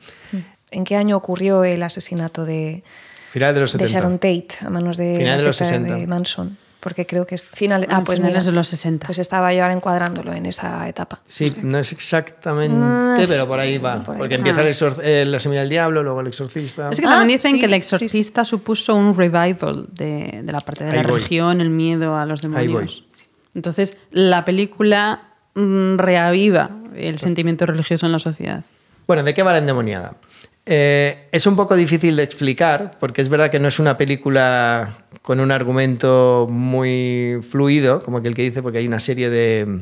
¿En 0.72 0.84
qué 0.84 0.96
año 0.96 1.16
ocurrió 1.16 1.64
el 1.64 1.82
asesinato 1.82 2.44
de, 2.44 2.82
Final 3.30 3.54
de 3.54 3.60
los 3.60 3.72
de 3.72 3.78
70. 3.78 3.98
Sharon 3.98 4.14
Tate 4.18 4.48
a 4.66 4.70
manos 4.70 4.96
de, 4.96 5.16
Final 5.16 5.36
la 5.36 5.36
de 5.38 5.44
los 5.44 5.56
secta 5.56 5.74
60. 5.74 5.94
de 5.96 6.06
Manson? 6.06 6.58
Porque 6.80 7.06
creo 7.06 7.24
que 7.28 7.36
es 7.36 7.44
final, 7.46 7.86
Ah, 7.88 7.98
ah, 7.98 8.02
pues 8.04 8.18
finales 8.18 8.42
mira, 8.42 8.50
de 8.50 8.56
los 8.56 8.66
60. 8.66 9.06
Pues 9.06 9.18
estaba 9.20 9.52
yo 9.54 9.62
ahora 9.62 9.72
encuadrándolo 9.74 10.32
en 10.32 10.46
esa 10.46 10.88
etapa. 10.88 11.20
Sí, 11.28 11.54
no 11.62 11.78
es 11.78 11.92
exactamente, 11.92 12.74
Ah, 12.76 13.24
pero 13.28 13.46
por 13.46 13.60
ahí 13.60 13.78
va. 13.78 14.02
por 14.02 14.14
ahí 14.16 14.18
porque 14.18 14.34
va. 14.36 14.38
empieza 14.38 14.62
el 14.62 14.68
exor- 14.68 15.00
eh, 15.00 15.24
la 15.24 15.38
semilla 15.38 15.60
del 15.60 15.70
diablo, 15.70 16.02
luego 16.02 16.20
el 16.22 16.26
exorcista. 16.26 16.90
Es 16.90 16.98
que 16.98 17.06
Ah, 17.06 17.10
también 17.10 17.38
dicen 17.38 17.52
sí, 17.52 17.60
que 17.60 17.66
el 17.66 17.70
sí, 17.70 17.76
exorcista 17.76 18.44
supuso 18.44 18.96
un 18.96 19.16
revival 19.16 19.86
de, 19.92 20.40
de 20.42 20.52
la 20.52 20.58
parte 20.58 20.82
de 20.82 20.90
Ahí 20.90 20.96
la 20.96 21.02
voy. 21.04 21.12
religión, 21.18 21.60
el 21.60 21.70
miedo 21.70 22.16
a 22.16 22.26
los 22.26 22.42
Ahí 22.44 22.50
demonios. 22.50 23.04
voy. 23.06 23.22
Entonces, 23.54 23.96
la 24.10 24.44
película 24.44 25.20
mm, 25.54 25.98
reaviva 25.98 26.68
el 26.96 27.18
sentimiento 27.20 27.64
religioso 27.64 28.06
en 28.06 28.12
la 28.12 28.18
sociedad. 28.18 28.64
Bueno, 29.06 29.22
¿de 29.22 29.34
qué 29.34 29.42
va 29.44 29.52
la 29.52 29.58
endemoniada? 29.58 30.16
Eh, 30.64 31.28
es 31.32 31.46
un 31.46 31.56
poco 31.56 31.74
difícil 31.74 32.14
de 32.16 32.22
explicar, 32.22 32.96
porque 33.00 33.20
es 33.20 33.28
verdad 33.28 33.50
que 33.50 33.58
no 33.58 33.68
es 33.68 33.78
una 33.78 33.98
película 33.98 34.98
con 35.22 35.40
un 35.40 35.50
argumento 35.50 36.46
muy 36.50 37.40
fluido, 37.48 38.02
como 38.02 38.18
aquel 38.18 38.34
que 38.34 38.42
dice, 38.42 38.62
porque 38.62 38.78
hay 38.78 38.86
una 38.86 39.00
serie 39.00 39.28
de, 39.28 39.80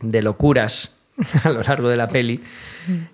de 0.00 0.22
locuras 0.22 0.96
a 1.44 1.50
lo 1.50 1.62
largo 1.62 1.88
de 1.88 1.96
la 1.96 2.08
peli. 2.08 2.40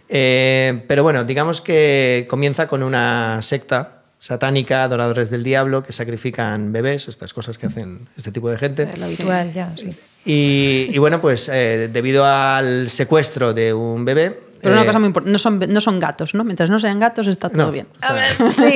Eh, 0.08 0.82
pero 0.88 1.02
bueno, 1.02 1.24
digamos 1.24 1.60
que 1.60 2.26
comienza 2.30 2.66
con 2.66 2.82
una 2.82 3.40
secta 3.42 4.02
satánica, 4.18 4.84
adoradores 4.84 5.30
del 5.30 5.44
diablo, 5.44 5.82
que 5.82 5.92
sacrifican 5.92 6.72
bebés, 6.72 7.08
estas 7.08 7.32
cosas 7.34 7.58
que 7.58 7.66
hacen 7.66 8.08
este 8.16 8.32
tipo 8.32 8.50
de 8.50 8.58
gente. 8.58 8.90
Lo 8.96 9.04
habitual 9.04 9.52
ya, 9.52 9.72
sí. 9.76 9.94
Y, 10.24 10.90
y 10.92 10.98
bueno, 10.98 11.20
pues 11.20 11.48
eh, 11.48 11.88
debido 11.92 12.24
al 12.24 12.88
secuestro 12.88 13.52
de 13.52 13.74
un 13.74 14.06
bebé... 14.06 14.49
Pero 14.62 14.74
una 14.74 14.82
eh, 14.82 14.86
cosa 14.86 14.98
muy 14.98 15.06
importante, 15.08 15.32
no 15.32 15.38
son, 15.38 15.58
no 15.58 15.80
son 15.80 15.98
gatos, 15.98 16.34
¿no? 16.34 16.44
Mientras 16.44 16.68
no 16.70 16.78
sean 16.80 16.98
gatos 16.98 17.26
está 17.26 17.48
todo 17.48 17.66
No. 17.66 17.72
bien. 17.72 17.86
A 18.02 18.12
ver, 18.12 18.32
sí, 18.50 18.72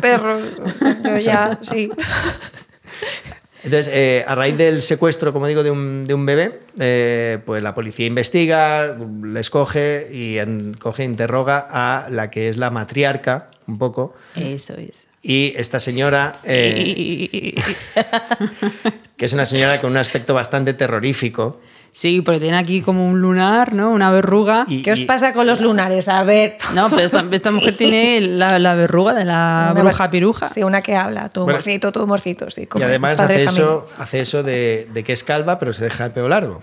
perros. 0.00 0.42
Yo 1.04 1.18
ya, 1.18 1.58
sí. 1.62 1.90
Entonces, 3.62 3.90
eh, 3.92 4.24
a 4.28 4.34
raíz 4.36 4.56
del 4.56 4.80
secuestro, 4.80 5.32
como 5.32 5.48
digo, 5.48 5.64
de 5.64 5.72
un, 5.72 6.04
de 6.04 6.14
un 6.14 6.24
bebé, 6.24 6.60
eh, 6.78 7.38
pues 7.44 7.62
la 7.64 7.74
policía 7.74 8.06
investiga, 8.06 8.96
les 9.24 9.50
coge 9.50 10.06
y 10.12 10.38
en- 10.38 10.72
coge 10.74 11.02
e 11.02 11.06
interroga 11.06 11.66
a 11.68 12.08
la 12.10 12.30
que 12.30 12.48
es 12.48 12.58
la 12.58 12.70
matriarca, 12.70 13.50
un 13.66 13.78
poco, 13.78 14.14
Eso 14.36 14.74
es. 14.74 15.06
y 15.20 15.52
esta 15.56 15.80
señora, 15.80 16.36
eh, 16.44 16.74
Y- 16.86 17.54
que 19.16 19.24
es 19.24 19.32
una 19.32 19.46
señora 19.46 19.80
con 19.80 19.90
un 19.90 19.96
aspecto 19.96 20.32
bastante 20.32 20.72
terrorífico. 20.72 21.60
Sí, 21.98 22.20
porque 22.20 22.40
tiene 22.40 22.58
aquí 22.58 22.82
como 22.82 23.08
un 23.08 23.22
lunar, 23.22 23.72
¿no? 23.72 23.88
Una 23.90 24.10
verruga. 24.10 24.66
Y- 24.68 24.82
¿Qué 24.82 24.92
os 24.92 25.00
pasa 25.00 25.32
con 25.32 25.46
los 25.46 25.62
lunares? 25.62 26.08
A 26.10 26.22
ver. 26.24 26.58
No, 26.74 26.90
pero 26.90 27.00
esta, 27.06 27.24
esta 27.30 27.50
mujer 27.50 27.74
tiene 27.78 28.20
la, 28.20 28.58
la 28.58 28.74
verruga 28.74 29.14
de 29.14 29.24
la 29.24 29.70
Una 29.72 29.80
bruja 29.82 30.04
ver- 30.04 30.10
piruja. 30.10 30.46
Sí, 30.48 30.62
una 30.62 30.82
que 30.82 30.94
habla. 30.94 31.30
Tu 31.30 31.40
Bueno, 31.40 31.54
humorcito, 31.56 31.92
tu 31.92 32.02
humorcito. 32.02 32.50
Sí, 32.50 32.62
Y 32.62 32.66
como 32.66 32.84
además 32.84 33.16
padre 33.16 33.36
hace 33.36 33.44
eso, 33.44 33.88
hace 33.96 34.20
eso 34.20 34.42
de, 34.42 34.90
de 34.92 35.04
que 35.04 35.14
es 35.14 35.24
calva, 35.24 35.58
pero 35.58 35.72
se 35.72 35.84
deja 35.84 36.04
el 36.04 36.10
pelo 36.12 36.28
largo. 36.28 36.62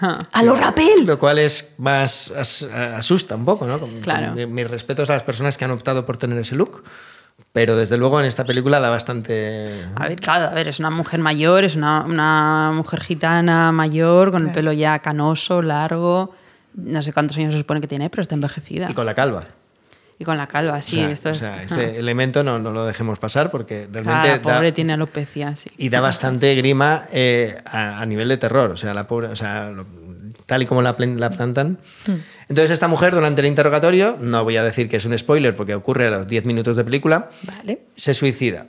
Ja. 0.00 0.18
¡A 0.32 0.42
lo 0.42 0.56
rapel! 0.56 1.06
Lo 1.06 1.16
cual 1.16 1.38
es 1.38 1.74
más 1.78 2.32
as- 2.32 2.64
asusta 2.64 3.36
un 3.36 3.44
poco, 3.44 3.66
¿no? 3.68 3.78
Con- 3.78 4.00
Claro. 4.00 4.34
con- 4.34 4.52
mis 4.52 4.68
respetos 4.68 5.08
a 5.10 5.12
las 5.12 5.22
personas 5.22 5.56
que 5.56 5.64
han 5.64 5.70
optado 5.70 6.04
por 6.04 6.16
tener 6.16 6.38
ese 6.38 6.56
look, 6.56 6.82
pero 7.52 7.76
desde 7.76 7.98
luego 7.98 8.18
en 8.18 8.26
esta 8.26 8.44
película 8.44 8.80
da 8.80 8.88
bastante... 8.90 9.84
A 9.96 10.08
ver, 10.08 10.18
claro, 10.18 10.46
a 10.46 10.54
ver, 10.54 10.68
es 10.68 10.78
una 10.78 10.90
mujer 10.90 11.20
mayor, 11.20 11.64
es 11.64 11.76
una, 11.76 12.02
una 12.04 12.72
mujer 12.74 13.00
gitana 13.02 13.72
mayor, 13.72 14.30
con 14.32 14.46
el 14.46 14.52
pelo 14.52 14.72
ya 14.72 14.98
canoso, 15.00 15.60
largo. 15.62 16.34
No 16.74 17.02
sé 17.02 17.12
cuántos 17.12 17.36
años 17.36 17.52
se 17.52 17.58
supone 17.58 17.80
que 17.82 17.88
tiene, 17.88 18.08
pero 18.08 18.22
está 18.22 18.34
envejecida. 18.34 18.90
Y 18.90 18.94
con 18.94 19.04
la 19.04 19.14
calva. 19.14 19.44
Y 20.18 20.24
con 20.24 20.36
la 20.38 20.46
calva, 20.46 20.80
sí. 20.82 20.96
o 20.98 21.00
sea, 21.00 21.10
esto 21.10 21.28
o 21.28 21.32
es- 21.32 21.38
sea, 21.38 21.54
ah. 21.56 21.62
ese 21.64 21.98
elemento 21.98 22.42
no, 22.44 22.58
no 22.58 22.70
lo 22.72 22.86
dejemos 22.86 23.18
pasar 23.18 23.50
porque 23.50 23.88
realmente 23.92 24.30
Ah, 24.30 24.40
pobre 24.42 24.70
da, 24.70 24.74
tiene 24.74 24.92
alopecia, 24.94 25.54
sí. 25.56 25.68
y 25.76 25.88
da 25.90 26.00
bastante 26.00 26.54
grima 26.54 27.02
eh, 27.12 27.56
a, 27.66 28.00
a 28.00 28.06
nivel 28.06 28.28
de 28.28 28.36
terror. 28.38 28.70
O 28.70 28.76
sea, 28.78 28.94
la 28.94 29.06
pobre, 29.06 29.28
o 29.28 29.36
sea, 29.36 29.68
lo- 29.70 29.84
tal 30.46 30.62
y 30.62 30.66
como 30.66 30.80
la, 30.80 30.96
plen- 30.96 31.18
la 31.18 31.28
plantan. 31.30 31.78
Hmm. 32.06 32.12
Entonces 32.52 32.72
esta 32.72 32.86
mujer 32.86 33.14
durante 33.14 33.40
el 33.40 33.46
interrogatorio, 33.46 34.18
no 34.20 34.44
voy 34.44 34.58
a 34.58 34.62
decir 34.62 34.86
que 34.86 34.98
es 34.98 35.06
un 35.06 35.16
spoiler 35.16 35.56
porque 35.56 35.74
ocurre 35.74 36.08
a 36.08 36.10
los 36.10 36.26
10 36.26 36.44
minutos 36.44 36.76
de 36.76 36.84
película, 36.84 37.30
Vale. 37.44 37.86
se 37.96 38.12
suicida. 38.12 38.66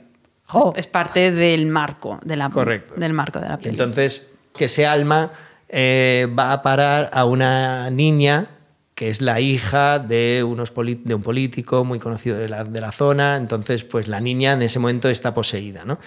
Es 0.74 0.86
parte 0.86 1.30
del 1.30 1.66
marco 1.66 2.18
de 2.24 2.38
la, 2.38 2.48
Correcto. 2.48 2.94
Del 2.96 3.12
marco 3.12 3.40
de 3.40 3.48
la 3.50 3.58
peli. 3.58 3.68
entonces, 3.68 4.36
que 4.56 4.64
ese 4.64 4.86
alma 4.86 5.32
eh, 5.68 6.26
va 6.38 6.54
a 6.54 6.62
parar 6.62 7.10
a 7.12 7.26
una 7.26 7.90
niña 7.90 8.48
que 8.94 9.10
es 9.10 9.20
la 9.20 9.40
hija 9.40 9.98
de, 9.98 10.42
unos 10.48 10.72
de 10.74 11.14
un 11.14 11.22
político 11.22 11.84
muy 11.84 11.98
conocido 11.98 12.38
de 12.38 12.48
la, 12.48 12.64
de 12.64 12.80
la 12.80 12.90
zona. 12.90 13.36
Entonces, 13.36 13.84
pues 13.84 14.08
la 14.08 14.20
niña 14.20 14.54
en 14.54 14.62
ese 14.62 14.78
momento 14.78 15.10
está 15.10 15.34
poseída. 15.34 15.84
¿no? 15.84 15.98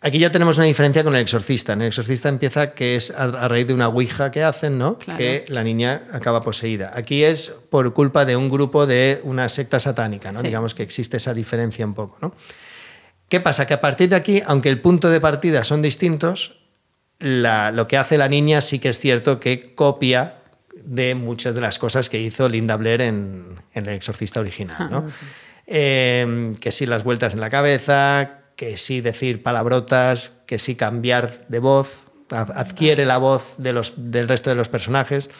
Aquí 0.00 0.20
ya 0.20 0.30
tenemos 0.30 0.56
una 0.58 0.66
diferencia 0.66 1.02
con 1.02 1.16
el 1.16 1.22
exorcista. 1.22 1.72
En 1.72 1.82
el 1.82 1.88
exorcista 1.88 2.28
empieza 2.28 2.72
que 2.72 2.94
es 2.94 3.10
a, 3.10 3.24
a 3.24 3.48
raíz 3.48 3.66
de 3.66 3.74
una 3.74 3.88
ouija 3.88 4.30
que 4.30 4.44
hacen, 4.44 4.78
¿no? 4.78 4.96
Claro. 4.98 5.18
Que 5.18 5.44
la 5.48 5.64
niña 5.64 6.02
acaba 6.12 6.40
poseída. 6.42 6.92
Aquí 6.94 7.24
es 7.24 7.48
por 7.70 7.92
culpa 7.94 8.24
de 8.24 8.36
un 8.36 8.48
grupo 8.48 8.86
de 8.86 9.20
una 9.24 9.48
secta 9.48 9.80
satánica, 9.80 10.30
¿no? 10.30 10.40
Sí. 10.40 10.46
Digamos 10.46 10.74
que 10.74 10.84
existe 10.84 11.16
esa 11.16 11.34
diferencia 11.34 11.84
un 11.84 11.94
poco, 11.94 12.16
¿no? 12.20 12.32
¿Qué 13.28 13.40
pasa? 13.40 13.66
Que 13.66 13.74
a 13.74 13.80
partir 13.80 14.08
de 14.10 14.16
aquí, 14.16 14.40
aunque 14.46 14.68
el 14.68 14.80
punto 14.80 15.10
de 15.10 15.20
partida 15.20 15.64
son 15.64 15.82
distintos, 15.82 16.60
la- 17.18 17.72
lo 17.72 17.88
que 17.88 17.96
hace 17.96 18.16
la 18.18 18.28
niña 18.28 18.60
sí 18.60 18.78
que 18.78 18.90
es 18.90 18.98
cierto 19.00 19.40
que 19.40 19.74
copia 19.74 20.36
de 20.76 21.16
muchas 21.16 21.56
de 21.56 21.60
las 21.60 21.80
cosas 21.80 22.08
que 22.08 22.20
hizo 22.20 22.48
Linda 22.48 22.76
Blair 22.76 23.00
en, 23.02 23.56
en 23.74 23.86
El 23.86 23.94
Exorcista 23.96 24.38
original. 24.38 24.88
¿no? 24.90 25.06
Eh, 25.66 26.52
que 26.60 26.70
sí 26.72 26.86
las 26.86 27.02
vueltas 27.04 27.34
en 27.34 27.40
la 27.40 27.50
cabeza, 27.50 28.37
que 28.58 28.76
sí 28.76 29.00
decir 29.00 29.44
palabrotas, 29.44 30.32
que 30.44 30.58
sí 30.58 30.74
cambiar 30.74 31.46
de 31.48 31.60
voz, 31.60 32.02
adquiere 32.30 33.06
la 33.06 33.16
voz 33.16 33.54
de 33.56 33.72
los, 33.72 33.92
del 33.96 34.26
resto 34.26 34.50
de 34.50 34.56
los 34.56 34.68
personajes 34.68 35.30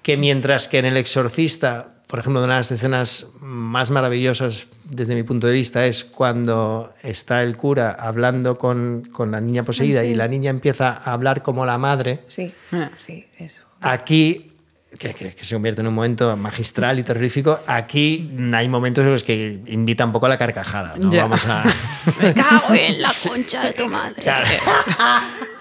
que 0.00 0.16
mientras 0.16 0.66
que 0.66 0.78
en 0.78 0.86
El 0.86 0.96
Exorcista, 0.96 1.90
por 2.08 2.18
ejemplo, 2.20 2.42
una 2.42 2.54
de 2.54 2.58
las 2.60 2.72
escenas 2.72 3.28
más 3.40 3.90
maravillosas 3.90 4.66
desde 4.84 5.14
mi 5.14 5.22
punto 5.24 5.46
de 5.46 5.52
vista 5.52 5.84
es 5.86 6.04
cuando 6.04 6.92
está 7.02 7.42
el 7.42 7.56
cura 7.58 7.92
hablando 7.92 8.56
con, 8.56 9.02
con 9.12 9.30
la 9.30 9.40
niña 9.42 9.62
poseída 9.62 10.02
y 10.02 10.14
la 10.14 10.26
niña 10.26 10.48
empieza 10.50 10.88
a 10.88 11.12
hablar 11.12 11.42
como 11.42 11.66
la 11.66 11.76
madre, 11.76 12.20
Sí, 12.28 12.52
Ah. 12.72 12.90
sí, 12.96 13.26
eso. 13.38 13.62
aquí 13.82 14.51
que, 14.98 15.14
que- 15.14 15.34
que 15.34 15.44
se 15.44 15.54
convierte 15.54 15.80
en 15.80 15.86
un 15.88 15.94
momento 15.94 16.36
magistral 16.36 16.98
y 16.98 17.02
terrorífico, 17.02 17.58
aquí 17.66 18.30
hay 18.54 18.68
momentos 18.68 19.04
en 19.04 19.12
los 19.12 19.22
que 19.22 19.60
invita 19.66 20.04
un 20.04 20.12
poco 20.12 20.26
a 20.26 20.28
la 20.28 20.36
carcajada. 20.38 20.94
No 20.98 21.10
vamos 21.10 21.44
a. 21.46 21.64
Me 22.20 22.32
cago 22.34 22.74
en 22.74 23.00
la 23.02 23.10
concha 23.28 23.62
de 23.64 23.72
tu 23.72 23.88
madre. 23.88 24.22
Claro. 24.22 24.46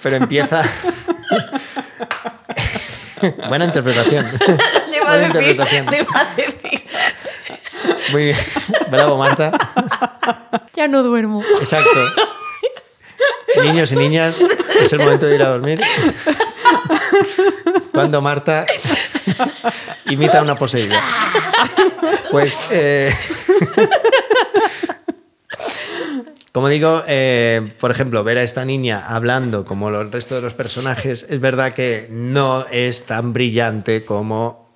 Pero 0.02 0.16
empieza. 0.18 0.62
Buena 3.50 3.66
interpretación. 3.66 4.26
Le 4.90 4.98
iba 4.98 5.06
a 5.14 5.18
Buena 5.18 5.28
decir, 5.34 5.52
interpretación. 5.52 5.86
le 5.92 5.98
iba 6.00 6.20
a 6.20 6.36
decir. 6.36 6.84
Muy 8.14 8.24
bien. 8.26 8.38
Bravo, 8.90 9.18
Marta. 9.18 9.52
Ya 10.74 10.88
no 10.88 11.04
duermo. 11.04 11.44
Exacto. 11.60 11.90
Niños 13.64 13.92
y 13.92 13.96
niñas, 13.96 14.42
es 14.82 14.92
el 14.94 15.00
momento 15.00 15.26
de 15.28 15.36
ir 15.36 15.44
a 15.44 15.50
dormir. 15.50 15.82
Cuando 17.92 18.22
Marta 18.22 18.66
imita 20.10 20.40
a 20.40 20.42
una 20.42 20.56
poseída. 20.56 21.00
Pues, 22.32 22.60
eh, 22.72 23.14
como 26.52 26.68
digo, 26.70 27.04
eh, 27.08 27.72
por 27.80 27.92
ejemplo, 27.92 28.24
ver 28.24 28.38
a 28.38 28.44
esta 28.44 28.66
niña 28.66 29.06
hablando 29.08 29.64
como 29.66 29.90
el 29.90 30.12
resto 30.12 30.36
de 30.36 30.42
los 30.42 30.54
personajes, 30.54 31.26
es 31.30 31.40
verdad 31.40 31.74
que 31.74 32.08
no 32.12 32.66
es 32.72 33.06
tan 33.06 33.34
brillante 33.34 34.04
como 34.04 34.70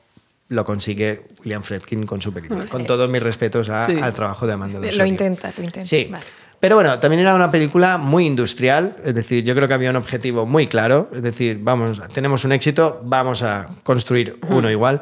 lo 0.48 0.64
consigue 0.64 1.24
William 1.44 1.64
Friedkin 1.64 2.06
con 2.06 2.22
su 2.22 2.32
película. 2.32 2.66
Con 2.68 2.86
todos 2.86 3.10
mis 3.10 3.22
respetos 3.22 3.68
a- 3.70 3.88
Sí. 3.88 3.98
al 4.00 4.14
trabajo 4.14 4.46
de 4.46 4.54
Amanda 4.54 4.80
Lo 4.80 4.86
Dossoli. 4.86 5.10
intenta, 5.10 5.52
lo 5.58 5.64
intenta. 5.64 5.88
Sí. 5.88 6.08
Vale. 6.10 6.24
Pero 6.66 6.78
bueno, 6.78 6.98
también 6.98 7.20
era 7.20 7.36
una 7.36 7.52
película 7.52 8.00
muy 8.00 8.26
industrial, 8.26 8.96
es 9.04 9.14
decir, 9.14 9.44
yo 9.44 9.54
creo 9.54 9.68
que 9.68 9.76
había 9.76 9.92
un 9.92 9.98
objetivo 9.98 10.48
muy 10.48 10.66
claro, 10.66 11.12
es 11.14 11.22
decir, 11.22 11.60
vamos, 11.62 12.02
tenemos 12.12 12.44
un 12.44 12.54
éxito, 12.54 13.02
vamos 13.06 13.44
a 13.44 13.70
construir 13.84 14.40
uno 14.50 14.72
igual. 14.72 15.00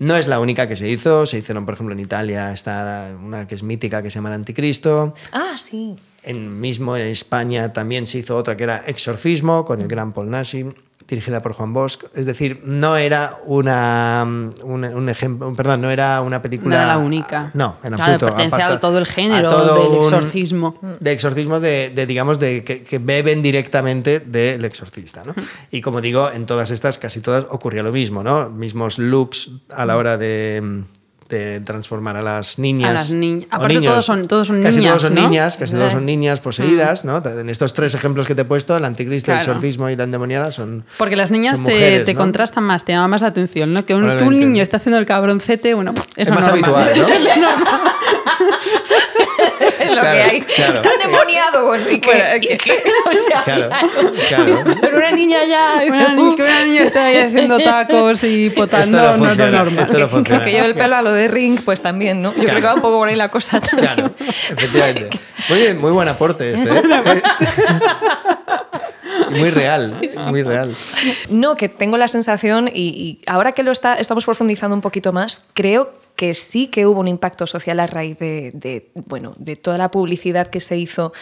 No 0.00 0.16
es 0.16 0.26
la 0.26 0.40
única 0.40 0.66
que 0.66 0.74
se 0.74 0.88
hizo, 0.88 1.24
se 1.24 1.38
hicieron, 1.38 1.66
por 1.66 1.74
ejemplo, 1.74 1.92
en 1.92 2.00
Italia 2.00 2.52
está 2.52 3.16
una 3.16 3.46
que 3.46 3.54
es 3.54 3.62
mítica 3.62 4.02
que 4.02 4.10
se 4.10 4.16
llama 4.16 4.30
El 4.30 4.34
Anticristo. 4.34 5.14
Ah, 5.30 5.54
sí. 5.56 5.94
En 6.24 6.60
mismo 6.60 6.96
en 6.96 7.02
España 7.02 7.72
también 7.72 8.08
se 8.08 8.18
hizo 8.18 8.36
otra 8.36 8.56
que 8.56 8.64
era 8.64 8.82
Exorcismo 8.84 9.64
con 9.64 9.82
el 9.82 9.86
gran 9.86 10.12
Paul 10.12 10.30
Nashi, 10.30 10.66
dirigida 11.08 11.42
por 11.42 11.52
Juan 11.52 11.72
Bosch. 11.72 12.04
Es 12.14 12.26
decir, 12.26 12.60
no 12.64 12.96
era 12.96 13.38
una 13.44 14.24
un, 14.62 14.84
un 14.84 15.08
ejemplo, 15.08 15.52
perdón, 15.54 15.82
no 15.82 15.90
era 15.90 16.20
una 16.22 16.40
película 16.42 16.76
No 16.76 16.82
era 16.82 16.94
la 16.94 16.98
única. 16.98 17.50
No, 17.54 17.76
en 17.82 17.94
Claro, 17.94 18.12
absoluto. 18.14 18.26
Aparta- 18.42 18.72
a 18.74 18.80
todo 18.80 18.98
el 18.98 19.06
género 19.06 19.48
todo 19.48 19.74
del 19.90 19.98
un- 19.98 20.04
exorcismo. 20.04 20.74
de 21.00 21.12
exorcismo 21.12 21.60
de, 21.60 21.90
de, 21.94 22.06
digamos 22.06 22.38
de 22.38 22.64
que, 22.64 22.82
que 22.82 22.98
beben 22.98 23.42
directamente 23.42 24.20
del 24.20 24.64
exorcista, 24.64 25.22
¿no? 25.24 25.34
Y 25.70 25.80
como 25.82 26.00
digo, 26.00 26.30
en 26.30 26.46
todas 26.46 26.70
estas 26.70 26.98
casi 26.98 27.20
todas 27.20 27.46
ocurría 27.50 27.82
lo 27.82 27.92
mismo, 27.92 28.22
¿no? 28.22 28.48
Mismos 28.50 28.98
looks 28.98 29.50
a 29.70 29.84
la 29.86 29.96
hora 29.96 30.16
de 30.16 30.84
de 31.34 31.60
transformar 31.60 32.16
a 32.16 32.22
las 32.22 32.58
niñas. 32.58 32.88
A 32.90 32.92
las 32.94 33.12
niñas. 33.12 33.46
Aparte, 33.50 33.74
niños. 33.74 33.92
todos 33.92 34.06
son- 34.06 34.26
todos 34.26 34.46
son 34.46 34.62
casi 34.62 34.78
niñas, 34.78 34.92
todos 34.92 35.02
son 35.02 35.14
¿no? 35.14 35.22
niñas, 35.28 35.56
casi 35.56 35.74
todos 35.74 35.92
son 35.92 36.06
niñas 36.06 36.40
poseídas, 36.40 37.04
¿no? 37.04 37.22
En 37.24 37.48
estos 37.50 37.72
tres 37.74 37.94
ejemplos 37.94 38.26
que 38.26 38.34
te 38.34 38.42
he 38.42 38.44
puesto, 38.44 38.76
el 38.76 38.84
anticristo, 38.84 39.32
el 39.32 39.38
exorcismo 39.38 39.88
y 39.90 39.96
la 39.96 40.04
endemoniada 40.04 40.52
son. 40.52 40.84
Porque 40.96 41.16
las 41.16 41.30
niñas 41.30 41.56
te, 41.56 41.60
mujeres, 41.62 42.04
te 42.04 42.14
¿no? 42.14 42.20
contrastan 42.20 42.64
más, 42.64 42.84
te 42.84 42.92
llama 42.92 43.08
más 43.08 43.22
la 43.22 43.28
atención, 43.28 43.72
¿no? 43.72 43.84
Que 43.84 43.94
un, 43.94 44.00
que 44.02 44.06
un 44.06 44.10
Probablemente. 44.16 44.46
niño 44.46 44.62
esté 44.62 44.76
haciendo 44.76 44.98
el 44.98 45.06
cabroncete, 45.06 45.74
bueno, 45.74 45.92
es, 45.94 46.04
Es 46.16 46.28
lo 46.28 46.34
más 46.34 46.46
normal. 46.48 46.72
habitual, 46.72 47.08
¿no? 47.40 47.48
Es 49.84 49.94
lo 49.94 50.00
Claro, 50.00 50.16
que 50.16 50.22
hay. 50.22 50.40
claro. 50.42 50.74
Está 50.74 50.90
endemoniado, 50.94 51.66
bueno, 51.66 51.90
¿y 51.90 51.98
qué? 52.00 52.10
Bueno, 52.10 52.24
es 52.24 52.36
¿Y 52.42 52.46
que- 52.48 52.56
qué? 52.58 52.82
O 53.06 53.14
sea, 53.14 53.40
Claro, 53.42 53.68
claro. 54.28 54.64
Pero 54.80 54.96
una 54.96 55.10
niña 55.12 55.44
ya. 55.44 55.82
Una 55.86 56.08
ni- 56.14 56.34
que 56.36 56.42
una 56.42 56.64
niña 56.64 56.82
esté 56.84 56.98
ahí 56.98 57.16
haciendo 57.18 57.58
tacos 57.58 58.24
y 58.24 58.46
Esto 58.46 58.60
potando 58.62 58.96
no 59.00 59.16
no, 59.18 59.30
es 59.32 59.38
lo 59.38 59.50
normal. 59.50 59.84
esto 59.86 59.98
no 59.98 60.08
funciona. 60.08 60.42
Que 60.44 60.50
lleve 60.52 60.66
el 60.66 60.74
pelo 60.74 60.96
a 60.96 61.02
lo 61.02 61.12
de 61.12 61.28
Ring, 61.28 61.60
pues 61.64 61.80
también, 61.82 62.22
¿no? 62.22 62.30
Yo 62.30 62.34
creo 62.44 62.44
Claro. 62.46 62.60
que 62.60 62.66
va 62.66 62.74
un 62.74 62.80
poco 62.82 62.98
por 62.98 63.08
ahí 63.08 63.16
la 63.16 63.28
cosa 63.30 63.60
también. 63.60 63.92
Claro, 63.94 64.14
efectivamente. 64.50 65.18
Muy 65.48 65.58
bien, 65.58 65.78
muy 65.80 65.90
buen 65.92 66.08
aporte 66.08 66.54
este, 66.54 66.68
¿eh? 66.70 66.82
Muy 69.30 69.50
real, 69.50 69.94
muy 70.28 70.42
real. 70.42 70.74
No, 71.28 71.56
que 71.56 71.68
tengo 71.68 71.96
la 71.96 72.08
sensación, 72.08 72.68
y, 72.68 72.88
y 72.88 73.20
ahora 73.26 73.52
que 73.52 73.62
lo 73.62 73.72
está, 73.72 73.94
estamos 73.94 74.24
profundizando 74.24 74.74
un 74.74 74.82
poquito 74.82 75.12
más, 75.12 75.48
creo 75.54 75.92
que 76.16 76.34
sí 76.34 76.68
que 76.68 76.86
hubo 76.86 77.00
un 77.00 77.08
impacto 77.08 77.46
social 77.46 77.80
a 77.80 77.86
raíz 77.86 78.18
de, 78.18 78.50
de, 78.54 78.90
bueno, 79.06 79.34
de 79.36 79.56
toda 79.56 79.78
la 79.78 79.90
publicidad 79.90 80.48
que 80.48 80.60
se 80.60 80.76
hizo 80.76 81.12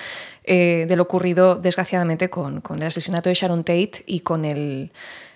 eh, 0.44 0.86
de 0.88 0.96
lo 0.96 1.04
ocurrido, 1.04 1.54
desgraciadamente, 1.54 2.28
con, 2.28 2.60
con 2.60 2.78
el 2.78 2.88
asesinato 2.88 3.28
de 3.28 3.34
Sharon 3.34 3.64
Tate 3.64 4.02
y 4.06 4.20
con 4.20 4.44
el. 4.44 4.92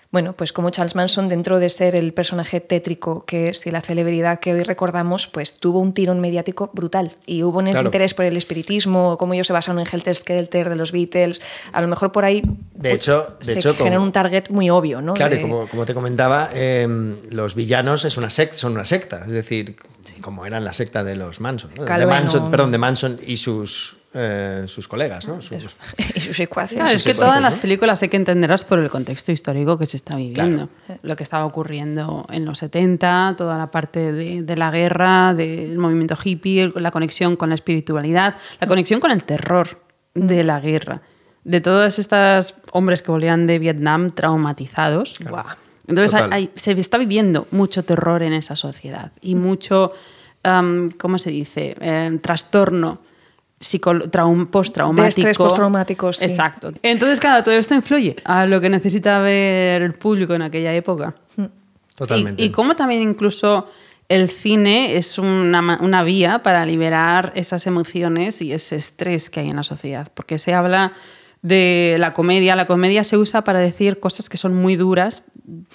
Bueno, 0.09 0.31
pues 0.33 0.53
como 0.53 0.69
Charles 0.69 0.95
Manson, 0.95 1.27
dentro 1.27 1.59
de 1.59 1.69
ser 1.69 1.93
el 1.95 2.13
personaje 2.13 2.61
tétrico 2.61 3.25
que 3.25 3.49
es 3.49 3.67
y 3.67 3.71
la 3.71 3.81
celebridad 3.81 4.39
que 4.39 4.53
hoy 4.53 4.63
recordamos, 4.63 5.27
pues 5.27 5.59
tuvo 5.59 5.79
un 5.79 5.93
tirón 5.93 6.21
mediático 6.21 6.69
brutal. 6.73 7.17
Y 7.25 7.43
hubo 7.43 7.59
un 7.59 7.65
Claro. 7.65 7.87
interés 7.89 8.13
por 8.13 8.23
el 8.23 8.37
espiritismo, 8.37 9.17
cómo 9.17 9.33
ellos 9.33 9.47
se 9.47 9.53
basaron 9.53 9.81
en 9.81 9.87
Helter 9.91 10.15
Skelter 10.15 10.69
de 10.69 10.75
los 10.75 10.93
Beatles. 10.93 11.41
A 11.73 11.81
lo 11.81 11.89
mejor 11.89 12.13
por 12.13 12.23
ahí 12.23 12.41
De 12.73 12.93
hecho- 12.93 13.35
de 13.39 13.43
se 13.45 13.53
hecho, 13.59 13.73
genera 13.73 13.97
como- 13.97 14.05
un 14.07 14.11
target 14.13 14.49
muy 14.49 14.69
obvio, 14.69 15.01
¿no? 15.01 15.13
Claro, 15.13 15.35
y 15.35 15.41
como, 15.41 15.67
como 15.67 15.85
te 15.85 15.93
comentaba, 15.93 16.51
eh, 16.53 16.87
los 17.31 17.55
villanos 17.55 18.05
es 18.05 18.15
una 18.15 18.29
secta, 18.29 18.55
son 18.55 18.71
una 18.73 18.85
secta, 18.85 19.23
es 19.25 19.31
decir, 19.31 19.75
como 20.21 20.45
eran 20.45 20.63
la 20.63 20.71
secta 20.71 21.03
de 21.03 21.17
los 21.17 21.41
Manson, 21.41 21.71
¿no? 21.77 21.83
de. 21.83 22.05
Manson, 22.05 22.49
perdón, 22.49 22.71
de 22.71 22.77
Manson 22.77 23.19
y 23.27 23.35
sus, 23.37 23.96
eh, 24.13 24.63
sus 24.67 24.87
colegas, 24.87 25.27
¿no? 25.27 25.41
Sus- 25.41 25.75
y 26.15 26.19
sus 26.19 26.35
secuaces. 26.37 26.77
Claro, 26.77 26.91
es 26.91 27.03
que 27.03 27.13
todas 27.13 27.41
las 27.41 27.55
películas 27.55 28.01
hay 28.01 28.09
que 28.09 28.17
entenderlas 28.17 28.63
por 28.63 28.79
el 28.79 28.89
contexto 28.89 29.31
histórico 29.31 29.77
que 29.77 29.85
se 29.85 29.97
está 29.97 30.15
viviendo. 30.15 30.69
Lo 31.03 31.15
que 31.15 31.23
estaba 31.23 31.45
ocurriendo 31.45 32.25
en 32.31 32.45
los 32.45 32.57
70, 32.59 33.35
toda 33.37 33.57
la 33.57 33.69
parte 33.69 34.11
de, 34.11 34.41
de 34.43 34.55
la 34.57 34.71
guerra, 34.71 35.33
del 35.33 35.77
movimiento 35.77 36.17
hippie, 36.23 36.71
la 36.75 36.91
conexión 36.91 37.35
con 37.35 37.49
la 37.49 37.55
espiritualidad, 37.55 38.35
la 38.59 38.67
conexión 38.67 38.99
con 38.99 39.11
el 39.11 39.23
terror 39.23 39.81
de 40.13 40.43
la 40.43 40.59
guerra. 40.59 41.01
De 41.43 41.61
todos 41.61 41.97
estos 41.99 42.55
hombres 42.71 43.01
que 43.01 43.11
volvían 43.11 43.45
de 43.45 43.59
Vietnam 43.59 44.11
traumatizados. 44.11 45.15
Guau. 45.29 45.45
Entonces 45.87 46.11
Total. 46.11 46.33
hay- 46.33 46.49
se 46.55 46.71
está 46.73 46.97
viviendo 46.97 47.47
mucho 47.51 47.83
terror 47.83 48.21
en 48.23 48.33
esa 48.33 48.55
sociedad 48.57 49.11
y 49.21 49.35
mucho, 49.35 49.93
am, 50.43 50.89
¿cómo 50.91 51.17
se 51.17 51.29
dice? 51.29 51.75
Em, 51.79 52.19
trastorno 52.19 52.99
postraumático. 54.51 55.29
Postraumático, 55.35 56.13
sí. 56.13 56.25
Exacto. 56.25 56.71
Entonces, 56.83 57.19
claro, 57.19 57.43
todo 57.43 57.55
esto 57.55 57.73
influye 57.73 58.15
a 58.23 58.45
lo 58.45 58.61
que 58.61 58.69
necesita 58.69 59.19
ver 59.19 59.81
el 59.81 59.93
público 59.93 60.33
en 60.33 60.43
aquella 60.43 60.73
época. 60.73 61.15
Totalmente. 61.95 62.43
Y, 62.43 62.47
y 62.47 62.51
cómo 62.51 62.75
también 62.75 63.01
incluso 63.01 63.67
el 64.09 64.29
cine 64.29 64.95
es 64.95 65.17
una, 65.17 65.79
una 65.81 66.03
vía 66.03 66.43
para 66.43 66.65
liberar 66.65 67.31
esas 67.35 67.67
emociones 67.67 68.41
y 68.41 68.53
ese 68.53 68.75
estrés 68.75 69.29
que 69.29 69.41
hay 69.41 69.49
en 69.49 69.55
la 69.55 69.63
sociedad. 69.63 70.09
Porque 70.13 70.39
se 70.39 70.53
habla 70.53 70.93
de 71.41 71.95
la 71.99 72.13
comedia. 72.13 72.55
La 72.55 72.65
comedia 72.65 73.03
se 73.03 73.17
usa 73.17 73.43
para 73.43 73.59
decir 73.59 73.99
cosas 73.99 74.29
que 74.29 74.37
son 74.37 74.53
muy 74.55 74.75
duras, 74.75 75.23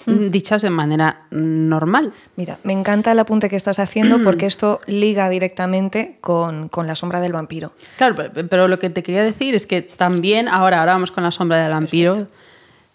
dichas 0.05 0.61
de 0.61 0.69
manera 0.69 1.21
normal. 1.31 2.13
Mira, 2.35 2.59
me 2.63 2.73
encanta 2.73 3.11
el 3.11 3.19
apunte 3.19 3.49
que 3.49 3.55
estás 3.55 3.79
haciendo 3.79 4.19
porque 4.23 4.45
esto 4.45 4.81
liga 4.87 5.29
directamente 5.29 6.17
con, 6.21 6.67
con 6.69 6.85
la 6.87 6.95
sombra 6.95 7.21
del 7.21 7.33
vampiro. 7.33 7.71
Claro, 7.97 8.15
pe- 8.15 8.43
pero 8.43 8.67
lo 8.67 8.77
que 8.79 8.89
te 8.89 9.01
quería 9.03 9.23
decir 9.23 9.55
es 9.55 9.65
que 9.65 9.81
también, 9.81 10.47
ahora, 10.47 10.79
ahora 10.79 10.93
vamos 10.93 11.11
con 11.11 11.23
la 11.23 11.31
sombra 11.31 11.61
del 11.63 11.71
vampiro, 11.71 12.27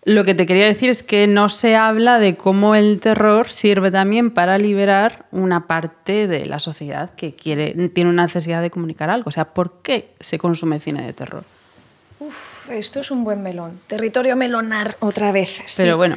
lo 0.05 0.25
que 0.25 0.35
te 0.35 0.47
quería 0.47 0.67
decir 0.67 0.89
es 0.89 1.03
que 1.03 1.27
no 1.27 1.49
se 1.49 1.75
habla 1.77 2.19
de 2.19 2.37
cómo 2.37 2.75
el 2.75 3.01
terror 3.01 3.51
sirve 3.51 3.91
también 3.91 4.31
para 4.31 4.57
liberar 4.57 5.27
una 5.33 5.67
parte 5.67 6.29
de 6.29 6.47
la 6.47 6.61
sociedad 6.61 7.11
que 7.15 7.35
quiere, 7.35 7.89
tiene 7.89 8.09
una 8.09 8.23
necesidad 8.23 8.63
de 8.63 8.71
comunicar 8.71 9.11
algo. 9.11 9.29
O 9.29 9.33
sea, 9.33 9.53
¿por 9.53 9.83
qué 9.83 10.15
se 10.21 10.39
consume 10.39 10.79
cine 10.79 11.05
de 11.05 11.13
terror? 11.13 11.43
Uf, 12.21 12.69
esto 12.71 13.01
es 13.01 13.11
un 13.11 13.25
buen 13.25 13.43
melón. 13.43 13.81
Territorio 13.87 14.37
melonar 14.37 14.97
otra 15.01 15.33
vez. 15.33 15.63
sí. 15.67 15.83
Pero 15.83 15.97
bueno. 15.97 16.17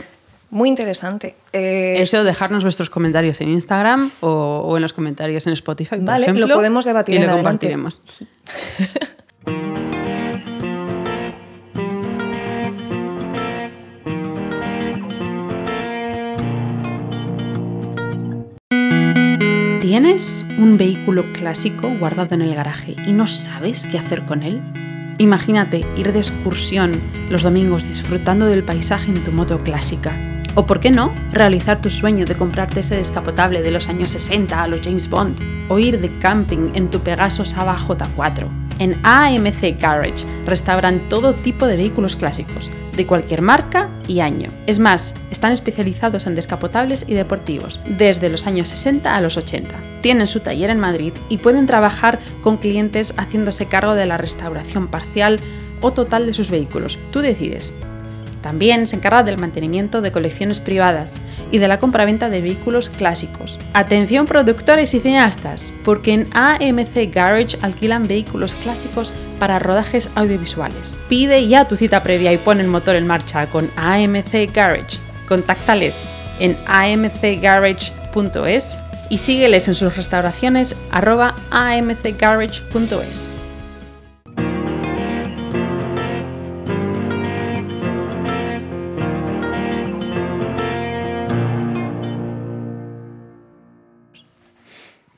Muy 0.50 0.68
interesante. 0.68 1.36
Eh, 1.54 1.96
Eso, 2.00 2.26
dejarnos 2.26 2.64
vuestros 2.64 2.90
comentarios 2.90 3.40
en 3.40 3.52
Instagram 3.52 4.12
o, 4.20 4.64
o 4.66 4.76
en 4.76 4.82
los 4.82 4.92
comentarios 4.92 5.48
en 5.48 5.54
Spotify, 5.54 5.96
por 5.96 6.04
Vale, 6.04 6.34
lo 6.34 6.50
podemos 6.50 6.84
debatir 6.84 7.16
y 7.16 7.18
en 7.20 7.28
lo 7.28 7.34
adelante. 7.36 7.70
compartiremos. 7.70 8.02
¿Tienes 19.82 20.46
un 20.58 20.78
vehículo 20.78 21.34
clásico 21.34 21.90
guardado 22.00 22.36
en 22.36 22.42
el 22.42 22.56
garaje 22.56 22.96
y 23.06 23.12
no 23.12 23.28
sabes 23.28 23.88
qué 23.88 23.98
hacer 23.98 24.26
con 24.26 24.44
él? 24.44 24.62
Imagínate 25.22 25.82
ir 25.96 26.14
de 26.14 26.18
excursión 26.18 26.92
los 27.30 27.44
domingos 27.44 27.88
disfrutando 27.88 28.48
del 28.48 28.64
paisaje 28.64 29.12
en 29.12 29.24
tu 29.24 29.32
moto 29.32 29.60
clásica. 29.60 30.18
O 30.56 30.66
por 30.66 30.80
qué 30.80 30.90
no, 30.90 31.14
realizar 31.32 31.80
tu 31.80 31.92
sueño 31.92 32.26
de 32.26 32.34
comprarte 32.34 32.80
ese 32.80 32.96
descapotable 32.98 33.62
de 33.62 33.70
los 33.70 33.88
años 33.88 34.10
60 34.10 34.64
a 34.64 34.68
los 34.68 34.82
James 34.82 35.08
Bond. 35.12 35.40
O 35.70 35.78
ir 35.78 36.02
de 36.02 36.18
camping 36.18 36.72
en 36.74 36.90
tu 36.90 37.02
Pegaso 37.02 37.46
Saba 37.46 37.78
J4. 37.78 38.61
En 38.82 39.00
AMC 39.04 39.80
Garage 39.80 40.26
restauran 40.48 41.08
todo 41.08 41.36
tipo 41.36 41.68
de 41.68 41.78
vehículos 41.78 42.16
clásicos, 42.16 42.72
de 42.98 43.06
cualquier 43.06 43.44
marca 43.44 43.92
y 44.08 44.22
año. 44.22 44.52
Es 44.66 44.80
más, 44.80 45.14
están 45.30 45.52
especializados 45.52 46.26
en 46.26 46.34
descapotables 46.34 47.06
y 47.08 47.14
deportivos, 47.14 47.80
desde 47.88 48.28
los 48.30 48.48
años 48.48 48.70
60 48.70 49.16
a 49.16 49.22
los 49.22 49.38
80. 49.38 50.02
Tienen 50.02 50.26
su 50.26 50.40
taller 50.40 50.72
en 50.72 50.80
Madrid 50.80 51.14
y 51.30 51.38
pueden 51.38 51.68
trabajar 51.68 52.18
con 52.42 52.58
clientes 52.58 53.14
haciéndose 53.18 53.68
cargo 53.68 53.94
de 53.94 54.08
la 54.08 54.18
restauración 54.18 54.88
parcial 54.88 55.40
o 55.82 55.94
total 55.94 56.26
de 56.26 56.34
sus 56.34 56.50
vehículos. 56.50 56.98
Tú 57.12 57.20
decides. 57.20 57.76
También 58.42 58.88
se 58.88 58.96
encarga 58.96 59.22
del 59.22 59.38
mantenimiento 59.38 60.02
de 60.02 60.12
colecciones 60.12 60.60
privadas 60.60 61.22
y 61.52 61.60
de 61.60 61.68
la 61.68 61.80
compraventa 61.80 62.30
de 62.30 62.42
vehículos 62.42 62.90
clásicos. 62.90 63.58
Atención 63.74 64.26
productores 64.26 64.94
y 64.94 65.00
cineastas, 65.00 65.74
porque 65.84 66.14
en 66.14 66.30
AMC 66.34 67.14
Garage 67.14 67.58
alquilan 67.62 68.04
vehículos 68.04 68.56
clásicos 68.56 69.14
para 69.40 69.60
rodajes 69.60 70.10
audiovisuales. 70.16 70.98
Pide 71.10 71.48
ya 71.48 71.66
tu 71.66 71.76
cita 71.76 72.04
previa 72.04 72.34
y 72.34 72.38
pon 72.38 72.60
el 72.60 72.68
motor 72.68 72.96
en 72.96 73.08
marcha 73.08 73.48
con 73.48 73.70
AMC 73.76 74.54
Garage. 74.54 74.98
Contáctales 75.28 76.06
en 76.40 76.58
amcgarage.es 76.66 78.78
y 79.10 79.18
sígueles 79.18 79.68
en 79.68 79.76
sus 79.76 79.96
restauraciones 79.96 80.76
arroba 80.92 81.36
amcgarage.es. 81.52 83.41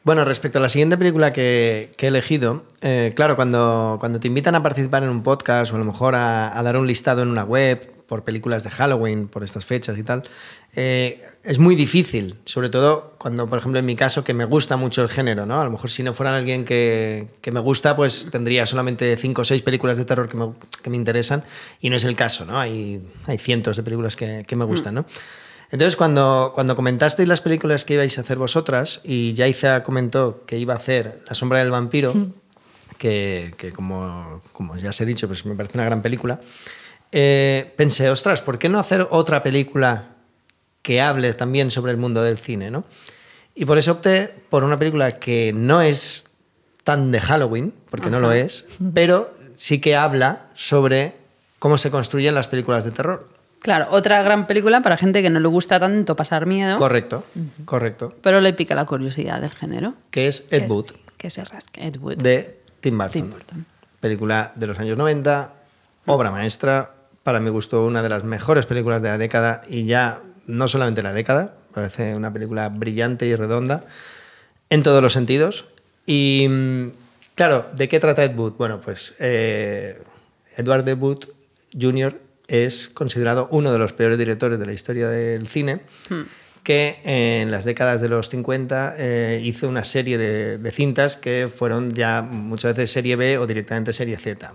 Bueno, 0.04 0.26
respecto 0.26 0.60
a 0.60 0.62
la 0.62 0.68
siguiente 0.68 0.98
película 0.98 1.32
que, 1.32 1.90
que 1.96 2.08
he 2.08 2.10
elegido, 2.10 2.66
eh, 2.82 3.14
claro, 3.16 3.38
cuando, 3.38 3.98
cuando 4.02 4.20
te 4.20 4.28
invitan 4.28 4.54
a 4.54 4.62
participar 4.62 5.04
en 5.04 5.10
un 5.10 5.24
podcast 5.24 5.72
o 5.72 5.76
a 5.76 5.80
lo 5.80 5.86
mejor 5.86 6.16
a, 6.16 6.58
a 6.58 6.62
dar 6.62 6.76
un 6.76 6.88
listado 6.88 7.22
en 7.22 7.30
una 7.30 7.46
web 7.46 7.90
por 8.06 8.26
películas 8.26 8.64
de 8.64 8.70
Halloween, 8.70 9.30
por 9.30 9.44
estas 9.46 9.66
fechas 9.66 9.98
y 9.98 10.04
tal, 10.04 10.24
eh, 10.76 11.24
es 11.44 11.58
muy 11.58 11.76
difícil, 11.76 12.36
sobre 12.46 12.70
todo 12.70 13.14
cuando, 13.18 13.48
por 13.48 13.60
ejemplo, 13.60 13.80
en 13.80 13.86
mi 13.86 13.96
caso, 13.96 14.24
que 14.24 14.34
me 14.34 14.44
gusta 14.46 14.76
mucho 14.76 15.04
el 15.04 15.10
género, 15.10 15.46
¿no? 15.46 15.62
A 15.62 15.64
lo 15.64 15.72
mejor 15.72 15.90
si 15.90 16.04
no 16.04 16.14
fuera 16.14 16.36
alguien 16.36 16.66
que, 16.66 17.28
que 17.42 17.52
me 17.52 17.60
gusta, 17.60 17.96
pues 17.96 18.28
tendría 18.30 18.66
solamente 18.66 19.16
cinco 19.16 19.44
o 19.44 19.46
seis 19.46 19.62
películas 19.62 19.98
de 19.98 20.06
terror 20.06 20.28
que 20.28 20.36
me, 20.36 20.52
que 20.82 20.90
me 20.90 20.98
interesan 20.98 21.44
y 21.80 21.90
no 21.90 21.96
es 21.96 22.04
el 22.04 22.16
caso, 22.16 22.44
¿no? 22.44 22.60
Hay, 22.60 23.02
hay 23.26 23.38
cientos 23.38 23.78
de 23.78 23.84
películas 23.84 24.16
que, 24.16 24.44
que 24.46 24.56
me 24.56 24.66
gustan, 24.66 24.96
¿no? 24.96 25.06
Entonces, 25.74 25.96
cuando, 25.96 26.52
cuando 26.54 26.76
comentasteis 26.76 27.28
las 27.28 27.42
películas 27.42 27.84
que 27.84 27.96
ibais 27.96 28.20
a 28.20 28.22
hacer 28.22 28.38
vosotras, 28.38 29.02
y 29.04 29.34
Yaiza 29.34 29.82
comentó 29.82 30.44
que 30.46 30.60
iba 30.60 30.76
a 30.76 30.78
hacer 30.78 31.18
La 31.28 31.34
sombra 31.34 31.58
del 31.58 31.72
vampiro, 31.72 32.14
que, 33.00 33.56
que 33.58 33.74
como, 33.74 34.44
como 34.52 34.78
ya 34.78 34.92
os 34.92 35.02
he 35.02 35.06
dicho, 35.08 35.26
pues 35.26 35.48
me 35.48 35.56
parece 35.56 35.80
una 35.80 35.86
gran 35.86 36.04
película, 36.04 36.40
eh, 37.12 37.74
pensé, 37.76 38.12
ostras, 38.12 38.44
¿por 38.44 38.60
qué 38.60 38.70
no 38.70 38.78
hacer 38.78 39.08
otra 39.10 39.42
película 39.42 40.10
que 40.84 41.02
hable 41.02 41.34
también 41.34 41.72
sobre 41.72 41.92
el 41.92 41.98
mundo 41.98 42.22
del 42.22 42.38
cine? 42.38 42.70
¿no? 42.70 42.84
Y 43.56 43.66
por 43.66 43.80
eso 43.80 43.94
opté 43.94 44.28
por 44.52 44.64
una 44.64 44.78
película 44.78 45.14
que 45.14 45.54
no 45.56 45.82
es 45.82 46.30
tan 46.84 47.12
de 47.12 47.20
Halloween, 47.20 47.74
porque 47.90 48.12
no 48.12 48.20
lo 48.20 48.32
es, 48.32 48.68
pero 48.94 49.34
sí 49.56 49.82
que 49.82 49.96
habla 49.96 50.52
sobre 50.54 51.16
cómo 51.58 51.80
se 51.80 51.90
construyen 51.90 52.36
las 52.36 52.48
películas 52.48 52.86
de 52.86 52.92
terror. 52.92 53.33
Claro, 53.64 53.88
otra 53.90 54.22
gran 54.22 54.46
película 54.46 54.82
para 54.82 54.98
gente 54.98 55.22
que 55.24 55.30
no 55.32 55.40
le 55.40 55.48
gusta 55.48 55.80
tanto 55.80 56.16
pasar 56.16 56.46
miedo, 56.46 56.78
Correcto, 56.78 57.24
correcto. 57.66 58.14
pero 58.22 58.40
le 58.42 58.54
pica 58.54 58.76
la 58.76 58.86
curiosidad 58.86 59.42
del 59.42 59.52
género. 59.52 59.96
Que 60.12 60.28
es 60.28 60.46
Ed 60.52 60.70
Wood, 60.70 60.92
Que 61.18 61.30
se 61.32 61.44
rasque. 61.46 61.88
Ed 61.88 61.96
Wood. 61.98 62.18
de 62.18 62.60
Tim 62.82 62.98
Burton. 62.98 63.12
Tim 63.14 63.32
Burton. 63.32 63.66
Película 64.02 64.52
de 64.56 64.68
los 64.68 64.78
años 64.80 64.98
90, 64.98 65.54
obra 66.08 66.30
maestra. 66.30 66.92
Para 67.24 67.40
mi 67.40 67.50
gusto, 67.50 67.86
una 67.86 68.04
de 68.04 68.10
las 68.10 68.26
mejores 68.26 68.66
películas 68.66 69.02
de 69.02 69.08
la 69.08 69.18
década 69.18 69.62
y 69.70 69.86
ya 69.86 70.20
no 70.46 70.68
solamente 70.68 71.02
la 71.02 71.14
década, 71.14 71.56
parece 71.74 72.16
una 72.16 72.34
película 72.34 72.68
brillante 72.68 73.26
y 73.26 73.36
redonda 73.36 73.86
en 74.70 74.84
todos 74.84 75.02
los 75.02 75.14
sentidos. 75.14 75.64
Y 76.06 76.48
mm, 76.50 76.88
claro, 77.36 77.66
¿de 77.74 77.88
qué 77.88 78.02
trata 78.02 78.26
Ed 78.26 78.36
Wood? 78.36 78.56
Bueno, 78.58 78.82
pues 78.82 79.16
eh, 79.20 80.04
Edward 80.58 80.86
Ed 80.90 80.98
Wood 80.98 81.28
Jr. 81.80 82.20
es 82.48 82.90
considerado 82.90 83.48
uno 83.52 83.72
de 83.72 83.80
los 83.80 83.94
peores 83.94 84.18
directores 84.18 84.60
de 84.60 84.66
la 84.66 84.74
historia 84.74 85.08
del 85.10 85.48
cine, 85.48 85.82
que 86.64 87.00
en 87.04 87.52
las 87.52 87.66
décadas 87.66 88.02
de 88.02 88.10
los 88.10 88.30
50 88.30 88.96
eh, 88.98 89.42
hizo 89.44 89.68
una 89.68 89.84
serie 89.84 90.18
de, 90.18 90.58
de 90.58 90.72
cintas 90.72 91.16
que 91.18 91.50
fueron 91.54 91.90
ya 91.92 92.22
muchas 92.22 92.74
veces 92.76 92.92
serie 92.92 93.16
B 93.16 93.38
o 93.38 93.48
directamente 93.48 93.92
serie 93.94 94.18
Z. 94.18 94.54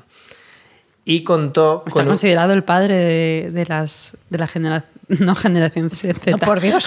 Y 1.04 1.24
contó 1.24 1.84
Está 1.86 1.90
con 1.92 2.02
un- 2.02 2.08
considerado 2.08 2.52
el 2.52 2.64
padre 2.64 2.94
de, 2.96 3.50
de 3.50 3.64
las 3.66 4.12
de 4.30 4.38
la 4.38 4.46
generación 4.46 4.92
no 5.08 5.34
generación 5.34 5.88
Z. 5.94 6.30
No, 6.32 6.38
por 6.38 6.60
Dios. 6.60 6.86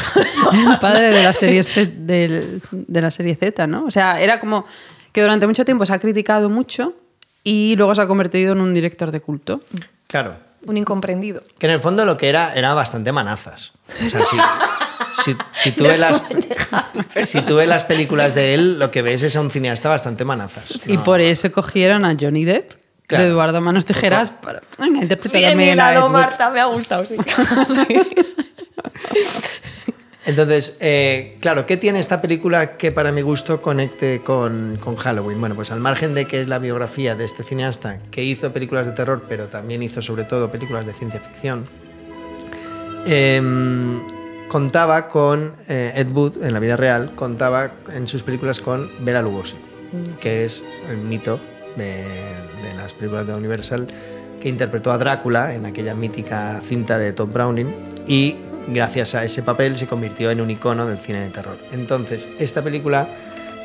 el 0.54 0.78
padre 0.80 1.10
de 1.10 1.24
la 1.24 1.34
serie 1.34 1.64
Z, 1.64 1.92
del- 1.98 2.62
de 2.72 3.02
la 3.02 3.10
serie 3.10 3.36
Z, 3.36 3.66
¿no? 3.66 3.86
O 3.86 3.92
sea, 3.92 4.22
era 4.22 4.40
como 4.40 4.66
que 5.12 5.22
durante 5.22 5.48
mucho 5.48 5.66
tiempo 5.66 5.86
se 5.88 5.94
ha 5.94 6.00
criticado 6.00 6.50
mucho 6.52 6.94
y 7.44 7.76
luego 7.76 7.96
se 7.96 8.02
ha 8.04 8.08
convertido 8.08 8.54
en 8.54 8.62
un 8.62 8.74
director 8.76 9.10
de 9.12 9.22
culto. 9.22 9.62
Claro, 10.06 10.36
Un 10.66 10.78
incomprendido. 10.78 11.42
que 11.60 11.66
en 11.68 11.74
el 11.74 11.82
fondo 11.82 12.06
lo 12.06 12.18
que 12.18 12.30
era 12.30 12.54
era 12.54 12.74
bastante 12.74 13.12
manazas. 13.12 13.72
O 14.06 14.10
sea, 14.10 14.24
si, 14.26 14.38
si, 15.24 15.38
si 15.54 15.72
tú 15.72 15.84
ves 15.88 16.00
las, 16.00 16.24
si 17.28 17.42
tú 17.42 17.56
ves 17.56 17.68
las 17.68 17.84
películas 17.84 18.36
de 18.36 18.54
él, 18.54 18.78
lo 18.80 18.92
que 18.92 19.02
ves 19.02 19.22
es 19.24 19.36
a 19.36 19.42
un 19.42 19.50
cineasta 19.50 19.90
bastante 19.90 20.24
manazas. 20.26 20.80
Y 20.88 20.98
No. 20.98 21.04
por 21.04 21.20
eso 21.20 21.52
cogieron 21.52 22.06
a 22.06 22.16
Johnny 22.20 22.46
Depp 22.46 22.72
Claro. 23.08 23.24
de 23.26 23.30
Eduardo 23.32 23.60
Manos 23.60 23.86
Tijeras 23.86 24.32
para 24.32 24.62
venga, 24.78 25.02
interpreta 25.02 25.38
Bien 25.38 25.50
también 25.52 25.80
a. 25.82 26.08
Marta, 26.08 26.50
me 26.50 26.62
ha 26.62 26.66
gustado, 26.66 27.06
sí. 27.06 27.18
Entonces, 30.24 30.78
eh, 30.80 31.38
claro, 31.40 31.66
¿qué 31.66 31.78
tiene 31.78 32.00
esta 32.00 32.22
película 32.22 32.78
que 32.78 32.92
para 32.92 33.12
mi 33.12 33.22
gusto 33.22 33.60
conecte 33.60 34.20
con, 34.20 34.78
con 34.80 34.96
Halloween? 34.96 35.40
Bueno, 35.40 35.56
pues 35.56 35.72
al 35.72 35.80
margen 35.80 36.14
de 36.14 36.28
que 36.28 36.42
es 36.42 36.48
la 36.48 36.60
biografía 36.60 37.16
de 37.16 37.26
este 37.26 37.44
cineasta 37.44 38.00
que 38.12 38.24
hizo 38.24 38.54
películas 38.54 38.86
de 38.86 38.92
terror, 38.92 39.24
pero 39.28 39.48
también 39.48 39.82
hizo 39.82 40.02
sobre 40.02 40.24
todo 40.24 40.52
películas 40.52 40.86
de 40.86 40.94
ciencia 40.94 41.20
ficción, 41.22 41.68
em, 43.08 44.00
contaba 44.48 45.08
con 45.08 45.56
eh, 45.68 45.94
Ed 45.96 46.10
Wood, 46.12 46.44
en 46.44 46.54
la 46.54 46.60
vida 46.60 46.78
real, 46.78 47.16
contaba 47.16 47.72
en 47.92 48.08
sus 48.08 48.22
películas 48.22 48.60
con 48.60 48.92
Bela 49.04 49.24
Lugosi, 49.24 49.56
que 50.20 50.46
es 50.46 50.64
el 50.88 50.98
mito 50.98 51.40
de, 51.78 52.04
de 52.04 52.76
las 52.78 52.94
películas 52.94 53.26
de 53.26 53.34
Universal, 53.34 53.88
que 54.40 54.50
interpretó 54.50 54.92
a 54.92 55.00
Drácula 55.00 55.56
en 55.56 55.66
aquella 55.66 55.96
mítica 55.96 56.62
cinta 56.64 57.00
de 57.00 57.12
Tom 57.12 57.34
Browning 57.34 57.74
y 58.08 58.36
gracias 58.68 59.16
a 59.16 59.24
ese 59.24 59.44
papel 59.44 59.76
se 59.76 59.88
convirtió 59.88 60.32
en 60.32 60.42
un 60.42 60.52
icono 60.52 60.86
del 60.86 60.98
cine 60.98 61.22
de 61.22 61.30
terror. 61.30 61.58
Entonces, 61.72 62.28
esta 62.40 62.62
película 62.62 63.10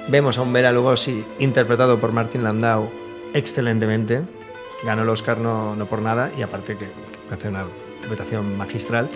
vemos 0.09 0.39
a 0.39 0.43
un 0.43 0.53
Bela 0.53 0.73
Lugosi 0.73 1.25
interpretado 1.39 1.99
por 1.99 2.13
Martin 2.13 2.43
Landau 2.43 2.91
excelentemente, 3.35 4.23
ganó 4.85 5.03
el 5.03 5.09
Oscar 5.09 5.39
no, 5.39 5.75
no 5.77 5.87
por 5.87 6.01
nada 6.01 6.31
y 6.37 6.43
aparte 6.43 6.77
que, 6.77 6.87
que 6.87 7.35
hace 7.35 7.49
una 7.49 7.67
interpretación 7.97 8.57
magistral. 8.57 9.09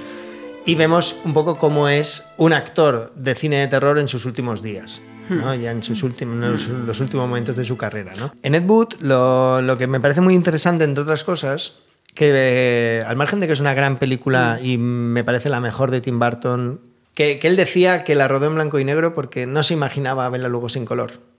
Y 0.67 0.75
vemos 0.75 1.17
un 1.25 1.33
poco 1.33 1.57
cómo 1.57 1.89
es 1.89 2.27
un 2.37 2.53
actor 2.53 3.13
de 3.15 3.35
cine 3.35 3.61
de 3.61 3.69
terror 3.69 3.99
en 3.99 4.09
sus 4.09 4.27
últimos 4.27 4.63
días. 4.63 5.01
¿no? 5.31 5.55
Ya 5.55 5.71
en 5.71 5.83
sus 5.83 6.03
últimos, 6.03 6.35
en 6.35 6.51
los, 6.51 6.69
los 6.69 7.01
últimos 7.01 7.29
momentos 7.29 7.57
de 7.57 7.65
su 7.65 7.77
carrera. 7.77 8.13
¿no? 8.19 8.33
En 8.43 8.55
Ed 8.55 8.65
Wood, 8.65 9.01
lo, 9.01 9.63
lo 9.63 9.79
que 9.79 9.87
me 9.87 10.01
parece 10.01 10.21
muy 10.21 10.35
interesante, 10.35 10.85
entre 10.85 11.03
otras 11.03 11.25
cosas, 11.25 11.75
que 12.15 12.33
eh, 12.35 13.03
al 13.07 13.17
margen 13.17 13.41
de 13.41 13.47
que 13.47 13.53
es 13.53 13.61
una 13.61 13.75
gran 13.75 13.99
película 13.99 14.59
y 14.63 14.79
me 14.79 15.25
parece 15.25 15.49
la 15.49 15.61
mejor 15.61 15.91
de 15.91 16.01
Tim 16.01 16.19
Burton, 16.19 16.81
que, 17.15 17.39
que 17.39 17.49
él 17.49 17.57
decía 17.57 18.05
que 18.05 18.15
la 18.15 18.29
rodó 18.29 18.47
en 18.47 18.55
blanco 18.55 18.79
y 18.79 18.85
negro 18.85 19.15
porque 19.15 19.47
no 19.47 19.63
se 19.63 19.75
imaginaba 19.75 20.29
verla 20.29 20.49
luego 20.49 20.69
sin 20.69 20.85
color. 20.85 21.30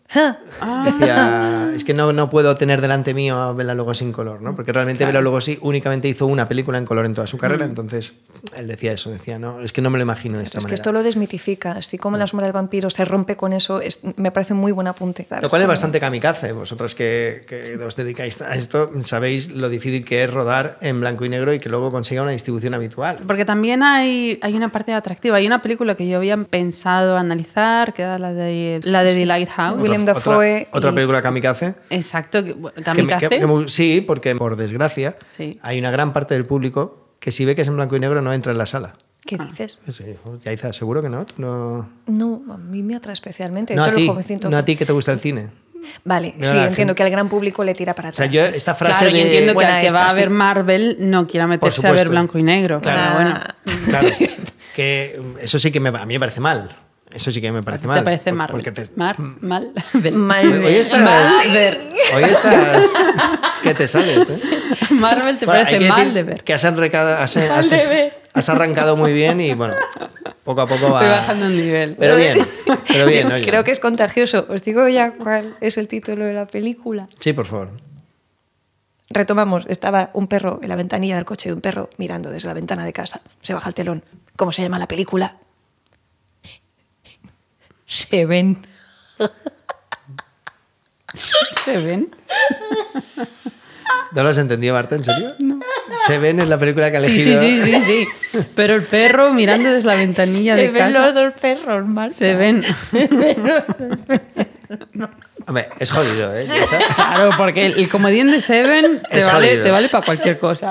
Decía, 0.85 1.71
es 1.75 1.83
que 1.83 1.93
no, 1.93 2.13
no 2.13 2.29
puedo 2.29 2.55
tener 2.55 2.81
delante 2.81 3.13
mío 3.13 3.37
a 3.37 3.53
Bela 3.53 3.73
Lugosi 3.75 3.99
sin 4.01 4.11
color, 4.11 4.41
¿no? 4.41 4.55
Porque 4.55 4.71
realmente 4.71 5.05
Bela 5.05 5.21
Lugosi 5.21 5.57
únicamente 5.61 6.07
hizo 6.07 6.25
una 6.25 6.47
película 6.47 6.77
en 6.77 6.85
color 6.85 7.05
en 7.05 7.13
toda 7.13 7.27
su 7.27 7.37
carrera, 7.37 7.65
entonces 7.65 8.13
él 8.57 8.67
decía 8.67 8.91
eso, 8.93 9.11
decía, 9.11 9.37
no, 9.37 9.61
es 9.61 9.71
que 9.73 9.81
no 9.81 9.89
me 9.89 9.97
lo 9.99 10.03
imagino 10.03 10.37
de 10.39 10.43
esta 10.45 10.57
Es 10.57 10.65
que 10.65 10.69
manera. 10.69 10.75
esto 10.75 10.91
lo 10.91 11.03
desmitifica. 11.03 11.73
Así 11.73 11.97
como 11.97 12.17
la 12.17 12.25
sombra 12.27 12.47
del 12.47 12.53
vampiro 12.53 12.89
se 12.89 13.05
rompe 13.05 13.35
con 13.35 13.53
eso, 13.53 13.79
es- 13.81 14.01
me 14.17 14.31
parece 14.31 14.53
muy 14.53 14.71
buen 14.71 14.87
apunte. 14.87 15.27
Lo 15.41 15.49
cual 15.49 15.61
es 15.61 15.67
bastante 15.67 15.99
kamikaze. 15.99 16.51
Vosotras 16.53 16.95
que, 16.95 17.43
que 17.47 17.77
os 17.83 17.95
dedicáis 17.95 18.41
a 18.41 18.55
esto 18.55 18.89
sabéis 19.03 19.51
lo 19.51 19.69
difícil 19.69 20.03
que 20.03 20.23
es 20.23 20.31
rodar 20.33 20.77
en 20.81 20.99
blanco 20.99 21.25
y 21.25 21.29
negro 21.29 21.53
y 21.53 21.59
que 21.59 21.69
luego 21.69 21.91
consiga 21.91 22.21
una 22.23 22.31
distribución 22.31 22.73
habitual. 22.73 23.19
Porque 23.27 23.45
también 23.45 23.83
hay, 23.83 24.39
hay 24.41 24.55
una 24.55 24.69
parte 24.69 24.93
atractiva. 24.93 25.37
Hay 25.37 25.45
una 25.47 25.61
película 25.61 25.95
que 25.95 26.07
yo 26.07 26.17
había 26.17 26.37
pensado 26.43 27.17
analizar, 27.17 27.93
que 27.93 28.01
era 28.01 28.17
la 28.17 28.33
de, 28.33 28.79
la 28.83 29.03
de 29.03 29.13
The 29.13 29.25
Lighthouse. 29.25 29.81
William 29.81 30.00
Otra- 30.03 30.13
Dafoe 30.15 30.67
Otra 30.71 30.91
y- 30.91 30.93
película 30.93 31.21
kamikaze. 31.21 31.75
Exacto, 31.89 32.43
que, 32.43 32.53
bueno, 32.53 32.75
Que- 32.75 32.83
Kamikaze. 32.83 33.29
que- 33.29 33.39
que- 33.39 33.63
sí, 33.69 34.01
porque 34.01 34.35
por 34.35 34.55
desgracia 34.55 35.17
Sí. 35.37 35.59
hay 35.61 35.79
una 35.79 35.91
gran 35.91 36.13
parte 36.13 36.33
del 36.33 36.45
público 36.45 37.09
que 37.19 37.31
si 37.31 37.45
ve 37.45 37.55
que 37.55 37.61
es 37.61 37.67
en 37.67 37.75
blanco 37.75 37.95
y 37.95 37.99
negro 37.99 38.21
no 38.21 38.33
entra 38.33 38.51
en 38.51 38.57
la 38.57 38.65
sala. 38.65 38.95
¿Qué 39.25 39.37
Ah. 39.39 39.45
dices? 39.49 39.79
Sí, 39.91 40.03
ya 40.43 40.51
dice, 40.51 40.73
seguro 40.73 41.01
que 41.03 41.09
no. 41.09 41.25
tú 41.25 41.35
no... 41.37 41.89
No, 42.07 42.41
a 42.51 42.57
mí 42.57 42.81
me 42.81 42.95
atrae 42.95 43.13
especialmente. 43.13 43.75
No 43.75 43.83
a, 43.83 43.93
ti, 43.93 44.07
jovencito. 44.07 44.49
no 44.49 44.57
a 44.57 44.65
ti 44.65 44.75
que 44.75 44.85
te 44.85 44.93
gusta 44.93 45.11
el 45.11 45.19
cine. 45.19 45.51
Vale, 46.03 46.33
No, 46.37 46.43
sí, 46.45 46.51
entiendo 46.57 46.73
gente- 46.75 46.95
que 46.95 47.03
el 47.03 47.09
gran 47.11 47.27
público 47.29 47.63
le 47.63 47.73
tira 47.73 47.93
para 47.95 48.09
O 48.09 48.11
sea, 48.11 48.25
atrás. 48.25 48.49
yo 48.51 48.55
esta 48.55 48.75
frase 48.75 48.99
Claro, 48.99 49.13
de... 49.13 49.19
y 49.19 49.21
entiendo 49.23 49.55
que 49.57 49.65
al 49.65 49.81
que 49.85 49.91
va 49.91 50.07
a 50.07 50.13
ver. 50.13 50.29
Marvel 50.29 50.97
no 50.99 51.25
quiera 51.27 51.47
meterse 51.47 51.85
a 51.87 51.91
ver 51.91 52.09
blanco 52.09 52.37
y 52.37 52.43
negro. 52.43 52.79
Claro. 52.81 53.15
bueno, 53.15 53.39
Claro, 53.89 54.09
que 54.75 55.19
mm, 55.21 55.39
eso 55.39 55.57
sí 55.59 55.71
que 55.71 55.79
me, 55.79 55.89
a 55.89 56.05
mí 56.05 56.13
me 56.15 56.19
parece 56.19 56.39
mal. 56.39 56.69
Eso 57.13 57.29
sí 57.31 57.41
que 57.41 57.51
me 57.51 57.61
parece 57.61 57.87
mal. 57.87 57.99
¿te 57.99 58.03
parece 58.05 58.31
Marvel? 58.31 58.63
Porque 58.63 58.71
te, 58.71 58.89
Mar, 58.95 59.15
mal, 59.19 59.71
Mal 60.13 60.47
Hoy 60.53 60.59
ver. 60.59 60.73
estás, 60.75 61.01
Mal 61.01 61.51
ver. 61.53 61.89
hoy 62.15 62.23
estás 62.23 62.85
que 63.63 63.73
te 63.73 63.87
sales, 63.87 64.29
¿eh? 64.29 64.39
Marvel 64.91 65.37
te 65.37 65.45
Bueno, 65.45 65.63
parece 65.65 65.87
mal 65.89 66.13
de 66.13 66.23
ver. 66.23 66.43
Que 66.43 66.53
has 66.53 66.63
arrancado, 66.65 67.15
has, 67.17 67.35
Mal 67.37 67.51
has- 67.51 67.69
de 67.69 67.87
ver. 67.89 68.13
has 68.33 68.49
arrancado 68.49 68.95
muy 68.95 69.13
bien 69.13 69.41
y 69.41 69.53
bueno, 69.53 69.73
poco 70.43 70.61
a 70.61 70.67
poco 70.67 70.89
va. 70.91 71.01
Estoy 71.01 71.17
bajando 71.17 71.45
el 71.47 71.57
nivel. 71.57 71.95
Pero 71.99 72.15
bien, 72.15 72.37
pero 72.87 73.05
bien, 73.07 73.31
oye. 73.31 73.45
Creo 73.45 73.63
que 73.63 73.71
es 73.71 73.79
contagioso. 73.79 74.45
Os 74.49 74.63
digo 74.63 74.87
ya 74.87 75.11
cuál 75.13 75.55
es 75.61 75.77
el 75.77 75.87
título 75.87 76.25
de 76.25 76.33
la 76.33 76.45
película. 76.45 77.07
Sí, 77.19 77.33
por 77.33 77.45
favor. 77.45 77.69
Retomamos, 79.09 79.65
estaba 79.67 80.09
un 80.13 80.27
perro 80.27 80.59
en 80.61 80.69
la 80.69 80.77
ventanilla 80.77 81.15
del 81.15 81.25
coche 81.25 81.49
y 81.49 81.51
un 81.51 81.59
perro 81.59 81.89
mirando 81.97 82.29
desde 82.29 82.47
la 82.47 82.53
ventana 82.53 82.85
de 82.85 82.93
casa. 82.93 83.19
Se 83.41 83.53
baja 83.53 83.67
el 83.67 83.75
telón. 83.75 84.03
¿Cómo 84.37 84.53
se 84.53 84.61
llama 84.61 84.79
la 84.79 84.87
película? 84.87 85.35
Se 87.91 88.25
ven. 88.25 88.65
¿Se 91.65 91.77
ven? 91.77 92.09
¿No 94.13 94.23
lo 94.23 94.29
has 94.29 94.37
entendido, 94.37 94.73
Marta? 94.73 94.95
¿En 94.95 95.03
serio? 95.03 95.29
Se 96.07 96.17
ven 96.17 96.39
en 96.39 96.49
la 96.49 96.57
película 96.57 96.89
que 96.89 96.97
ha 96.97 97.01
Sí, 97.01 97.07
elegido. 97.07 97.41
sí, 97.41 97.61
sí, 97.61 97.71
sí, 97.81 98.07
sí. 98.31 98.39
Pero 98.55 98.75
el 98.75 98.83
perro 98.83 99.33
mirando 99.33 99.69
desde 99.71 99.87
la 99.87 99.95
ventanilla 99.95 100.55
Se 100.55 100.61
de 100.61 100.67
ven 100.69 100.93
casa. 100.93 101.05
los 101.05 101.15
dos 101.15 101.33
perros, 101.33 101.85
Marta. 101.87 102.15
Se 102.15 102.33
ven. 102.35 102.63
Hombre, 105.47 105.69
es 105.79 105.91
jodido, 105.91 106.35
¿eh? 106.37 106.47
Claro, 106.95 107.31
porque 107.37 107.65
el, 107.65 107.73
el 107.79 107.89
comodín 107.89 108.29
de 108.31 108.39
Seven 108.41 109.01
te 109.09 109.19
Es 109.19 109.25
vale, 109.27 109.47
jodido. 109.47 109.63
te 109.63 109.71
vale 109.71 109.89
para 109.89 110.05
cualquier 110.05 110.37
cosa. 110.39 110.69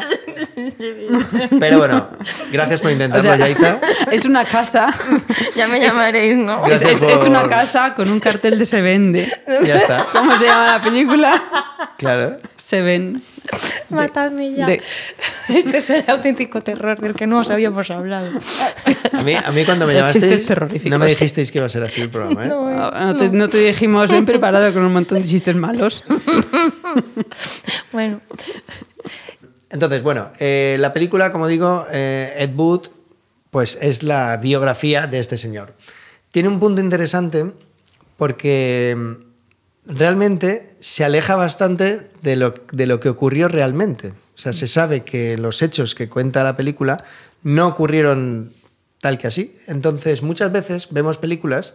Pero 1.58 1.78
bueno, 1.78 2.10
gracias 2.52 2.80
por 2.80 2.90
O 2.90 2.92
intentarlo, 2.92 3.22
sea, 3.22 3.36
Yaiza. 3.36 3.78
es 4.12 4.24
una 4.24 4.44
casa. 4.44 4.94
Ya 5.56 5.68
me 5.68 5.80
llamaréis, 5.80 6.36
¿no? 6.36 6.62
Es, 6.66 6.80
Gracias 6.80 7.02
es- 7.02 7.08
es 7.14 7.20
por- 7.20 7.28
una 7.28 7.48
casa 7.48 7.94
con 7.94 8.10
un 8.10 8.20
cartel 8.20 8.58
de 8.58 8.64
se 8.66 8.80
vende. 8.80 9.30
Ya 9.64 9.76
está, 9.76 10.04
¿Cómo 10.12 10.36
se 10.38 10.44
llama 10.44 10.66
la 10.72 10.80
película? 10.80 11.42
claro. 11.98 12.38
Se 12.56 12.82
ven. 12.82 13.22
Matadme 13.90 14.52
ya. 14.54 14.66
de- 14.66 14.82
Este 15.48 15.78
es 15.78 15.90
el 15.90 16.04
auténtico 16.08 16.60
terror 16.60 17.00
del 17.00 17.14
que 17.14 17.26
no 17.26 17.40
os 17.40 17.50
habíamos 17.50 17.90
hablado. 17.90 18.28
A 19.12 19.22
mí, 19.24 19.34
a 19.34 19.50
mí 19.50 19.64
cuando 19.64 19.86
me 19.86 19.94
llamasteis, 19.94 20.48
no 20.84 20.98
me 20.98 21.06
dijisteis 21.08 21.50
que 21.50 21.58
iba 21.58 21.66
a 21.66 21.68
ser 21.68 21.82
así 21.82 22.00
el 22.02 22.08
programa, 22.08 22.46
¿eh? 22.46 22.48
No, 22.48 23.16
te, 23.16 23.28
no 23.30 23.48
te 23.48 23.58
dijimos 23.58 24.08
bien 24.10 24.24
preparado 24.24 24.72
con 24.72 24.84
un 24.84 24.92
montón 24.92 25.18
de 25.20 25.24
chistes 25.26 25.56
malos. 25.56 26.04
Bueno, 27.92 28.20
Entonces, 29.70 30.02
bueno, 30.02 30.30
eh, 30.40 30.76
la 30.80 30.92
película, 30.92 31.30
como 31.32 31.46
digo, 31.48 31.86
eh, 31.90 32.32
Ed 32.38 32.50
Wood, 32.56 32.88
pues 33.50 33.78
es 33.80 34.02
la 34.02 34.36
biografía 34.36 35.06
de 35.06 35.18
este 35.18 35.36
señor. 35.36 35.74
Tiene 36.30 36.48
un 36.48 36.60
punto 36.60 36.80
interesante 36.80 37.52
porque 38.16 38.96
mm, 38.96 39.14
realmente 39.90 40.70
se 40.80 41.04
aleja 41.04 41.36
bastante 41.36 42.10
de 42.22 42.36
lo, 42.36 42.54
de 42.72 42.86
lo 42.86 43.00
que 43.00 43.08
ocurrió 43.08 43.48
realmente. 43.48 44.08
O 44.08 44.38
sea, 44.42 44.52
se 44.52 44.66
sabe 44.66 45.02
que 45.02 45.36
los 45.36 45.62
hechos 45.62 45.94
que 45.94 46.08
cuenta 46.08 46.44
la 46.44 46.56
película 46.56 47.04
no 47.42 47.66
ocurrieron 47.66 48.52
tal 49.00 49.18
que 49.18 49.26
así. 49.26 49.54
Entonces, 49.66 50.22
muchas 50.22 50.52
veces 50.52 50.88
vemos 50.90 51.18
películas 51.18 51.74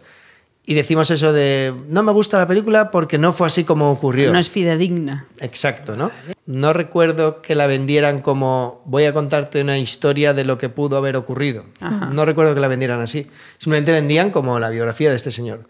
y 0.64 0.74
decimos 0.74 1.10
eso 1.12 1.32
de, 1.32 1.72
no 1.88 2.02
me 2.02 2.10
gusta 2.10 2.38
la 2.38 2.48
película 2.48 2.90
porque 2.90 3.18
no 3.18 3.32
fue 3.32 3.46
así 3.46 3.62
como 3.62 3.92
ocurrió. 3.92 4.32
No 4.32 4.38
es 4.38 4.50
fidedigna. 4.50 5.28
Exacto, 5.38 5.96
¿no? 5.96 6.10
No 6.44 6.72
recuerdo 6.72 7.40
que 7.40 7.54
la 7.54 7.68
vendieran 7.68 8.20
como 8.20 8.82
voy 8.84 9.04
a 9.04 9.12
contarte 9.12 9.62
una 9.62 9.78
historia 9.78 10.34
de 10.34 10.44
lo 10.44 10.58
que 10.58 10.68
pudo 10.68 10.96
haber 10.96 11.16
ocurrido. 11.16 11.66
No 12.12 12.24
recuerdo 12.24 12.54
que 12.54 12.60
la 12.60 12.68
vendieran 12.68 13.00
así. 13.00 13.28
Simplemente 13.58 13.92
vendían 13.92 14.30
como 14.30 14.58
la 14.58 14.70
biografía 14.70 15.10
de 15.10 15.16
este 15.16 15.30
señor. 15.30 15.68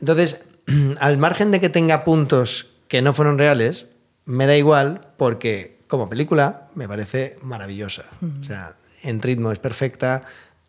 Entonces, 0.00 0.40
al 1.00 1.18
margen 1.18 1.50
de 1.50 1.60
que 1.60 1.68
tenga 1.68 2.04
puntos 2.04 2.66
que 2.88 3.02
no 3.02 3.12
fueron 3.14 3.38
reales, 3.38 3.86
me 4.24 4.46
da 4.46 4.56
igual 4.56 5.08
porque 5.16 5.78
como 5.86 6.08
película 6.08 6.68
me 6.74 6.88
parece 6.88 7.36
maravillosa. 7.42 8.04
O 8.40 8.44
sea, 8.44 8.76
en 9.02 9.22
ritmo 9.22 9.52
es 9.52 9.58
perfecta, 9.58 10.24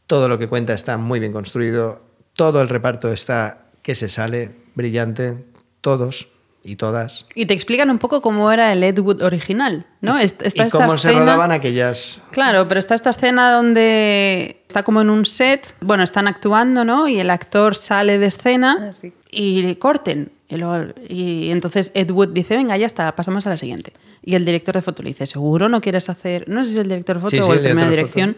todo 0.07 0.29
lo 0.29 0.37
que 0.37 0.47
cuenta 0.47 0.73
está 0.73 0.97
muy 0.97 1.19
bien 1.19 1.31
construido, 1.31 2.03
todo 2.33 2.61
el 2.61 2.69
reparto 2.69 3.11
está 3.11 3.65
que 3.81 3.95
se 3.95 4.09
sale, 4.09 4.51
brillante, 4.75 5.45
todos 5.81 6.34
y 6.67 6.75
todas. 6.77 7.25
Y 7.35 7.45
te 7.45 7.53
explican 7.53 7.89
un 7.91 7.99
poco 7.99 8.21
cómo 8.21 8.51
era 8.51 8.73
el 8.73 8.83
Ed 8.83 8.97
Wood 8.99 9.21
original, 9.21 9.85
¿no? 10.01 10.17
Est- 10.17 10.41
está 10.41 10.63
y 10.63 10.65
esta 10.65 10.77
cómo 10.79 10.97
se 10.97 11.11
rodaban 11.11 11.51
aquellas... 11.51 12.21
Claro, 12.31 12.67
pero 12.67 12.79
está 12.79 12.95
esta 12.95 13.11
escena 13.11 13.51
donde 13.53 14.61
está 14.67 14.83
como 14.83 15.01
en 15.01 15.09
un 15.09 15.25
set, 15.25 15.75
bueno, 15.81 16.03
están 16.03 16.27
actuando, 16.27 16.83
¿no? 16.83 17.07
Y 17.07 17.19
el 17.19 17.29
actor 17.29 17.75
sale 17.75 18.17
de 18.17 18.25
escena 18.25 18.87
Ah, 18.89 18.93
sí. 18.93 19.13
y 19.31 19.61
le 19.61 19.77
corten. 19.77 20.31
Y, 20.49 20.57
luego- 20.57 20.93
y 21.07 21.49
entonces 21.49 21.91
Ed 21.93 22.11
Wood 22.11 22.29
dice, 22.29 22.55
venga, 22.55 22.75
ya 22.77 22.85
está, 22.85 23.15
pasamos 23.15 23.45
a 23.47 23.49
la 23.51 23.57
siguiente. 23.57 23.93
Y 24.23 24.35
el 24.35 24.43
director 24.45 24.73
de 24.75 24.81
foto 24.81 25.03
le 25.03 25.09
dice, 25.09 25.27
¿seguro 25.27 25.69
no 25.69 25.81
quieres 25.81 26.09
hacer, 26.09 26.47
no 26.49 26.63
sé 26.63 26.71
si 26.71 26.75
es 26.77 26.81
el 26.81 26.89
director 26.89 27.15
de 27.17 27.21
foto 27.21 27.29
Sí, 27.29 27.41
sí, 27.41 27.49
o 27.49 27.53
el, 27.53 27.63
de 27.63 27.89
dirección? 27.89 28.37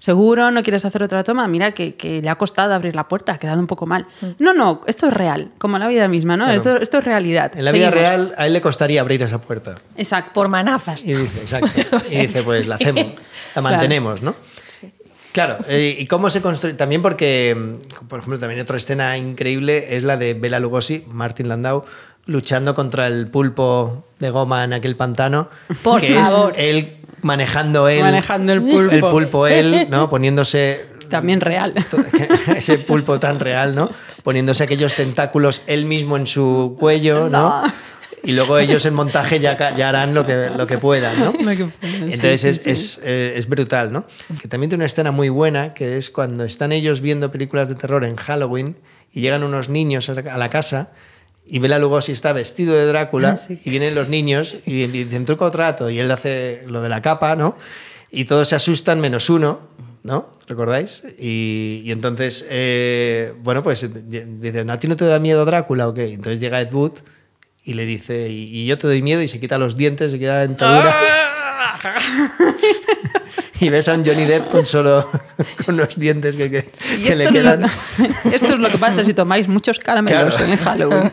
¿Seguro 0.00 0.50
no 0.50 0.62
quieres 0.62 0.86
hacer 0.86 1.02
otra 1.02 1.22
toma? 1.22 1.46
Mira, 1.46 1.72
que, 1.72 1.94
que 1.94 2.22
le 2.22 2.30
ha 2.30 2.36
costado 2.36 2.72
abrir 2.72 2.96
la 2.96 3.06
puerta, 3.06 3.34
ha 3.34 3.38
quedado 3.38 3.60
un 3.60 3.66
poco 3.66 3.84
mal. 3.84 4.06
No, 4.38 4.54
no, 4.54 4.80
esto 4.86 5.08
es 5.08 5.12
real, 5.12 5.52
como 5.58 5.78
la 5.78 5.88
vida 5.88 6.08
misma, 6.08 6.38
¿no? 6.38 6.46
Claro. 6.46 6.56
Esto, 6.56 6.76
esto 6.78 6.98
es 6.98 7.04
realidad. 7.04 7.52
En 7.54 7.66
la 7.66 7.70
vida 7.70 7.90
real 7.90 8.32
a 8.38 8.46
él 8.46 8.54
le 8.54 8.62
costaría 8.62 9.02
abrir 9.02 9.22
esa 9.22 9.42
puerta. 9.42 9.76
Exacto. 9.96 10.32
por 10.32 10.48
manazas. 10.48 11.04
Y 11.04 11.12
dice, 11.12 11.42
exacto. 11.42 11.98
Y 12.10 12.16
dice, 12.16 12.42
pues 12.44 12.66
la 12.66 12.76
hacemos, 12.76 13.04
la 13.54 13.60
mantenemos, 13.60 14.22
¿no? 14.22 14.34
Claro, 15.32 15.58
eh, 15.68 15.96
y 15.98 16.06
cómo 16.06 16.30
se 16.30 16.40
construye. 16.40 16.74
También 16.74 17.02
porque, 17.02 17.54
mm, 17.54 18.06
por 18.06 18.20
ejemplo, 18.20 18.38
también 18.38 18.60
otra 18.62 18.78
escena 18.78 19.18
increíble 19.18 19.96
es 19.96 20.02
la 20.02 20.16
de 20.16 20.32
Bela 20.32 20.58
Lugosi, 20.60 21.04
Martin 21.08 21.48
Landau, 21.48 21.84
luchando 22.26 22.74
contra 22.74 23.06
el 23.06 23.30
pulpo 23.30 24.06
de 24.18 24.30
goma 24.30 24.64
en 24.64 24.72
aquel 24.72 24.96
pantano. 24.96 25.50
Por 25.82 26.00
que 26.00 26.14
favor. 26.14 26.52
es 26.56 26.58
él 26.58 26.99
manejando 27.22 27.88
él. 27.88 28.00
Manejando 28.00 28.52
el 28.52 28.62
pulpo. 28.62 28.94
El 28.94 29.00
pulpo 29.00 29.46
él, 29.46 29.86
¿no? 29.90 30.08
Poniéndose. 30.10 30.86
También 31.08 31.40
real. 31.40 31.74
Ese 32.56 32.78
pulpo 32.78 33.18
tan 33.18 33.40
real, 33.40 33.74
¿no? 33.74 33.90
Poniéndose 34.22 34.62
aquellos 34.62 34.94
tentáculos 34.94 35.62
él 35.66 35.84
mismo 35.84 36.16
en 36.16 36.26
su 36.26 36.76
cuello, 36.78 37.28
¿no? 37.28 37.62
Y 38.22 38.32
luego 38.32 38.58
ellos 38.58 38.84
en 38.86 38.94
montaje 38.94 39.40
ya, 39.40 39.74
ya 39.76 39.88
harán 39.88 40.14
lo 40.14 40.26
que, 40.26 40.50
lo 40.56 40.66
que 40.66 40.78
puedan, 40.78 41.18
¿no? 41.18 41.32
Que 41.32 41.64
puedan, 41.64 42.12
Entonces 42.12 42.40
sí, 42.40 42.48
es, 42.48 42.56
sí. 42.58 42.70
es, 42.70 43.00
eh, 43.02 43.32
es 43.36 43.48
brutal, 43.48 43.92
¿no? 43.92 44.04
Que 44.40 44.46
también 44.46 44.68
tiene 44.68 44.82
una 44.82 44.86
escena 44.86 45.10
muy 45.10 45.30
buena, 45.30 45.72
que 45.74 45.96
es 45.96 46.10
cuando 46.10 46.44
están 46.44 46.70
ellos 46.70 47.00
viendo 47.00 47.30
películas 47.32 47.68
de 47.68 47.74
terror 47.74 48.04
en 48.04 48.16
Halloween 48.16 48.76
y 49.12 49.22
llegan 49.22 49.42
unos 49.42 49.68
niños 49.68 50.10
a 50.10 50.14
la 50.14 50.48
casa 50.50 50.92
y 51.50 51.58
Bela 51.58 51.78
Lugosi 51.78 52.12
está 52.12 52.32
vestido 52.32 52.74
de 52.74 52.86
Drácula 52.86 53.38
Ah, 53.38 53.54
y 53.64 53.70
vienen 53.70 53.94
los 53.94 54.08
niños 54.08 54.56
y, 54.64 54.84
y 54.84 54.86
dicen 54.86 55.24
truco 55.24 55.46
o 55.46 55.50
trato 55.50 55.90
y 55.90 55.98
él 55.98 56.10
hace 56.10 56.62
lo 56.66 56.80
de 56.80 56.88
la 56.88 57.02
capa, 57.02 57.34
¿no? 57.34 57.56
Y 58.10 58.24
todos 58.24 58.48
se 58.48 58.54
asustan 58.54 59.00
menos 59.00 59.28
uno, 59.30 59.60
¿no? 60.04 60.30
¿Recordáis? 60.48 61.02
Y, 61.18 61.82
y 61.84 61.92
entonces, 61.92 62.46
eh, 62.50 63.34
bueno, 63.42 63.62
pues 63.62 63.82
eh, 63.82 63.88
dicen, 63.88 64.70
¿a 64.70 64.78
ti 64.78 64.88
no 64.88 64.96
te 64.96 65.04
da 65.04 65.18
miedo 65.18 65.44
Drácula 65.44 65.88
o 65.88 65.94
qué? 65.94 66.12
Entonces 66.12 66.40
llega 66.40 66.60
Ed 66.60 66.72
Wood 66.72 66.92
y 67.64 67.74
le 67.74 67.84
dice, 67.84 68.30
y, 68.30 68.44
y 68.44 68.66
yo 68.66 68.78
te 68.78 68.86
doy 68.86 69.02
miedo 69.02 69.20
y 69.22 69.28
se 69.28 69.40
quita 69.40 69.58
los 69.58 69.76
dientes, 69.76 70.12
se 70.12 70.18
quita 70.18 70.32
la 70.34 70.40
dentadura. 70.40 70.94
y 73.60 73.68
ves 73.68 73.88
a 73.88 73.94
un 73.94 74.04
Johnny 74.04 74.24
Depp 74.24 74.48
con 74.48 74.66
solo 74.66 75.06
con 75.66 75.76
los 75.76 75.96
dientes 75.96 76.36
que, 76.36 76.50
que- 76.50 76.66
que 77.04 77.16
le 77.16 77.24
es 77.24 77.30
quedan. 77.30 77.62
esto 78.32 78.48
es 78.48 78.58
lo 78.58 78.68
que 78.70 78.78
pasa 78.78 79.04
si 79.04 79.14
tomáis 79.14 79.48
muchos 79.48 79.78
caramelos 79.78 80.34
Claro. 80.36 80.52
en 80.52 80.58
Halloween. 80.58 81.12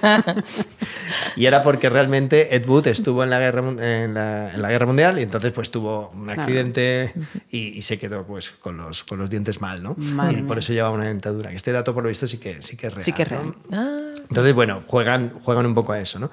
Y 1.36 1.46
era 1.46 1.62
porque 1.64 1.90
realmente 1.90 2.56
Ed 2.56 2.68
Wood 2.68 2.88
estuvo 2.88 3.24
en 3.24 3.30
la 3.30 3.40
guerra, 3.40 3.62
en 3.70 4.14
la, 4.14 4.54
en 4.54 4.62
la 4.62 4.70
guerra 4.70 4.86
mundial 4.86 5.20
y 5.20 5.24
entonces 5.24 5.52
pues 5.52 5.72
tuvo 5.72 6.10
un 6.14 6.26
Claro. 6.26 6.42
accidente 6.42 7.14
y, 7.52 7.78
y 7.78 7.82
se 7.84 7.98
quedó 8.00 8.26
pues 8.26 8.50
con 8.52 8.78
los, 8.78 9.04
con 9.04 9.20
los 9.20 9.30
dientes 9.30 9.62
mal, 9.62 9.82
¿no? 9.84 9.96
Madre 9.98 10.40
y 10.40 10.42
por 10.44 10.58
eso 10.60 10.74
llevaba 10.74 10.94
una 10.96 11.06
dentadura. 11.06 11.52
Este 11.52 11.72
dato 11.72 11.94
por 11.94 12.04
lo 12.04 12.10
visto 12.10 12.28
sí 12.28 12.38
que, 12.38 12.62
sí 12.62 12.76
que 12.76 12.88
es 12.88 12.94
real. 12.94 13.06
Sí 13.06 13.14
que 13.14 13.24
es 13.24 13.32
¿no? 13.32 13.38
real. 13.38 13.54
Ah, 13.72 14.00
Entonces, 14.30 14.54
bueno, 14.54 14.84
juegan, 14.88 15.34
juegan 15.44 15.66
un 15.66 15.74
poco 15.76 15.94
a 15.94 16.00
eso, 16.00 16.20
¿no? 16.20 16.32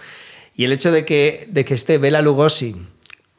Y 0.56 0.64
el 0.64 0.72
hecho 0.72 0.92
de 0.92 1.04
que, 1.04 1.46
de 1.50 1.64
que 1.64 1.74
esté 1.74 1.98
Bela 1.98 2.22
Lugosi 2.22 2.76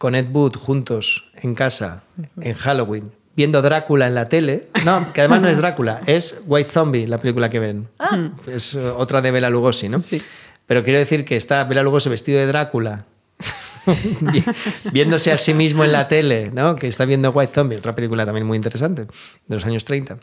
con 0.06 0.14
Ed 0.14 0.28
Wood 0.32 0.56
juntos 0.56 1.24
en 1.42 1.56
casa 1.56 2.04
en 2.40 2.54
Halloween, 2.54 3.12
viendo 3.36 3.64
Drácula 3.64 4.06
en 4.06 4.14
la 4.14 4.30
tele, 4.30 4.68
no, 4.86 5.12
que 5.14 5.22
además 5.22 5.42
no 5.42 5.48
es 5.48 5.58
Drácula, 5.58 6.00
es 6.06 6.42
White 6.46 6.70
Zombie, 6.70 7.08
la 7.08 7.18
película 7.18 7.50
que 7.50 7.58
ven. 7.58 7.88
Es 8.46 8.76
eh, 8.76 8.88
otra 8.88 9.24
de 9.24 9.32
Bela 9.32 9.50
Lugosi, 9.50 9.90
¿no? 9.90 10.00
Sí. 10.04 10.22
Pero 10.68 10.84
quiero 10.84 11.00
decir 11.00 11.26
que 11.26 11.36
está 11.36 11.64
Bela 11.64 11.82
Lugosi 11.82 12.08
vestido 12.10 12.38
de 12.38 12.46
Drácula. 12.46 13.06
vi- 14.22 14.44
viéndose 14.92 15.32
a 15.32 15.40
sí 15.40 15.56
mismo 15.56 15.84
en 15.84 15.92
la 15.92 16.08
tele, 16.08 16.52
¿no? 16.54 16.76
Que 16.76 16.88
está 16.88 17.06
viendo 17.06 17.32
White 17.32 17.54
Zombie, 17.56 17.78
otra 17.78 17.94
película 17.94 18.28
también 18.28 18.46
muy 18.46 18.58
interesante, 18.58 19.08
de 19.48 19.56
los 19.56 19.66
años 19.66 19.86
30. 19.86 20.20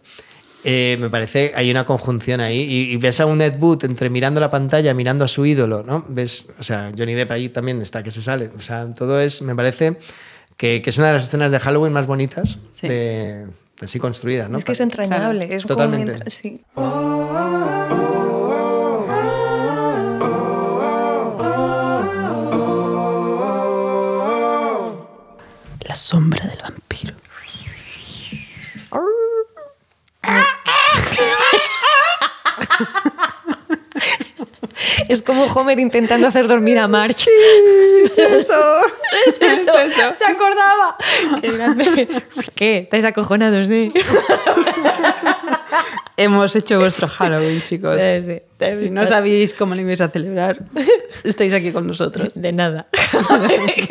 Eh, 0.64 0.96
me 1.00 1.10
parece 1.10 1.52
hay 1.54 1.70
una 1.70 1.84
conjunción 1.84 2.40
ahí 2.40 2.60
y, 2.60 2.92
y 2.92 2.96
ves 2.96 3.20
a 3.20 3.26
un 3.26 3.40
Ed 3.40 3.54
Wood 3.60 3.84
entre 3.84 4.10
mirando 4.10 4.40
la 4.40 4.50
pantalla, 4.50 4.94
mirando 4.94 5.24
a 5.24 5.28
su 5.28 5.44
ídolo, 5.46 5.82
¿no? 5.82 6.04
Ves, 6.08 6.48
o 6.58 6.62
sea, 6.62 6.92
Johnny 6.96 7.14
Depp 7.14 7.30
ahí 7.32 7.48
también 7.48 7.80
está 7.82 8.02
que 8.02 8.10
se 8.10 8.22
sale. 8.22 8.50
O 8.56 8.60
sea, 8.60 8.92
todo 8.94 9.20
es, 9.20 9.42
me 9.42 9.54
parece 9.54 9.98
que, 10.56 10.80
que 10.82 10.90
es 10.90 10.98
una 10.98 11.08
de 11.08 11.14
las 11.14 11.24
escenas 11.24 11.50
de 11.50 11.58
Halloween 11.58 11.92
más 11.92 12.06
bonitas 12.06 12.58
Sí. 12.80 12.86
de, 12.88 13.46
de 13.46 13.84
así 13.86 13.98
construidas, 13.98 14.48
¿no? 14.50 14.58
Es 14.58 14.64
que 14.64 14.72
es 14.72 14.80
entrañable. 14.80 15.52
Es 15.54 15.62
como 15.62 15.74
Totalmente. 15.76 16.30
sí. 16.30 16.60
La 25.80 25.94
sombra 25.96 26.46
del 26.46 26.58
vampiro. 26.62 27.14
Es 35.08 35.22
como 35.22 35.44
Homer 35.44 35.78
intentando 35.78 36.26
hacer 36.26 36.48
dormir 36.48 36.78
a 36.78 36.88
Marge. 36.88 37.30
Eso. 38.16 38.54
Es 39.26 39.40
eso, 39.40 39.72
se 40.14 40.24
acordaba. 40.24 40.96
Qué 41.40 41.50
grande. 41.52 42.08
¿Qué? 42.54 42.78
¿Estáis 42.78 43.04
acojonados, 43.04 43.68
sí? 43.68 43.88
Hemos 46.22 46.54
hecho 46.56 46.78
vuestro 46.78 47.08
Halloween, 47.08 47.62
chicos. 47.62 47.96
Sí, 48.02 48.20
sí. 48.20 48.42
Si 48.78 48.90
no 48.90 49.06
sabéis 49.06 49.54
cómo 49.54 49.74
lo 49.74 49.80
ibais 49.80 50.00
a 50.00 50.08
celebrar, 50.08 50.62
estáis 51.24 51.52
aquí 51.52 51.72
con 51.72 51.86
nosotros. 51.86 52.32
De 52.34 52.52
nada. 52.52 52.86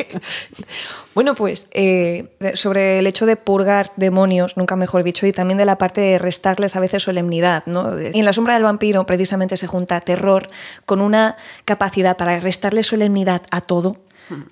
bueno, 1.14 1.34
pues 1.34 1.66
eh, 1.72 2.28
sobre 2.54 2.98
el 2.98 3.06
hecho 3.06 3.26
de 3.26 3.36
purgar 3.36 3.92
demonios, 3.96 4.56
nunca 4.56 4.76
mejor 4.76 5.04
dicho, 5.04 5.26
y 5.26 5.32
también 5.32 5.58
de 5.58 5.66
la 5.66 5.76
parte 5.76 6.00
de 6.00 6.18
restarles 6.18 6.74
a 6.74 6.80
veces 6.80 7.02
solemnidad. 7.02 7.64
¿no? 7.66 8.00
Y 8.00 8.18
en 8.18 8.24
la 8.24 8.32
sombra 8.32 8.54
del 8.54 8.62
vampiro 8.62 9.04
precisamente 9.04 9.58
se 9.58 9.66
junta 9.66 10.00
terror 10.00 10.48
con 10.86 11.02
una 11.02 11.36
capacidad 11.66 12.16
para 12.16 12.40
restarle 12.40 12.82
solemnidad 12.82 13.42
a 13.50 13.60
todo, 13.60 13.96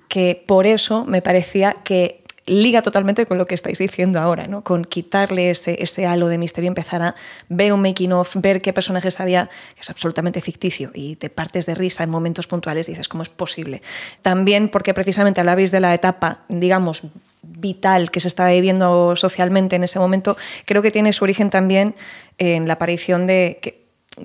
que 0.07 0.43
por 0.45 0.67
eso 0.67 1.05
me 1.05 1.23
parecía 1.23 1.77
que 1.83 2.20
liga 2.45 2.81
totalmente 2.81 3.25
con 3.25 3.37
lo 3.37 3.45
que 3.45 3.55
estáis 3.55 3.77
diciendo 3.77 4.19
ahora, 4.19 4.47
¿no? 4.47 4.63
con 4.63 4.85
quitarle 4.85 5.49
ese, 5.49 5.81
ese 5.81 6.05
halo 6.05 6.27
de 6.27 6.37
misterio, 6.37 6.67
empezar 6.67 7.01
a 7.01 7.15
ver 7.49 7.73
un 7.73 7.81
making 7.81 8.13
of, 8.13 8.35
ver 8.35 8.61
qué 8.61 8.73
personajes 8.73 9.19
había, 9.19 9.49
que 9.75 9.81
es 9.81 9.89
absolutamente 9.89 10.41
ficticio, 10.41 10.91
y 10.93 11.15
te 11.15 11.29
partes 11.29 11.65
de 11.65 11.75
risa 11.75 12.03
en 12.03 12.09
momentos 12.09 12.47
puntuales 12.47 12.87
y 12.89 12.93
dices, 12.93 13.07
¿cómo 13.07 13.23
es 13.23 13.29
posible? 13.29 13.81
También 14.21 14.69
porque 14.69 14.93
precisamente 14.93 15.39
hablabais 15.39 15.71
de 15.71 15.79
la 15.79 15.93
etapa, 15.93 16.43
digamos, 16.49 17.03
vital 17.43 18.11
que 18.11 18.19
se 18.19 18.27
estaba 18.27 18.49
viviendo 18.49 19.15
socialmente 19.15 19.75
en 19.75 19.83
ese 19.83 19.99
momento, 19.99 20.37
creo 20.65 20.81
que 20.81 20.91
tiene 20.91 21.13
su 21.13 21.23
origen 21.23 21.49
también 21.49 21.95
en 22.37 22.67
la 22.67 22.73
aparición 22.73 23.27
de... 23.27 23.77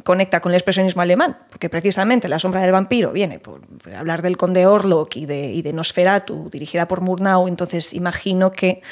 conecta 0.05 0.41
con 0.41 0.53
el 0.53 0.57
expresionismo 0.57 1.03
alemán, 1.03 1.39
porque 1.51 1.69
precisamente 1.69 2.29
La 2.29 2.39
sombra 2.39 2.63
del 2.63 2.73
vampiro 2.73 3.13
viene 3.13 3.39
por, 3.39 3.61
hablar 3.97 4.23
del 4.23 4.37
conde 4.37 4.67
Orlok 4.67 5.17
y 5.17 5.27
de, 5.27 5.73
Nosferatu, 5.73 6.49
dirigida 6.51 6.89
por 6.89 7.01
Murnau, 7.01 7.49
entonces 7.49 7.93
imagino 7.93 8.51
que 8.53 8.83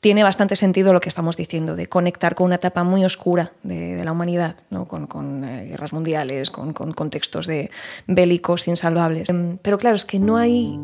tiene 0.00 0.24
bastante 0.24 0.56
sentido 0.56 0.92
lo 0.92 1.00
que 1.00 1.08
estamos 1.08 1.36
diciendo, 1.36 1.76
de 1.76 1.86
conectar 1.86 2.34
con 2.34 2.46
una 2.46 2.56
etapa 2.56 2.82
muy 2.82 3.04
oscura 3.04 3.52
de, 3.62 4.02
la 4.04 4.10
humanidad, 4.10 4.56
con 4.88 5.44
eh, 5.44 5.66
guerras 5.66 5.92
mundiales, 5.92 6.50
con, 6.50 6.72
con 6.72 6.92
contextos 6.92 7.46
de 7.46 7.70
bélicos 8.08 8.66
insalvables. 8.66 9.30
Em, 9.30 9.58
Pero 9.58 9.78
claro, 9.78 9.94
es 9.94 10.04
que 10.04 10.18
no 10.18 10.38
hay 10.38 10.76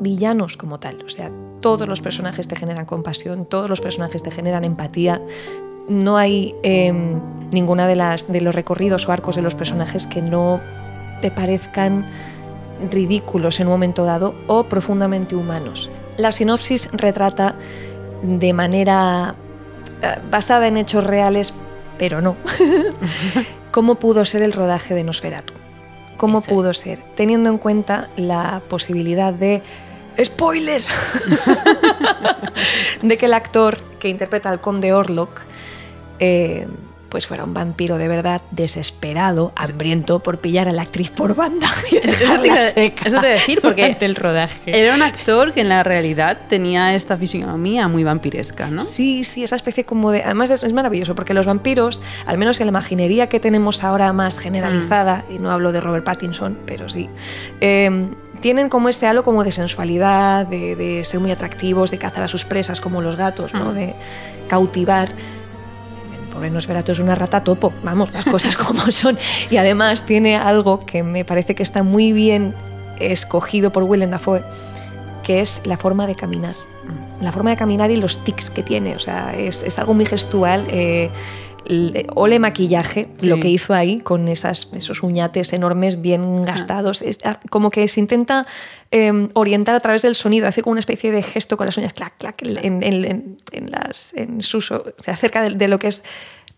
villanos 0.00 0.56
como 0.56 0.80
tal, 0.80 1.04
o 1.04 1.08
sea, 1.08 1.30
todos 1.60 1.88
los 1.88 2.00
personajes 2.00 2.48
te 2.48 2.56
generan 2.56 2.86
compasión, 2.86 3.46
todos 3.46 3.68
los 3.68 3.80
personajes 3.80 4.22
te 4.22 4.30
generan 4.30 4.64
empatía, 4.64 5.20
no 5.88 6.16
hay 6.16 6.54
eh, 6.62 6.92
ninguna 7.50 7.86
de, 7.86 7.96
las, 7.96 8.30
de 8.30 8.40
los 8.40 8.54
recorridos 8.54 9.08
o 9.08 9.12
arcos 9.12 9.36
de 9.36 9.42
los 9.42 9.54
personajes 9.54 10.06
que 10.06 10.22
no 10.22 10.60
te 11.20 11.30
parezcan 11.30 12.06
ridículos 12.90 13.60
en 13.60 13.66
un 13.66 13.72
momento 13.72 14.04
dado 14.04 14.34
o 14.46 14.64
profundamente 14.64 15.34
humanos. 15.34 15.90
La 16.16 16.32
sinopsis 16.32 16.90
retrata 16.92 17.54
de 18.22 18.52
manera 18.52 19.34
eh, 20.02 20.16
basada 20.30 20.68
en 20.68 20.76
hechos 20.76 21.04
reales, 21.04 21.54
pero 21.98 22.20
no, 22.20 22.36
cómo 23.70 23.96
pudo 23.96 24.24
ser 24.24 24.42
el 24.42 24.52
rodaje 24.52 24.94
de 24.94 25.04
Nosferatu. 25.04 25.54
¿Cómo 26.16 26.40
pudo 26.40 26.72
ser? 26.74 27.00
Teniendo 27.14 27.48
en 27.48 27.58
cuenta 27.58 28.08
la 28.16 28.60
posibilidad 28.68 29.32
de... 29.32 29.62
¡Spoiler! 30.20 30.82
de 33.02 33.16
que 33.16 33.26
el 33.26 33.34
actor 33.34 33.78
que 34.00 34.08
interpreta 34.08 34.50
al 34.50 34.60
conde 34.60 34.92
Orlok 34.92 35.42
eh, 36.18 36.66
pues 37.08 37.26
fuera 37.26 37.44
un 37.44 37.54
vampiro 37.54 37.96
de 37.96 38.08
verdad 38.08 38.42
desesperado, 38.50 39.52
hambriento 39.56 40.18
por 40.20 40.40
pillar 40.40 40.68
a 40.68 40.72
la 40.72 40.82
actriz 40.82 41.10
por 41.10 41.34
banda. 41.34 41.68
y 41.90 41.96
Eso 41.96 42.40
te, 42.40 42.64
seca 42.64 43.08
eso 43.08 43.20
te 43.20 43.28
decir, 43.28 43.60
porque 43.62 43.82
durante 43.82 44.04
el 44.04 44.16
rodaje. 44.16 44.78
era 44.78 44.94
un 44.94 45.02
actor 45.02 45.52
que 45.52 45.60
en 45.60 45.68
la 45.68 45.82
realidad 45.82 46.38
tenía 46.48 46.94
esta 46.94 47.16
fisionomía 47.16 47.88
muy 47.88 48.04
vampiresca, 48.04 48.68
¿no? 48.68 48.82
Sí, 48.82 49.24
sí, 49.24 49.44
esa 49.44 49.56
especie 49.56 49.84
como 49.84 50.10
de... 50.10 50.22
Además 50.22 50.50
es, 50.50 50.62
es 50.62 50.72
maravilloso 50.72 51.14
porque 51.14 51.34
los 51.34 51.46
vampiros, 51.46 52.02
al 52.26 52.38
menos 52.38 52.60
en 52.60 52.66
la 52.66 52.70
imaginería 52.70 53.28
que 53.28 53.40
tenemos 53.40 53.84
ahora 53.84 54.12
más 54.12 54.38
generalizada, 54.38 55.24
y 55.28 55.38
no 55.38 55.50
hablo 55.50 55.72
de 55.72 55.80
Robert 55.80 56.04
Pattinson, 56.04 56.58
pero 56.66 56.88
sí, 56.88 57.08
eh, 57.60 58.08
tienen 58.40 58.68
como 58.68 58.88
ese 58.88 59.06
halo 59.06 59.24
como 59.24 59.44
de 59.44 59.52
sensualidad, 59.52 60.46
de, 60.46 60.76
de 60.76 61.04
ser 61.04 61.20
muy 61.20 61.30
atractivos, 61.30 61.90
de 61.90 61.98
cazar 61.98 62.22
a 62.22 62.28
sus 62.28 62.44
presas 62.44 62.80
como 62.80 63.00
los 63.00 63.16
gatos, 63.16 63.54
¿no? 63.54 63.72
Mm. 63.72 63.74
de 63.74 63.94
cautivar. 64.48 65.10
El 66.38 66.42
pobre 66.42 66.50
Nosferatu 66.50 66.92
es 66.92 67.00
una 67.00 67.16
rata 67.16 67.42
topo, 67.42 67.72
vamos, 67.82 68.12
las 68.12 68.24
cosas 68.24 68.56
como 68.56 68.92
son. 68.92 69.18
Y 69.50 69.56
además 69.56 70.06
tiene 70.06 70.36
algo 70.36 70.86
que 70.86 71.02
me 71.02 71.24
parece 71.24 71.56
que 71.56 71.64
está 71.64 71.82
muy 71.82 72.12
bien 72.12 72.54
escogido 73.00 73.72
por 73.72 73.82
Willem 73.82 74.10
Dafoe, 74.10 74.44
que 75.24 75.40
es 75.40 75.62
la 75.66 75.76
forma 75.76 76.06
de 76.06 76.14
caminar. 76.14 76.54
La 77.20 77.32
forma 77.32 77.50
de 77.50 77.56
caminar 77.56 77.90
y 77.90 77.96
los 77.96 78.22
tics 78.22 78.50
que 78.50 78.62
tiene, 78.62 78.94
o 78.94 79.00
sea, 79.00 79.34
es, 79.36 79.64
es 79.64 79.80
algo 79.80 79.94
muy 79.94 80.06
gestual. 80.06 80.64
eh, 80.68 81.10
ole 82.14 82.38
maquillaje, 82.38 83.08
lo 83.20 83.40
que 83.40 83.48
hizo 83.48 83.74
ahí 83.74 84.00
con 84.00 84.28
esas, 84.28 84.70
esos 84.74 85.02
uñates 85.02 85.52
enormes 85.52 86.00
bien 86.00 86.42
gastados. 86.44 87.02
Es 87.02 87.18
ah, 87.24 87.40
como 87.50 87.70
que 87.70 87.86
se 87.88 88.00
intenta 88.00 88.46
eh, 88.90 89.28
orientar 89.34 89.74
a 89.74 89.80
través 89.80 90.02
del 90.02 90.14
sonido, 90.14 90.46
hace 90.46 90.62
como 90.62 90.72
una 90.72 90.80
especie 90.80 91.10
de 91.12 91.22
gesto 91.22 91.56
con 91.56 91.66
las 91.66 91.76
uñas, 91.76 91.92
clac, 91.92 92.14
clac, 92.16 92.40
en, 92.42 92.82
en- 92.82 93.04
en- 93.04 93.36
en 93.52 93.70
las, 93.70 94.14
en 94.14 94.40
sus, 94.40 94.70
o 94.70 94.84
sea, 94.98 95.14
cerca 95.16 95.42
de, 95.42 95.50
de 95.50 95.68
lo 95.68 95.78
que 95.78 95.88
es. 95.88 96.04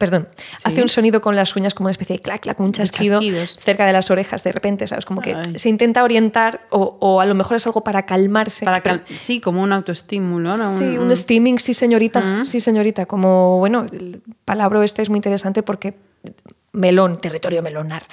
Perdón, 0.01 0.29
hace 0.65 0.81
un 0.81 0.89
sonido 0.89 1.21
con 1.21 1.37
las 1.37 1.55
uñas 1.57 1.75
como 1.75 1.89
una 1.89 1.91
especie 1.91 2.17
de 2.17 2.23
clac, 2.23 2.41
clac, 2.41 2.59
un 2.59 2.73
chasquido 2.73 3.21
cerca 3.59 3.85
de 3.85 3.93
las 3.93 4.11
orejas 4.11 4.43
de 4.43 4.51
repente, 4.51 4.87
¿sabes? 4.89 5.05
Como 5.05 5.21
que 5.21 5.35
Ay. 5.35 5.59
se 5.59 5.69
intenta 5.69 6.03
orientar 6.03 6.63
o, 6.71 6.97
o 7.01 7.21
a 7.21 7.27
lo 7.27 7.35
mejor 7.35 7.59
es 7.59 7.67
algo 7.67 7.85
para 7.85 8.07
calmarse. 8.07 8.65
Para 8.65 8.83
pero- 8.83 9.05
cal- 9.05 9.19
sí, 9.19 9.41
como 9.43 9.63
un 9.63 9.73
autoestímulo, 9.75 10.57
¿no? 10.57 10.79
Sí, 10.79 10.97
un 10.97 11.15
steaming, 11.15 11.59
sí 11.59 11.75
señorita, 11.75 12.21
Mm. 12.21 12.47
sí 12.47 12.63
señorita. 12.63 13.05
Como, 13.05 13.59
bueno, 13.59 13.85
el 13.93 14.23
palabra 14.47 14.83
este 14.87 15.03
es 15.03 15.11
muy 15.11 15.19
interesante 15.19 15.63
porque 15.63 15.93
melón, 16.73 17.21
territorio 17.21 17.63
melonar. 17.63 18.05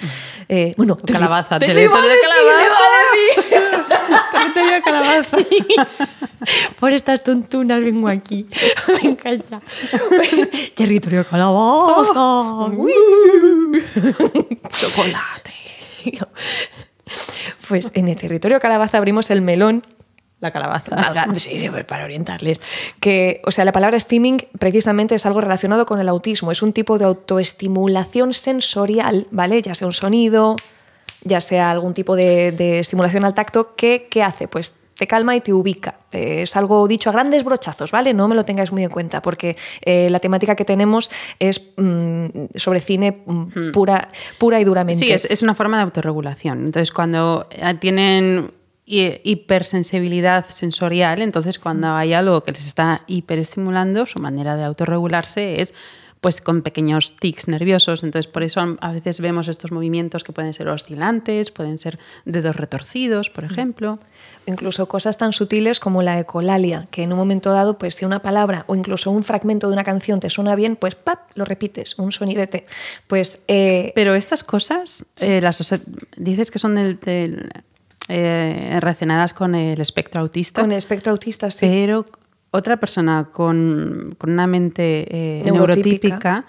Eh, 0.46 0.74
bueno, 0.76 0.98
calabaza, 1.10 1.58
territorio 1.58 2.02
de 2.02 2.08
decir, 2.08 2.28
le 2.36 2.42
iba 2.44 2.52
a 2.52 3.62
decir. 3.62 3.88
Territorio 4.32 4.72
de 4.72 4.82
calabaza. 4.82 5.36
Por 6.78 6.92
estas 6.92 7.24
tontunas 7.24 7.82
vengo 7.82 8.08
aquí. 8.08 8.46
Me 9.02 9.10
encanta. 9.10 9.60
territorio 10.74 11.24
calabaza. 11.26 12.70
Chocolate. 14.70 15.52
Pues 17.68 17.90
en 17.94 18.08
el 18.08 18.16
territorio 18.16 18.60
calabaza 18.60 18.98
abrimos 18.98 19.30
el 19.30 19.42
melón 19.42 19.82
La 20.40 20.50
calabaza. 20.50 20.94
Valga- 20.94 21.38
sí, 21.40 21.58
sí, 21.58 21.68
pues 21.68 21.84
para 21.84 22.04
orientarles. 22.04 22.60
Que, 23.00 23.40
o 23.44 23.50
sea, 23.50 23.64
la 23.64 23.72
palabra 23.72 23.98
steaming 23.98 24.46
precisamente 24.58 25.14
es 25.16 25.26
algo 25.26 25.40
relacionado 25.40 25.84
con 25.86 25.98
el 26.00 26.08
autismo. 26.08 26.52
Es 26.52 26.62
un 26.62 26.72
tipo 26.72 26.96
de 26.98 27.04
autoestimulación 27.06 28.32
sensorial, 28.34 29.26
¿vale? 29.32 29.60
Ya 29.62 29.74
sea 29.74 29.88
un 29.88 29.94
sonido, 29.94 30.54
ya 31.24 31.40
sea 31.40 31.70
algún 31.72 31.92
tipo 31.94 32.14
de, 32.14 32.52
de 32.52 32.78
estimulación 32.78 33.24
al 33.24 33.34
tacto. 33.34 33.74
que 33.74 34.06
¿Qué 34.08 34.22
hace? 34.22 34.46
Pues 34.46 34.80
te 34.98 35.06
calma 35.06 35.36
y 35.36 35.40
te 35.40 35.52
ubica. 35.52 35.94
Eh, 36.10 36.42
es 36.42 36.56
algo 36.56 36.86
dicho 36.88 37.08
a 37.08 37.12
grandes 37.12 37.44
brochazos, 37.44 37.92
¿vale? 37.92 38.12
No 38.12 38.26
me 38.26 38.34
lo 38.34 38.44
tengáis 38.44 38.72
muy 38.72 38.82
en 38.82 38.90
cuenta, 38.90 39.22
porque 39.22 39.56
eh, 39.80 40.10
la 40.10 40.18
temática 40.18 40.56
que 40.56 40.64
tenemos 40.64 41.08
es 41.38 41.62
mm, 41.76 42.26
sobre 42.56 42.80
cine 42.80 43.22
mm, 43.24 43.70
pura, 43.72 44.08
pura 44.38 44.60
y 44.60 44.64
duramente. 44.64 45.04
Sí, 45.04 45.12
es, 45.12 45.24
es 45.26 45.42
una 45.42 45.54
forma 45.54 45.76
de 45.76 45.84
autorregulación. 45.84 46.66
Entonces, 46.66 46.90
cuando 46.90 47.46
eh, 47.52 47.74
tienen 47.80 48.50
hi- 48.86 49.20
hipersensibilidad 49.22 50.44
sensorial, 50.46 51.22
entonces 51.22 51.58
cuando 51.60 51.92
hay 51.94 52.12
algo 52.12 52.42
que 52.42 52.52
les 52.52 52.66
está 52.66 53.02
hiperestimulando, 53.06 54.04
su 54.06 54.18
manera 54.20 54.56
de 54.56 54.64
autorregularse 54.64 55.60
es 55.60 55.74
pues 56.20 56.40
con 56.40 56.62
pequeños 56.62 57.16
tics 57.16 57.48
nerviosos. 57.48 58.02
Entonces, 58.02 58.30
por 58.30 58.42
eso 58.42 58.76
a 58.80 58.92
veces 58.92 59.20
vemos 59.20 59.48
estos 59.48 59.72
movimientos 59.72 60.24
que 60.24 60.32
pueden 60.32 60.54
ser 60.54 60.68
oscilantes, 60.68 61.50
pueden 61.50 61.78
ser 61.78 61.98
dedos 62.24 62.56
retorcidos, 62.56 63.30
por 63.30 63.44
ejemplo. 63.44 63.98
Incluso 64.46 64.88
cosas 64.88 65.18
tan 65.18 65.32
sutiles 65.32 65.78
como 65.78 66.02
la 66.02 66.18
ecolalia, 66.18 66.88
que 66.90 67.02
en 67.02 67.12
un 67.12 67.18
momento 67.18 67.52
dado, 67.52 67.78
pues 67.78 67.96
si 67.96 68.04
una 68.04 68.22
palabra 68.22 68.64
o 68.66 68.74
incluso 68.74 69.10
un 69.10 69.22
fragmento 69.22 69.68
de 69.68 69.74
una 69.74 69.84
canción 69.84 70.20
te 70.20 70.30
suena 70.30 70.54
bien, 70.54 70.76
pues 70.76 70.94
¡pap! 70.94 71.18
lo 71.34 71.44
repites, 71.44 71.98
un 71.98 72.12
sonidete. 72.12 72.64
Pues 73.06 73.42
eh, 73.48 73.92
Pero 73.94 74.14
estas 74.14 74.42
cosas, 74.42 75.04
eh, 75.18 75.40
las, 75.40 75.62
dices 76.16 76.50
que 76.50 76.58
son 76.58 76.74
del, 76.74 76.98
del, 76.98 77.50
eh, 78.08 78.78
relacionadas 78.80 79.34
con 79.34 79.54
el 79.54 79.80
espectro 79.80 80.22
autista, 80.22 80.62
con 80.62 80.72
el 80.72 80.78
espectro 80.78 81.12
autista, 81.12 81.50
sí. 81.50 81.58
pero 81.60 82.06
otra 82.50 82.76
persona 82.78 83.28
con, 83.30 84.14
con 84.18 84.30
una 84.30 84.46
mente 84.46 85.06
eh, 85.08 85.42
Neurotípica. 85.44 86.08
neurotípica 86.08 86.44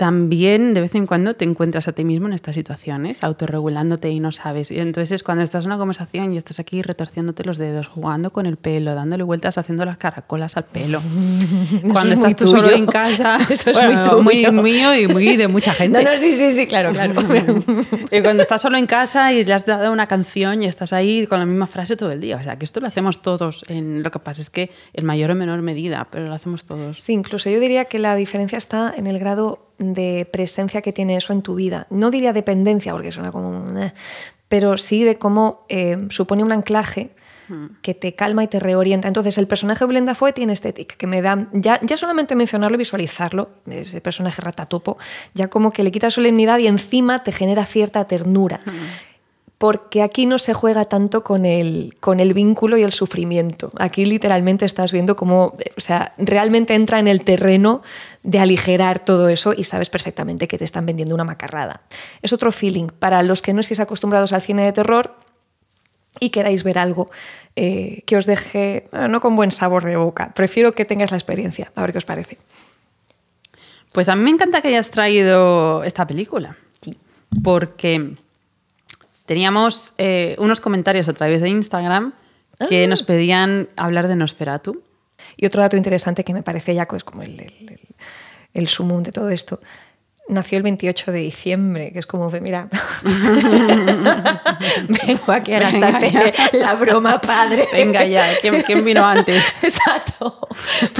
también 0.00 0.72
de 0.72 0.80
vez 0.80 0.94
en 0.94 1.04
cuando 1.04 1.34
te 1.34 1.44
encuentras 1.44 1.86
a 1.86 1.92
ti 1.92 2.06
mismo 2.06 2.26
en 2.26 2.32
estas 2.32 2.54
situaciones, 2.54 3.22
autorregulándote 3.22 4.08
y 4.08 4.18
no 4.18 4.32
sabes. 4.32 4.70
Y 4.70 4.80
entonces 4.80 5.12
es 5.12 5.22
cuando 5.22 5.44
estás 5.44 5.64
en 5.64 5.72
una 5.72 5.76
conversación 5.76 6.32
y 6.32 6.38
estás 6.38 6.58
aquí 6.58 6.80
retorciéndote 6.80 7.44
los 7.44 7.58
dedos, 7.58 7.86
jugando 7.86 8.32
con 8.32 8.46
el 8.46 8.56
pelo, 8.56 8.94
dándole 8.94 9.24
vueltas, 9.24 9.58
haciendo 9.58 9.84
las 9.84 9.98
caracolas 9.98 10.56
al 10.56 10.64
pelo. 10.64 11.02
cuando 11.92 12.14
es 12.14 12.18
estás 12.18 12.34
tú 12.34 12.46
solo 12.46 12.70
en 12.70 12.86
casa, 12.86 13.40
Eso 13.50 13.72
es 13.72 13.76
bueno, 13.76 14.22
muy 14.22 14.36
tuyo. 14.36 14.52
mío 14.52 14.96
y 14.96 15.06
muy 15.06 15.36
de 15.36 15.48
mucha 15.48 15.74
gente. 15.74 15.90
No, 16.02 16.10
no, 16.10 16.16
sí, 16.16 16.34
sí, 16.34 16.52
sí, 16.52 16.66
claro, 16.66 16.92
claro. 16.92 17.12
Y 18.10 18.22
cuando 18.22 18.42
estás 18.42 18.62
solo 18.62 18.78
en 18.78 18.86
casa 18.86 19.34
y 19.34 19.44
le 19.44 19.52
has 19.52 19.66
dado 19.66 19.92
una 19.92 20.06
canción 20.06 20.62
y 20.62 20.66
estás 20.66 20.94
ahí 20.94 21.26
con 21.26 21.40
la 21.40 21.44
misma 21.44 21.66
frase 21.66 21.94
todo 21.96 22.10
el 22.10 22.20
día. 22.20 22.38
O 22.38 22.42
sea, 22.42 22.56
que 22.56 22.64
esto 22.64 22.80
lo 22.80 22.86
hacemos 22.86 23.20
todos. 23.20 23.64
En, 23.68 24.02
lo 24.02 24.10
que 24.10 24.18
pasa 24.18 24.40
es 24.40 24.48
que 24.48 24.70
en 24.94 25.04
mayor 25.04 25.32
o 25.32 25.34
menor 25.34 25.60
medida, 25.60 26.08
pero 26.10 26.26
lo 26.26 26.32
hacemos 26.32 26.64
todos. 26.64 27.02
Sí, 27.02 27.12
incluso 27.12 27.50
yo 27.50 27.60
diría 27.60 27.84
que 27.84 27.98
la 27.98 28.14
diferencia 28.14 28.56
está 28.56 28.94
en 28.96 29.06
el 29.06 29.18
grado 29.18 29.69
de 29.80 30.28
presencia 30.30 30.82
que 30.82 30.92
tiene 30.92 31.16
eso 31.16 31.32
en 31.32 31.42
tu 31.42 31.56
vida. 31.56 31.86
No 31.90 32.10
diría 32.10 32.32
dependencia, 32.32 32.92
porque 32.92 33.10
suena 33.10 33.32
como... 33.32 33.78
eh, 33.78 33.92
pero 34.48 34.76
sí 34.78 35.04
de 35.04 35.16
cómo 35.16 35.64
eh, 35.68 35.96
supone 36.10 36.44
un 36.44 36.52
anclaje 36.52 37.10
que 37.82 37.94
te 37.94 38.14
calma 38.14 38.44
y 38.44 38.46
te 38.46 38.60
reorienta. 38.60 39.08
Entonces, 39.08 39.36
el 39.36 39.48
personaje 39.48 39.80
de 39.80 39.86
Willem 39.86 40.04
Dafoe 40.04 40.32
tiene 40.32 40.52
este 40.52 40.72
tic, 40.72 40.96
que 40.96 41.08
me 41.08 41.20
da... 41.20 41.48
Ya, 41.52 41.80
ya 41.82 41.96
solamente 41.96 42.36
mencionarlo 42.36 42.76
y 42.76 42.78
visualizarlo, 42.78 43.50
ese 43.66 44.00
personaje 44.00 44.40
ratatopo, 44.40 44.98
ya 45.34 45.48
como 45.48 45.72
que 45.72 45.82
le 45.82 45.90
quita 45.90 46.12
solemnidad 46.12 46.58
y 46.60 46.68
encima 46.68 47.24
te 47.24 47.32
genera 47.32 47.64
cierta 47.64 48.04
ternura. 48.04 48.60
Porque 49.60 50.00
aquí 50.00 50.24
no 50.24 50.38
se 50.38 50.54
juega 50.54 50.86
tanto 50.86 51.22
con 51.22 51.44
el, 51.44 51.94
con 52.00 52.18
el 52.18 52.32
vínculo 52.32 52.78
y 52.78 52.82
el 52.82 52.92
sufrimiento. 52.92 53.70
Aquí 53.78 54.06
literalmente 54.06 54.64
estás 54.64 54.90
viendo 54.90 55.16
cómo, 55.16 55.54
eh, 55.58 55.70
o 55.76 55.82
sea, 55.82 56.14
realmente 56.16 56.74
entra 56.74 56.98
en 56.98 57.08
el 57.08 57.22
terreno 57.26 57.82
de 58.22 58.38
aligerar 58.38 59.04
todo 59.04 59.28
eso 59.28 59.52
y 59.54 59.64
sabes 59.64 59.90
perfectamente 59.90 60.48
que 60.48 60.56
te 60.56 60.64
están 60.64 60.86
vendiendo 60.86 61.14
una 61.14 61.24
macarrada. 61.24 61.82
Es 62.22 62.32
otro 62.32 62.52
feeling. 62.52 62.86
Para 62.86 63.20
los 63.20 63.42
que 63.42 63.52
no 63.52 63.60
estéis 63.60 63.80
acostumbrados 63.80 64.32
al 64.32 64.40
cine 64.40 64.64
de 64.64 64.72
terror 64.72 65.14
y 66.20 66.30
queráis 66.30 66.64
ver 66.64 66.78
algo 66.78 67.10
eh, 67.54 68.02
que 68.06 68.16
os 68.16 68.24
deje, 68.24 68.88
eh, 68.90 69.08
no 69.10 69.20
con 69.20 69.36
buen 69.36 69.50
sabor 69.50 69.84
de 69.84 69.96
boca, 69.96 70.32
prefiero 70.34 70.72
que 70.72 70.86
tengáis 70.86 71.10
la 71.10 71.18
experiencia. 71.18 71.70
A 71.74 71.82
ver 71.82 71.92
qué 71.92 71.98
os 71.98 72.06
parece. 72.06 72.38
Pues 73.92 74.08
a 74.08 74.16
mí 74.16 74.22
me 74.22 74.30
encanta 74.30 74.62
que 74.62 74.68
hayas 74.68 74.90
traído 74.90 75.84
esta 75.84 76.06
película. 76.06 76.56
Porque 77.44 78.16
teníamos 79.30 79.94
eh, 79.96 80.34
unos 80.40 80.58
comentarios 80.58 81.08
a 81.08 81.12
través 81.12 81.40
de 81.40 81.48
Instagram 81.48 82.14
que 82.68 82.88
nos 82.88 83.04
pedían 83.04 83.68
hablar 83.76 84.08
de 84.08 84.16
Nosferatu. 84.16 84.82
Y 85.36 85.46
otro 85.46 85.62
dato 85.62 85.76
interesante 85.76 86.24
que 86.24 86.34
me 86.34 86.42
parece 86.42 86.74
ya 86.74 86.88
pues, 86.88 87.04
como 87.04 87.22
el, 87.22 87.38
el, 87.38 87.52
el, 87.60 87.80
el 88.54 88.66
sumum 88.66 89.04
de 89.04 89.12
todo 89.12 89.30
esto. 89.30 89.60
Nació 90.28 90.58
el 90.58 90.64
28 90.64 91.12
de 91.12 91.20
diciembre, 91.20 91.92
que 91.92 92.00
es 92.00 92.06
como, 92.06 92.28
mira, 92.40 92.68
vengo 95.06 95.32
aquí 95.32 95.54
a 95.54 95.60
gastarte 95.60 96.34
la 96.54 96.74
broma 96.74 97.20
padre. 97.20 97.68
Venga 97.72 98.04
ya, 98.04 98.26
¿quién, 98.40 98.62
quién 98.62 98.84
vino 98.84 99.06
antes? 99.06 99.58
Exacto. 99.62 100.40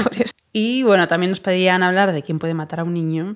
Por 0.00 0.12
eso. 0.14 0.32
Y 0.52 0.84
bueno, 0.84 1.08
también 1.08 1.30
nos 1.30 1.40
pedían 1.40 1.82
hablar 1.82 2.12
de 2.12 2.22
quién 2.22 2.38
puede 2.38 2.54
matar 2.54 2.78
a 2.78 2.84
un 2.84 2.94
niño. 2.94 3.34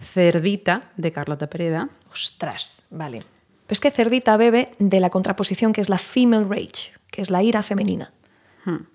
Cerdita, 0.00 0.92
de 0.96 1.12
Carlota 1.12 1.48
Pereda. 1.48 1.90
Ostras, 2.10 2.86
vale. 2.88 3.35
Pues 3.66 3.80
que 3.80 3.90
Cerdita 3.90 4.36
bebe 4.36 4.68
de 4.78 5.00
la 5.00 5.10
contraposición 5.10 5.72
que 5.72 5.80
es 5.80 5.88
la 5.88 5.98
female 5.98 6.46
rage, 6.48 6.92
que 7.10 7.22
es 7.22 7.30
la 7.30 7.42
ira 7.42 7.62
femenina. 7.62 8.12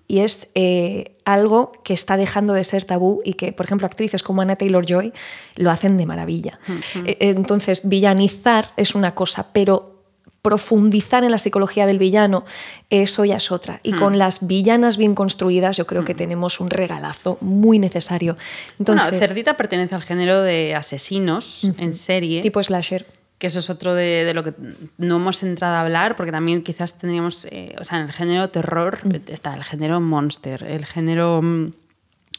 Y 0.06 0.20
es 0.20 0.52
eh, 0.54 1.16
algo 1.24 1.72
que 1.86 1.94
está 1.94 2.18
dejando 2.18 2.52
de 2.52 2.66
ser 2.66 2.84
tabú 2.84 3.22
y 3.24 3.36
que, 3.36 3.54
por 3.54 3.66
ejemplo, 3.66 3.88
actrices 3.88 4.22
como 4.22 4.42
Anna 4.42 4.58
Taylor 4.58 4.86
Joy 4.86 5.14
lo 5.56 5.72
hacen 5.72 5.96
de 5.96 6.06
maravilla. 6.06 6.60
Eh, 7.06 7.16
Entonces, 7.22 7.88
villanizar 7.88 8.74
es 8.76 8.96
una 8.96 9.16
cosa, 9.16 9.54
pero 9.54 10.02
profundizar 10.42 11.24
en 11.24 11.32
la 11.32 11.38
psicología 11.38 11.86
del 11.86 12.00
villano, 12.00 12.44
eso 12.90 13.24
ya 13.26 13.38
es 13.38 13.52
otra. 13.52 13.80
Y 13.84 13.94
con 13.94 14.18
las 14.18 14.46
villanas 14.46 14.98
bien 14.98 15.16
construidas, 15.16 15.78
yo 15.78 15.88
creo 15.88 16.04
que 16.04 16.16
tenemos 16.16 16.60
un 16.60 16.70
regalazo 16.70 17.38
muy 17.42 17.80
necesario. 17.80 18.36
Entonces, 18.80 19.10
bueno, 19.10 19.20
Cerdita 19.20 19.56
pertenece 19.56 19.96
al 19.96 20.04
género 20.04 20.42
de 20.42 20.76
asesinos 20.76 21.66
en 21.78 21.94
serie. 21.94 22.42
tipo 22.42 22.62
slasher. 22.62 23.06
Que 23.42 23.48
eso 23.48 23.58
es 23.58 23.72
otro 23.72 23.96
de, 23.96 24.24
de 24.24 24.36
lo 24.36 24.44
que 24.44 24.54
no 25.00 25.16
hemos 25.16 25.42
entrado 25.42 25.74
a 25.74 25.82
hablar, 25.82 26.16
porque 26.16 26.32
también 26.32 26.62
quizás 26.62 27.00
tendríamos, 27.00 27.48
eh, 27.50 27.74
o 27.80 27.84
sea, 27.84 27.98
en 27.98 28.06
el 28.06 28.12
género 28.12 28.52
terror 28.52 29.00
está 29.26 29.56
el 29.56 29.64
género 29.64 30.00
monster, 30.00 30.62
el 30.62 30.86
género 30.86 31.42
mm, 31.42 31.74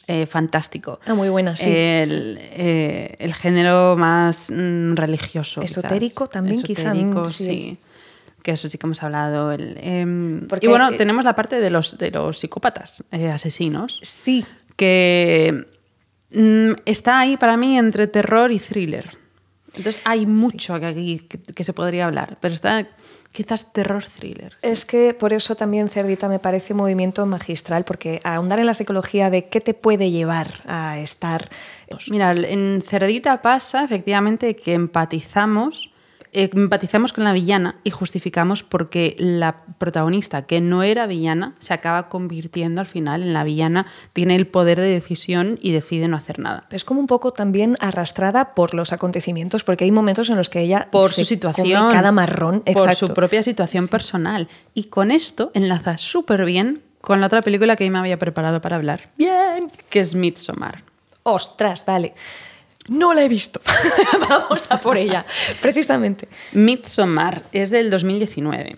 eh, 0.07 0.25
fantástico. 0.25 1.01
Ah, 1.05 1.13
muy 1.13 1.27
buena, 1.27 1.57
sí, 1.57 1.65
El, 1.67 2.37
eh, 2.39 3.17
el 3.19 3.33
género 3.33 3.97
más 3.97 4.49
mm, 4.49 4.95
religioso. 4.95 5.59
quizás. 5.59 5.79
Esotérico 5.79 6.29
también, 6.29 6.63
quizá, 6.63 6.93
Esotérico, 6.93 7.23
mm, 7.25 7.29
sí. 7.29 7.43
sí. 7.43 7.77
Que 8.41 8.51
eso 8.51 8.69
sí 8.69 8.77
que 8.77 8.87
hemos 8.87 9.03
hablado. 9.03 9.51
el, 9.51 9.77
em, 9.81 10.47
Porque, 10.47 10.67
y 10.67 10.69
bueno, 10.69 10.89
eh, 10.89 10.95
tenemos 10.95 11.25
la 11.25 11.35
parte 11.35 11.59
de 11.59 11.69
los, 11.69 11.97
de 11.97 12.11
los 12.11 12.39
psicópatas, 12.39 13.03
eh, 13.11 13.29
asesinos, 13.29 13.99
Sí, 14.03 14.45
que 14.77 15.65
mm, 16.31 16.79
está 16.85 17.19
ahí 17.19 17.35
para 17.35 17.57
mí 17.57 17.77
entre 17.77 18.07
terror 18.07 18.53
y 18.53 18.59
thriller. 18.59 19.21
Entonces 19.75 20.01
hay 20.05 20.25
mucho 20.25 20.79
que 20.79 20.85
aquí 20.85 21.19
que, 21.19 21.39
que 21.39 21.63
se 21.63 21.73
podría 21.73 22.05
hablar, 22.05 22.37
pero 22.39 22.53
está 22.53 22.87
quizás 23.33 23.73
terror 23.73 24.05
thriller. 24.05 24.55
Es 24.61 24.85
que 24.85 25.13
por 25.13 25.33
eso 25.33 25.55
también 25.55 25.89
Cerdita 25.89 26.29
me 26.29 26.39
parece 26.39 26.73
un 26.73 26.77
movimiento 26.77 27.25
magistral, 27.25 27.83
porque 27.83 28.21
ahondar 28.23 28.59
en 28.59 28.67
la 28.67 28.75
psicología 28.75 29.29
de 29.29 29.49
qué 29.49 29.59
te 29.59 29.73
puede 29.73 30.11
llevar 30.11 30.61
a 30.67 30.99
estar. 30.99 31.49
Mira, 32.09 32.31
en 32.31 32.81
Cerdita 32.87 33.41
pasa 33.41 33.83
efectivamente 33.83 34.55
que 34.55 34.73
empatizamos, 34.73 35.91
empatizamos 36.33 37.13
con 37.13 37.23
la 37.23 37.33
villana 37.33 37.75
y 37.83 37.89
justificamos 37.89 38.63
porque 38.63 39.15
la 39.17 39.63
protagonista, 39.77 40.43
que 40.43 40.61
no 40.61 40.83
era 40.83 41.07
villana, 41.07 41.55
se 41.59 41.73
acaba 41.73 42.09
convirtiendo 42.09 42.81
al 42.81 42.87
final 42.87 43.23
en 43.23 43.33
la 43.33 43.43
villana, 43.43 43.85
tiene 44.13 44.35
el 44.35 44.47
poder 44.47 44.79
de 44.79 44.87
decisión 44.87 45.59
y 45.61 45.71
decide 45.71 46.07
no 46.07 46.17
hacer 46.17 46.39
nada. 46.39 46.65
Es 46.71 46.83
como 46.83 46.99
un 46.99 47.07
poco 47.07 47.33
también 47.33 47.77
arrastrada 47.79 48.55
por 48.55 48.73
los 48.73 48.93
acontecimientos, 48.93 49.63
porque 49.63 49.85
hay 49.85 49.91
momentos 49.91 50.29
en 50.29 50.37
los 50.37 50.49
que 50.49 50.61
ella 50.61 50.87
por 50.91 51.11
se 51.11 51.21
su 51.21 51.25
situación, 51.25 51.91
cada 51.91 52.11
marrón, 52.11 52.61
por 52.61 52.95
su 52.95 53.13
propia 53.13 53.43
situación 53.43 53.87
personal. 53.87 54.47
Y 54.73 54.85
con 54.85 55.11
esto 55.11 55.51
enlaza 55.53 55.97
súper 55.97 56.45
bien 56.45 56.81
con 57.01 57.19
la 57.19 57.27
otra 57.27 57.41
película 57.41 57.75
que 57.75 57.89
me 57.89 57.99
había 57.99 58.17
preparado 58.17 58.61
para 58.61 58.77
hablar, 58.77 59.03
Bien. 59.17 59.69
que 59.89 59.99
es 59.99 60.15
Midsommar. 60.15 60.83
Ostras, 61.23 61.85
vale. 61.85 62.13
No 62.89 63.13
la 63.13 63.23
he 63.23 63.29
visto. 63.29 63.61
Vamos 64.29 64.67
a 64.69 64.79
por 64.81 64.97
ella, 64.97 65.25
precisamente. 65.61 66.27
Midsommar 66.51 67.43
es 67.51 67.69
del 67.69 67.89
2019. 67.89 68.77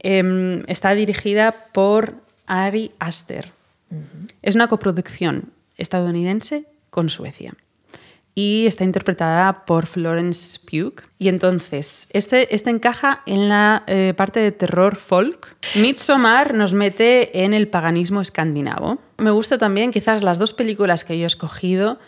Em, 0.00 0.62
está 0.68 0.94
dirigida 0.94 1.52
por 1.72 2.14
Ari 2.46 2.92
Aster. 2.98 3.52
Es 4.42 4.54
una 4.54 4.68
coproducción 4.68 5.52
estadounidense 5.76 6.64
con 6.90 7.10
Suecia. 7.10 7.54
Y 8.34 8.66
está 8.66 8.84
interpretada 8.84 9.64
por 9.64 9.86
Florence 9.86 10.60
Pugh. 10.60 11.02
Y 11.18 11.28
entonces, 11.28 12.06
este, 12.12 12.54
este 12.54 12.68
encaja 12.68 13.22
en 13.24 13.48
la 13.48 13.82
eh, 13.86 14.12
parte 14.14 14.40
de 14.40 14.52
terror 14.52 14.96
folk. 14.96 15.56
Midsommar 15.74 16.54
nos 16.54 16.74
mete 16.74 17.44
en 17.44 17.54
el 17.54 17.66
paganismo 17.66 18.20
escandinavo. 18.20 18.98
Me 19.16 19.30
gusta 19.30 19.56
también, 19.56 19.90
quizás 19.90 20.22
las 20.22 20.38
dos 20.38 20.52
películas 20.52 21.04
que 21.04 21.18
yo 21.18 21.24
he 21.24 21.26
escogido 21.26 21.98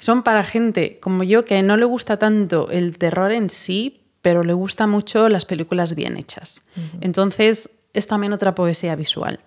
son 0.00 0.22
para 0.22 0.42
gente 0.42 0.98
como 0.98 1.22
yo 1.22 1.44
que 1.44 1.62
no 1.62 1.76
le 1.76 1.84
gusta 1.84 2.18
tanto 2.18 2.70
el 2.70 2.96
terror 2.98 3.30
en 3.32 3.50
sí, 3.50 4.00
pero 4.22 4.44
le 4.44 4.54
gusta 4.54 4.86
mucho 4.86 5.28
las 5.28 5.44
películas 5.44 5.94
bien 5.94 6.16
hechas. 6.16 6.62
Entonces, 7.00 7.70
es 7.92 8.06
también 8.06 8.32
otra 8.32 8.54
poesía 8.54 8.96
visual. 8.96 9.40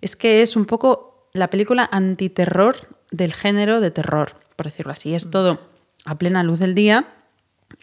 Es 0.00 0.14
que 0.14 0.42
es 0.42 0.54
un 0.56 0.64
poco 0.64 1.28
la 1.32 1.50
película 1.50 1.88
antiterror 1.90 2.76
del 3.10 3.34
género 3.34 3.80
de 3.80 3.90
terror, 3.90 4.36
por 4.54 4.66
decirlo 4.66 4.92
así. 4.92 5.12
Es 5.14 5.30
todo 5.30 5.58
a 6.04 6.16
plena 6.16 6.44
luz 6.44 6.60
del 6.60 6.76
día, 6.76 7.08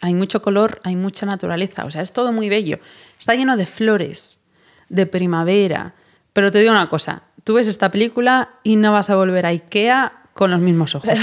hay 0.00 0.14
mucho 0.14 0.40
color, 0.40 0.80
hay 0.82 0.96
mucha 0.96 1.26
naturaleza, 1.26 1.84
o 1.84 1.90
sea, 1.90 2.00
es 2.00 2.12
todo 2.12 2.32
muy 2.32 2.48
bello. 2.48 2.78
Está 3.18 3.34
lleno 3.34 3.58
de 3.58 3.66
flores, 3.66 4.42
de 4.88 5.04
primavera. 5.04 5.94
Pero 6.32 6.50
te 6.50 6.58
digo 6.58 6.72
una 6.72 6.88
cosa, 6.88 7.24
tú 7.44 7.54
ves 7.54 7.68
esta 7.68 7.90
película 7.90 8.54
y 8.62 8.76
no 8.76 8.94
vas 8.94 9.10
a 9.10 9.16
volver 9.16 9.44
a 9.44 9.50
Ikea 9.50 10.22
con 10.32 10.50
los 10.50 10.60
mismos 10.60 10.94
ojos. 10.94 11.10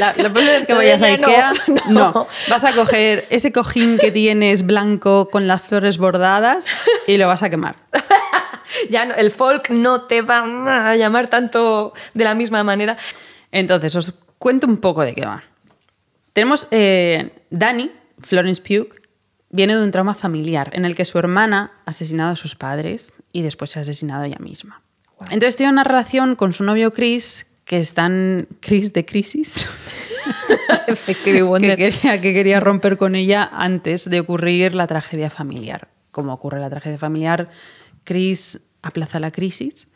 La, 0.00 0.06
la 0.16 0.30
próxima 0.30 0.52
vez 0.52 0.66
que 0.66 0.72
vayas 0.74 1.02
a 1.02 1.08
no, 1.16 1.26
Ikea, 1.28 1.52
no. 1.88 2.12
no. 2.12 2.26
Vas 2.48 2.64
a 2.64 2.72
coger 2.72 3.26
ese 3.30 3.52
cojín 3.52 3.98
que 3.98 4.10
tienes 4.10 4.64
blanco 4.66 5.28
con 5.30 5.46
las 5.46 5.62
flores 5.62 5.98
bordadas 5.98 6.66
y 7.06 7.16
lo 7.18 7.28
vas 7.28 7.42
a 7.42 7.50
quemar. 7.50 7.76
Ya 8.90 9.04
no- 9.04 9.14
el 9.14 9.30
folk 9.30 9.70
no 9.70 10.02
te 10.02 10.20
va 10.22 10.90
a 10.90 10.96
llamar 10.96 11.28
tanto 11.28 11.92
de 12.12 12.24
la 12.24 12.34
misma 12.34 12.64
manera. 12.64 12.96
Entonces, 13.52 13.94
os 13.94 14.12
cuento 14.38 14.66
un 14.66 14.78
poco 14.78 15.02
de 15.02 15.14
qué 15.14 15.24
va. 15.24 15.44
Tenemos 16.32 16.66
eh, 16.72 17.30
Dani, 17.50 17.92
Florence 18.18 18.60
Pugh, 18.60 18.88
viene 19.50 19.76
de 19.76 19.82
un 19.82 19.92
trauma 19.92 20.14
familiar 20.16 20.70
en 20.72 20.84
el 20.84 20.96
que 20.96 21.04
su 21.04 21.18
hermana 21.20 21.70
ha 21.86 21.90
asesinado 21.90 22.32
a 22.32 22.36
sus 22.36 22.56
padres 22.56 23.14
y 23.32 23.42
después 23.42 23.70
se 23.70 23.78
ha 23.78 23.82
asesinado 23.82 24.24
ella 24.24 24.38
misma. 24.40 24.82
Entonces 25.30 25.54
tiene 25.54 25.72
una 25.72 25.84
relación 25.84 26.34
con 26.34 26.52
su 26.52 26.64
novio 26.64 26.92
Chris, 26.92 27.46
que 27.64 27.80
están 27.80 28.48
Chris 28.60 28.92
de 28.92 29.04
crisis, 29.04 29.66
que 31.16 31.76
quería, 31.76 32.20
que 32.20 32.34
quería 32.34 32.60
romper 32.60 32.96
con 32.96 33.14
ella 33.14 33.48
antes 33.52 34.08
de 34.08 34.20
ocurrir 34.20 34.74
la 34.74 34.86
tragedia 34.86 35.30
familiar. 35.30 35.88
Como 36.10 36.32
ocurre 36.32 36.60
la 36.60 36.70
tragedia 36.70 36.98
familiar, 36.98 37.48
Chris 38.04 38.60
aplaza 38.82 39.18
la 39.18 39.30
crisis 39.30 39.88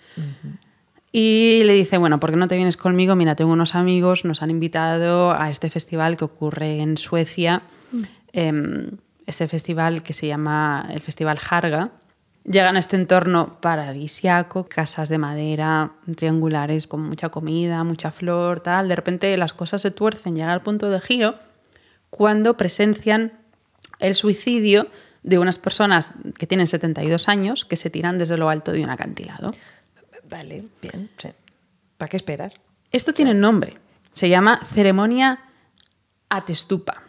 y 1.12 1.62
le 1.64 1.74
dice, 1.74 1.96
bueno, 1.96 2.20
¿por 2.20 2.30
qué 2.30 2.36
no 2.36 2.48
te 2.48 2.56
vienes 2.56 2.76
conmigo? 2.76 3.16
Mira, 3.16 3.34
tengo 3.34 3.52
unos 3.52 3.74
amigos, 3.74 4.24
nos 4.24 4.42
han 4.42 4.50
invitado 4.50 5.32
a 5.32 5.50
este 5.50 5.70
festival 5.70 6.16
que 6.16 6.24
ocurre 6.24 6.80
en 6.80 6.96
Suecia, 6.98 7.62
em, 8.32 8.90
este 9.26 9.48
festival 9.48 10.02
que 10.02 10.12
se 10.12 10.26
llama 10.26 10.86
el 10.90 11.00
Festival 11.00 11.38
Harga. 11.48 11.92
Llegan 12.50 12.76
a 12.76 12.78
este 12.78 12.96
entorno 12.96 13.50
paradisiaco, 13.60 14.64
casas 14.64 15.10
de 15.10 15.18
madera, 15.18 15.92
triangulares, 16.16 16.86
con 16.86 17.02
mucha 17.02 17.28
comida, 17.28 17.84
mucha 17.84 18.10
flor, 18.10 18.60
tal. 18.60 18.88
De 18.88 18.96
repente 18.96 19.36
las 19.36 19.52
cosas 19.52 19.82
se 19.82 19.90
tuercen, 19.90 20.34
llega 20.34 20.52
al 20.52 20.62
punto 20.62 20.88
de 20.88 20.98
giro 20.98 21.34
cuando 22.08 22.56
presencian 22.56 23.32
el 23.98 24.14
suicidio 24.14 24.88
de 25.22 25.38
unas 25.38 25.58
personas 25.58 26.12
que 26.38 26.46
tienen 26.46 26.66
72 26.66 27.28
años 27.28 27.66
que 27.66 27.76
se 27.76 27.90
tiran 27.90 28.16
desde 28.16 28.38
lo 28.38 28.48
alto 28.48 28.72
de 28.72 28.82
un 28.82 28.88
acantilado. 28.88 29.50
Vale, 30.30 30.64
bien. 30.80 31.10
sí. 31.18 31.28
¿Para 31.98 32.08
qué 32.08 32.16
esperar? 32.16 32.52
Esto 32.92 33.12
tiene 33.12 33.34
nombre. 33.34 33.74
Se 34.12 34.30
llama 34.30 34.60
ceremonia 34.64 35.40
atestupa, 36.30 37.02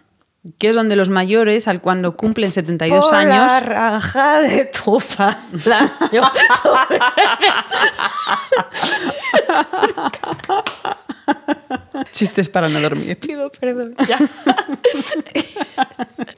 que 0.57 0.69
es 0.69 0.75
donde 0.75 0.95
los 0.95 1.09
mayores, 1.09 1.67
al 1.67 1.81
cuando 1.81 2.15
cumplen 2.15 2.51
72 2.51 3.05
Por 3.05 3.13
la 3.13 3.19
años, 3.57 3.65
raja 3.65 4.39
de 4.41 4.65
tu 4.65 4.99
falda. 4.99 5.91
Yo- 6.11 6.23
chistes 12.11 12.49
para 12.49 12.69
no 12.69 12.79
dormir. 12.79 13.17
pido 13.19 13.51
perdón. 13.51 13.93
Ya. 14.07 14.17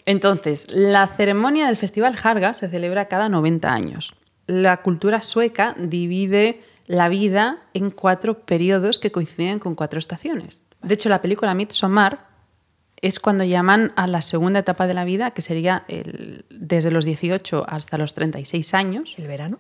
Entonces, 0.06 0.66
la 0.70 1.08
ceremonia 1.08 1.68
del 1.68 1.78
Festival 1.78 2.16
Harga 2.22 2.54
se 2.54 2.68
celebra 2.68 3.06
cada 3.08 3.30
90 3.30 3.72
años. 3.72 4.14
La 4.48 4.78
cultura 4.82 5.22
sueca 5.22 5.76
divide 5.78 6.62
la 6.88 7.10
vida 7.10 7.60
en 7.74 7.90
cuatro 7.92 8.40
periodos 8.40 9.00
que 9.00 9.12
coinciden 9.12 9.60
con 9.60 9.76
cuatro 9.76 10.00
estaciones. 10.00 10.62
De 10.82 10.96
hecho, 10.96 11.10
la 11.10 11.22
película 11.22 11.54
Midsommar 11.54 12.31
es 13.02 13.20
cuando 13.20 13.44
llaman 13.44 13.94
a 13.96 14.08
la 14.08 14.22
segunda 14.22 14.60
etapa 14.60 14.88
de 14.88 14.94
la 14.94 15.04
vida, 15.06 15.32
que 15.32 15.42
sería 15.42 15.84
el- 15.88 16.46
desde 16.50 16.92
los 16.92 17.06
18 17.06 17.66
hasta 17.68 17.98
los 17.98 18.14
36 18.14 18.74
años. 18.74 19.16
¿El 19.18 19.28
verano? 19.28 19.60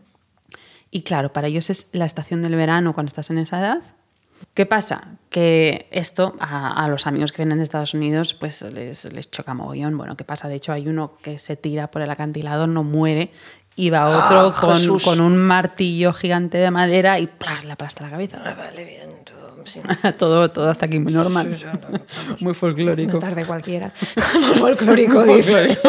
Y 0.91 1.01
claro, 1.03 1.31
para 1.33 1.47
ellos 1.47 1.69
es 1.69 1.87
la 1.93 2.05
estación 2.05 2.41
del 2.41 2.55
verano 2.55 2.93
cuando 2.93 3.07
estás 3.07 3.29
en 3.29 3.37
esa 3.37 3.59
edad. 3.59 3.79
¿Qué 4.55 4.65
pasa? 4.65 5.17
Que 5.29 5.87
esto 5.91 6.35
a, 6.39 6.83
a 6.83 6.87
los 6.87 7.05
amigos 7.07 7.31
que 7.31 7.43
vienen 7.43 7.59
de 7.59 7.63
Estados 7.63 7.93
Unidos 7.93 8.33
pues 8.33 8.61
les, 8.63 9.05
les 9.13 9.29
choca 9.31 9.53
mogollón. 9.53 9.95
Bueno, 9.97 10.17
¿qué 10.17 10.23
pasa? 10.23 10.47
De 10.49 10.55
hecho, 10.55 10.73
hay 10.73 10.87
uno 10.87 11.15
que 11.21 11.37
se 11.39 11.55
tira 11.55 11.91
por 11.91 12.01
el 12.01 12.09
acantilado, 12.09 12.65
no 12.67 12.83
muere, 12.83 13.31
y 13.75 13.89
va 13.89 14.09
otro 14.09 14.47
Ah, 14.47 14.53
con, 14.59 14.99
con 14.99 15.21
un 15.21 15.37
martillo 15.37 16.13
gigante 16.13 16.57
de 16.57 16.71
madera 16.71 17.19
y 17.19 17.27
¡plá! 17.27 17.61
le 17.63 17.71
aplasta 17.71 18.03
la 18.03 18.09
cabeza. 18.11 18.37
Vale, 18.57 18.83
bien. 18.85 19.09
todo, 19.23 19.65
sí. 19.65 19.81
todo, 20.17 20.51
todo 20.51 20.69
hasta 20.69 20.85
aquí 20.85 20.99
muy 20.99 21.13
normal. 21.13 21.55
Sí, 21.57 21.65
no. 21.65 21.79
Muy 22.39 22.53
folclórico. 22.53 23.17
Una 23.17 23.27
tarde 23.27 23.45
cualquiera. 23.45 23.89
Folclórico, 24.57 25.23
dice. 25.23 25.77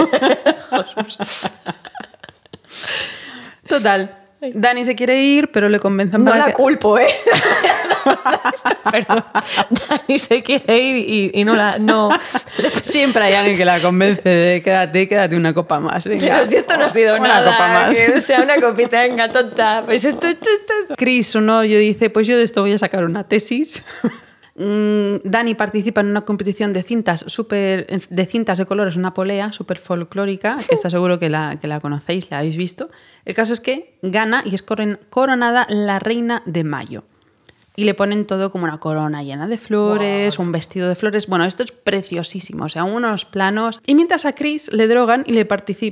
Total. 3.69 4.19
Dani 4.55 4.85
se 4.85 4.95
quiere 4.97 5.21
ir, 5.23 5.51
pero 5.53 5.69
le 5.69 5.79
convencen 5.79 6.25
No 6.25 6.31
para 6.31 6.45
la 6.45 6.51
que- 6.51 6.55
culpo, 6.55 6.99
¿eh? 6.99 7.07
Perdón. 8.91 9.25
Dani 9.89 10.19
se 10.19 10.43
quiere 10.43 10.79
ir 10.79 10.97
y, 10.97 11.41
y 11.41 11.45
no 11.45 11.55
la. 11.55 11.79
No. 11.79 12.11
Siempre 12.83 13.25
hay 13.25 13.35
alguien 13.35 13.57
que 13.57 13.65
la 13.65 13.81
convence 13.81 14.29
de 14.29 14.61
quédate, 14.63 15.09
quédate 15.09 15.37
una 15.37 15.55
copa 15.55 15.79
más. 15.81 16.07
venga. 16.07 16.27
Pero 16.27 16.47
si 16.47 16.57
esto 16.57 16.77
no 16.77 16.85
ha 16.87 16.91
sido 16.91 17.17
Una 17.17 17.29
nada. 17.29 17.53
copa 17.53 17.69
más. 17.69 17.97
que, 17.99 18.13
o 18.15 18.21
sea, 18.21 18.41
una 18.43 18.57
copita, 18.61 19.01
venga, 19.01 19.31
tonta. 19.31 19.83
Pues 19.85 20.05
esto, 20.05 20.27
esto, 20.27 20.47
esto. 20.53 20.73
es- 20.91 20.97
Chris, 20.97 21.29
su 21.29 21.41
novio, 21.41 21.79
dice, 21.79 22.11
pues 22.11 22.27
yo 22.27 22.37
de 22.37 22.45
esto 22.45 22.63
voy 22.63 22.73
a 22.73 22.79
sacar 22.79 23.05
una 23.05 23.25
tesis. 23.25 23.83
Mm, 24.55 25.17
Dani 25.25 25.55
participa 25.55 26.03
en 26.03 26.09
una 26.09 26.23
competición 26.23 26.73
de 26.73 26.83
cintas 26.83 27.25
super, 27.29 27.87
de 27.87 28.27
cintas 28.27 28.59
de 28.59 28.67
colores, 28.67 28.97
una 28.97 29.15
polea 29.15 29.53
súper 29.53 29.79
folclórica, 29.79 30.57
que 30.69 30.75
está 30.75 30.91
seguro 30.91 31.19
que 31.19 31.31
la, 31.31 31.59
que 31.61 31.67
la 31.69 31.81
conocéis, 31.81 32.31
la 32.31 32.39
habéis 32.41 32.57
visto. 32.57 32.91
El 33.25 33.35
caso 33.35 33.55
es 33.55 33.61
que 33.61 33.99
gana 34.03 34.43
y 34.45 34.55
es 34.55 34.63
coron- 34.65 34.99
coronada 35.11 35.67
la 35.71 35.99
reina 35.99 36.43
de 36.47 36.65
mayo. 36.65 37.05
Y 37.75 37.85
le 37.85 37.95
ponen 37.95 38.27
todo 38.27 38.53
como 38.53 38.65
una 38.65 38.77
corona 38.79 39.23
llena 39.23 39.49
de 39.49 39.57
flores, 39.57 40.39
un 40.39 40.53
vestido 40.53 40.91
de 40.91 40.95
flores. 40.95 41.27
Bueno, 41.27 41.47
esto 41.47 41.63
es 41.63 41.73
preciosísimo, 41.73 42.67
o 42.67 42.69
sea, 42.69 42.85
unos 42.85 43.25
planos. 43.25 43.81
Y 43.87 43.95
mientras 43.95 44.27
a 44.27 44.35
Chris 44.35 44.71
le 44.71 44.87
drogan 44.89 45.25
y 45.27 45.33
le, 45.33 45.49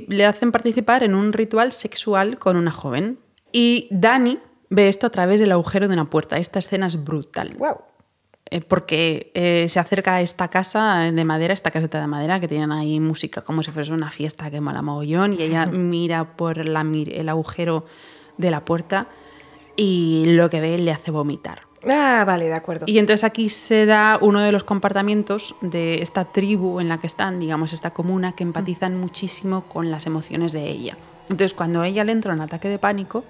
le 0.09 0.25
hacen 0.27 0.51
participar 0.51 1.01
en 1.01 1.15
un 1.15 1.33
ritual 1.33 1.71
sexual 1.71 2.37
con 2.37 2.55
una 2.55 2.69
joven. 2.69 3.17
Y 3.51 3.87
Dani 3.89 4.37
ve 4.69 4.89
esto 4.89 5.07
a 5.07 5.09
través 5.09 5.39
del 5.39 5.51
agujero 5.51 5.87
de 5.87 5.95
una 5.95 6.07
puerta. 6.07 6.37
Esta 6.37 6.59
escena 6.59 6.85
es 6.85 7.03
brutal. 7.03 7.55
Guau. 7.57 7.81
Eh, 8.53 8.59
porque 8.59 9.31
eh, 9.33 9.67
se 9.69 9.79
acerca 9.79 10.15
a 10.15 10.21
esta 10.21 10.49
casa 10.49 11.09
de 11.11 11.25
madera, 11.25 11.53
esta 11.53 11.71
caseta 11.71 12.01
de 12.01 12.07
madera, 12.07 12.41
que 12.41 12.49
tienen 12.49 12.73
ahí 12.73 12.99
música 12.99 13.41
como 13.41 13.63
si 13.63 13.71
fuese 13.71 13.93
una 13.93 14.11
fiesta 14.11 14.51
que 14.51 14.59
mola 14.59 14.81
mogollón, 14.81 15.33
y 15.33 15.41
ella 15.41 15.65
mira 15.71 16.35
por 16.35 16.65
la 16.65 16.81
el 16.81 17.29
agujero 17.29 17.85
de 18.37 18.51
la 18.51 18.65
puerta 18.65 19.07
y 19.77 20.25
lo 20.27 20.49
que 20.49 20.59
ve 20.59 20.77
le 20.77 20.91
hace 20.91 21.11
vomitar. 21.11 21.61
Ah, 21.89 22.23
vale, 22.27 22.45
de 22.45 22.53
acuerdo. 22.53 22.85
Y 22.87 22.99
entonces 22.99 23.23
aquí 23.23 23.47
se 23.49 23.85
da 23.85 24.19
uno 24.21 24.41
de 24.41 24.51
los 24.51 24.65
comportamientos 24.65 25.55
de 25.61 26.01
esta 26.01 26.25
tribu 26.25 26.81
en 26.81 26.89
la 26.89 26.99
que 26.99 27.07
están, 27.07 27.39
digamos, 27.39 27.71
esta 27.71 27.91
comuna, 27.91 28.33
que 28.33 28.43
empatizan 28.43 28.99
muchísimo 28.99 29.63
con 29.63 29.89
las 29.89 30.05
emociones 30.05 30.51
de 30.51 30.67
ella. 30.67 30.97
Entonces, 31.29 31.53
cuando 31.53 31.81
a 31.81 31.87
ella 31.87 32.03
le 32.03 32.11
entra 32.11 32.33
un 32.33 32.41
ataque 32.41 32.67
de 32.67 32.77
pánico, 32.77 33.23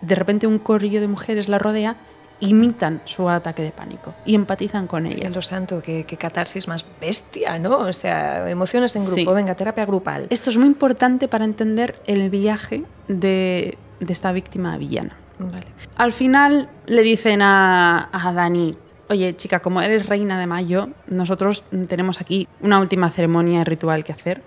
de 0.00 0.14
repente 0.14 0.46
un 0.46 0.58
corrillo 0.58 1.00
de 1.00 1.08
mujeres 1.08 1.48
la 1.48 1.58
rodea, 1.58 1.96
imitan 2.40 3.00
su 3.04 3.28
ataque 3.28 3.62
de 3.62 3.72
pánico 3.72 4.14
y 4.24 4.34
empatizan 4.34 4.86
con 4.86 5.06
ella. 5.06 5.26
En 5.26 5.32
lo 5.34 5.42
santo, 5.42 5.82
que, 5.82 6.04
que 6.04 6.16
catarsis 6.16 6.68
más 6.68 6.84
bestia, 7.00 7.58
¿no? 7.58 7.78
O 7.78 7.92
sea, 7.92 8.48
emociones 8.50 8.94
en 8.96 9.04
grupo, 9.04 9.16
Sí. 9.16 9.26
venga, 9.34 9.54
terapia 9.54 9.84
grupal. 9.84 10.26
Esto 10.30 10.50
es 10.50 10.56
muy 10.58 10.66
importante 10.68 11.26
para 11.28 11.44
entender 11.44 12.00
el 12.06 12.30
viaje 12.30 12.84
de, 13.08 13.76
de 14.00 14.12
esta 14.12 14.30
víctima 14.32 14.76
villana. 14.78 15.16
Vale. 15.40 15.66
Al 15.96 16.12
final 16.12 16.68
le 16.86 17.02
dicen 17.02 17.42
a, 17.42 18.08
a 18.12 18.32
Dani, 18.32 18.76
oye 19.08 19.36
chica, 19.36 19.60
como 19.60 19.80
eres 19.82 20.06
reina 20.06 20.38
de 20.38 20.46
mayo, 20.46 20.90
nosotros 21.06 21.64
tenemos 21.88 22.20
aquí 22.20 22.46
una 22.60 22.78
última 22.80 23.10
ceremonia 23.10 23.64
ritual 23.64 24.04
que 24.04 24.12
hacer. 24.12 24.42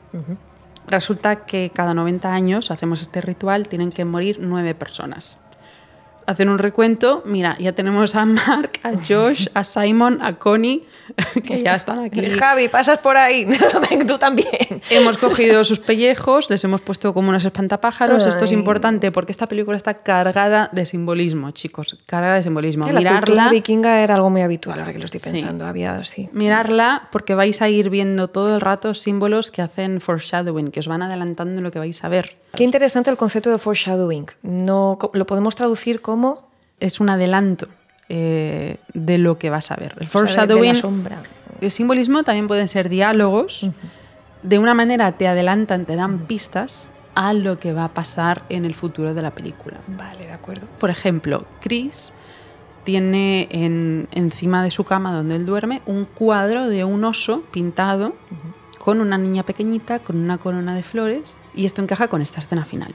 Resulta 0.88 1.46
que 1.46 1.72
cada 1.74 1.94
90 1.94 2.34
años 2.34 2.72
hacemos 2.72 3.02
este 3.02 3.22
ritual, 3.22 3.68
tienen 3.68 3.92
que 3.92 4.04
morir 4.04 4.38
nueve 4.42 4.76
personas. 4.76 5.38
Hacen 6.32 6.48
un 6.48 6.60
recuento, 6.60 7.24
mira, 7.26 7.58
ya 7.60 7.74
tenemos 7.74 8.16
a 8.16 8.24
Mark, 8.26 8.80
a 8.84 8.92
Josh, 8.94 9.48
a 9.54 9.66
Simon, 9.66 10.20
a 10.22 10.36
Connie, 10.40 10.86
que 11.46 11.62
ya 11.62 11.76
están 11.76 12.00
aquí. 12.00 12.22
Javi, 12.40 12.70
pasas 12.70 13.00
por 13.00 13.18
ahí. 13.18 13.46
Tú 14.08 14.18
también. 14.18 14.48
Hemos 14.90 15.18
cogido 15.18 15.66
sus 15.66 15.80
pellejos, 15.80 16.50
les 16.50 16.64
hemos 16.64 16.80
puesto 16.80 17.14
como 17.14 17.28
unos 17.30 17.44
espantapájaros. 17.44 18.26
Esto 18.26 18.46
es 18.46 18.54
importante 18.54 19.12
porque 19.12 19.34
esta 19.34 19.48
película 19.48 19.76
está 19.76 19.96
cargada 19.96 20.70
de 20.72 20.86
simbolismo, 20.86 21.52
chicos. 21.52 21.98
Cargada 22.06 22.36
de 22.36 22.44
simbolismo. 22.44 22.88
La 22.88 23.00
Mirarla, 23.00 23.50
vikinga 23.50 24.00
era 24.02 24.16
algo 24.16 24.30
muy 24.30 24.42
habitual, 24.42 24.80
ahora 24.80 24.94
que 24.94 25.00
lo 25.00 25.06
estoy 25.06 25.20
Sí. 25.20 25.32
pensando. 25.32 25.66
Había 25.66 25.98
así. 25.98 26.30
mirarla 26.32 27.10
porque 27.12 27.36
vais 27.36 27.62
a 27.62 27.68
ir 27.68 27.90
viendo 27.90 28.30
todo 28.30 28.56
el 28.56 28.62
rato 28.62 28.94
símbolos 28.94 29.52
que 29.52 29.62
hacen 29.62 30.00
foreshadowing, 30.00 30.70
que 30.70 30.80
os 30.80 30.88
van 30.88 31.02
adelantando 31.02 31.62
lo 31.62 31.72
que 31.72 31.80
vais 31.80 32.02
a 32.06 32.08
ver. 32.08 32.40
Qué 32.56 32.64
interesante 32.64 33.10
el 33.10 33.18
concepto 33.18 33.50
de 33.50 33.58
foreshadowing. 33.58 34.26
No, 34.44 34.98
lo 35.14 35.26
podemos 35.26 35.56
traducir 35.56 36.02
como 36.02 36.50
Es 36.80 37.00
un 37.00 37.10
adelanto 37.10 37.68
eh, 38.10 38.78
de 38.94 39.18
lo 39.18 39.38
que 39.38 39.50
vas 39.50 39.72
a 39.72 39.76
ver. 39.76 39.96
El 40.00 40.08
o 40.08 40.10
sea, 40.10 40.46
de- 40.48 40.56
foreshadowing. 40.56 40.76
El 41.62 41.72
simbolismo 41.72 42.24
también 42.24 42.48
pueden 42.48 42.68
ser 42.68 42.90
diálogos. 42.90 43.68
De 44.44 44.58
una 44.58 44.74
manera 44.74 45.12
te 45.14 45.28
adelantan, 45.28 45.86
te 45.86 45.96
dan 45.96 46.20
pistas 46.26 46.90
a 47.14 47.34
lo 47.34 47.60
que 47.60 47.72
va 47.74 47.86
a 47.86 47.94
pasar 47.94 48.44
en 48.50 48.66
el 48.66 48.74
futuro 48.74 49.14
de 49.14 49.22
la 49.22 49.32
película. 49.32 49.78
Vale, 49.88 50.26
de 50.26 50.32
acuerdo. 50.32 50.68
Por 50.80 50.90
ejemplo, 50.90 51.46
Chris 51.62 52.14
tiene 52.84 53.48
en- 53.52 54.08
encima 54.12 54.64
de 54.64 54.72
su 54.72 54.84
cama 54.84 55.14
donde 55.14 55.36
él 55.36 55.46
duerme 55.46 55.82
un 55.86 56.06
cuadro 56.06 56.68
de 56.68 56.84
un 56.84 57.04
oso 57.04 57.44
pintado 57.52 58.16
con 58.80 59.00
una 59.00 59.18
niña 59.20 59.44
pequeñita, 59.44 60.00
con 60.00 60.18
una 60.18 60.40
corona 60.40 60.74
de 60.74 60.82
flores, 60.82 61.38
y 61.54 61.66
esto 61.66 61.82
encaja 61.82 62.08
con 62.08 62.22
esta 62.22 62.40
escena 62.40 62.66
final. 62.66 62.94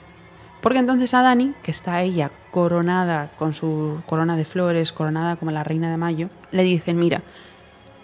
Porque 0.60 0.78
entonces 0.78 1.14
a 1.14 1.22
Dani, 1.22 1.54
que 1.62 1.70
está 1.70 2.02
ella 2.02 2.30
coronada 2.50 3.30
con 3.36 3.52
su 3.52 4.00
corona 4.06 4.36
de 4.36 4.44
flores, 4.44 4.92
coronada 4.92 5.36
como 5.36 5.50
la 5.50 5.62
reina 5.62 5.90
de 5.90 5.96
mayo, 5.96 6.28
le 6.50 6.64
dicen, 6.64 6.98
mira, 6.98 7.22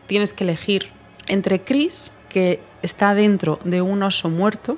tienes 0.06 0.32
que 0.32 0.44
elegir 0.44 0.90
entre 1.26 1.62
Chris, 1.62 2.12
que 2.28 2.60
está 2.82 3.14
dentro 3.14 3.58
de 3.64 3.82
un 3.82 4.02
oso 4.02 4.28
muerto, 4.28 4.76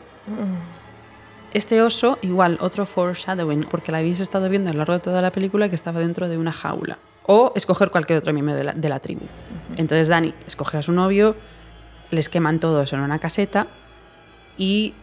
este 1.53 1.83
oso, 1.83 2.19
igual, 2.23 2.59
otro 2.61 2.87
foreshadowing, 2.87 3.67
porque 3.71 3.93
la 3.93 3.99
habéis 3.99 4.21
estado 4.21 4.49
viendo 4.49 4.71
a 4.71 4.73
lo 4.73 4.79
largo 4.79 4.95
de 4.95 5.01
toda 5.01 5.23
la 5.23 5.31
película 5.31 5.69
que 5.69 5.75
estaba 5.75 6.01
dentro 6.01 6.29
de 6.29 6.39
una 6.39 6.53
jaula. 6.53 6.99
O 7.27 7.53
escoger 7.55 7.91
cualquier 7.91 8.19
otro 8.19 8.33
miembro 8.33 8.55
de 8.55 8.65
la, 8.65 8.73
de 8.73 8.89
la 8.89 8.99
tribu. 9.01 9.27
Entonces 9.77 10.09
Dani 10.09 10.35
escoge 10.47 10.79
a 10.79 10.83
su 10.83 10.93
novio, 10.93 11.37
les 12.11 12.29
queman 12.29 12.61
todos 12.61 12.93
en 12.93 13.01
una 13.01 13.19
caseta 13.19 13.67
y 14.59 14.95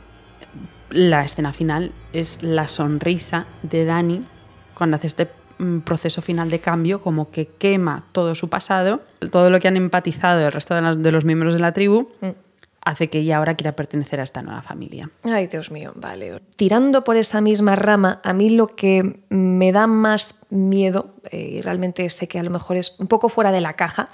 la 0.89 1.23
escena 1.23 1.53
final 1.53 1.91
es 2.13 2.43
la 2.43 2.67
sonrisa 2.67 3.45
de 3.63 3.85
Dani 3.85 4.23
cuando 4.73 4.97
hace 4.97 5.07
este 5.07 5.29
mm, 5.57 5.79
proceso 5.79 6.21
final 6.21 6.49
de 6.49 6.59
cambio, 6.59 7.01
como 7.01 7.31
que 7.31 7.47
quema 7.47 8.05
todo 8.11 8.35
su 8.35 8.49
pasado, 8.49 9.01
todo 9.31 9.49
lo 9.49 9.59
que 9.59 9.67
han 9.67 9.77
empatizado 9.77 10.45
el 10.45 10.51
resto 10.51 10.75
de, 10.75 11.11
los 11.11 11.25
miembros 11.25 11.53
de 11.53 11.59
la 11.59 11.71
tribu, 11.71 12.09
hace 12.83 13.09
que 13.09 13.19
ella 13.19 13.37
ahora 13.37 13.55
quiera 13.55 13.75
pertenecer 13.75 14.19
a 14.19 14.23
esta 14.23 14.41
nueva 14.41 14.61
familia. 14.61 15.09
Ay, 15.23 15.47
Dios 15.47 15.71
mío, 15.71 15.93
vale. 15.95 16.41
Tirando 16.55 17.03
por 17.03 17.15
esa 17.15 17.41
misma 17.41 17.75
rama, 17.75 18.19
a 18.23 18.33
mí 18.33 18.49
lo 18.49 18.67
que 18.75 19.21
me 19.29 19.71
da 19.71 19.87
más 19.87 20.39
miedo, 20.49 21.13
eh, 21.29 21.57
y 21.57 21.61
realmente 21.61 22.09
sé 22.09 22.27
que 22.27 22.39
a 22.39 22.43
lo 22.43 22.49
mejor 22.49 22.77
es 22.77 22.95
un 22.99 23.07
poco 23.07 23.29
fuera 23.29 23.51
de 23.51 23.61
la 23.61 23.73
caja, 23.73 24.09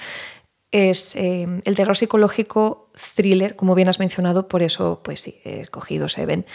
es 0.72 1.16
eh, 1.16 1.48
el 1.64 1.76
terror 1.76 1.96
psicológico 1.96 2.90
thriller, 3.16 3.56
como 3.56 3.74
bien 3.76 3.88
has 3.90 4.00
mencionado, 4.00 4.48
por 4.48 4.62
eso, 4.62 5.02
pues 5.04 5.22
sí, 5.22 5.40
he 5.46 5.62
escogido 5.62 6.10
Seven. 6.10 6.46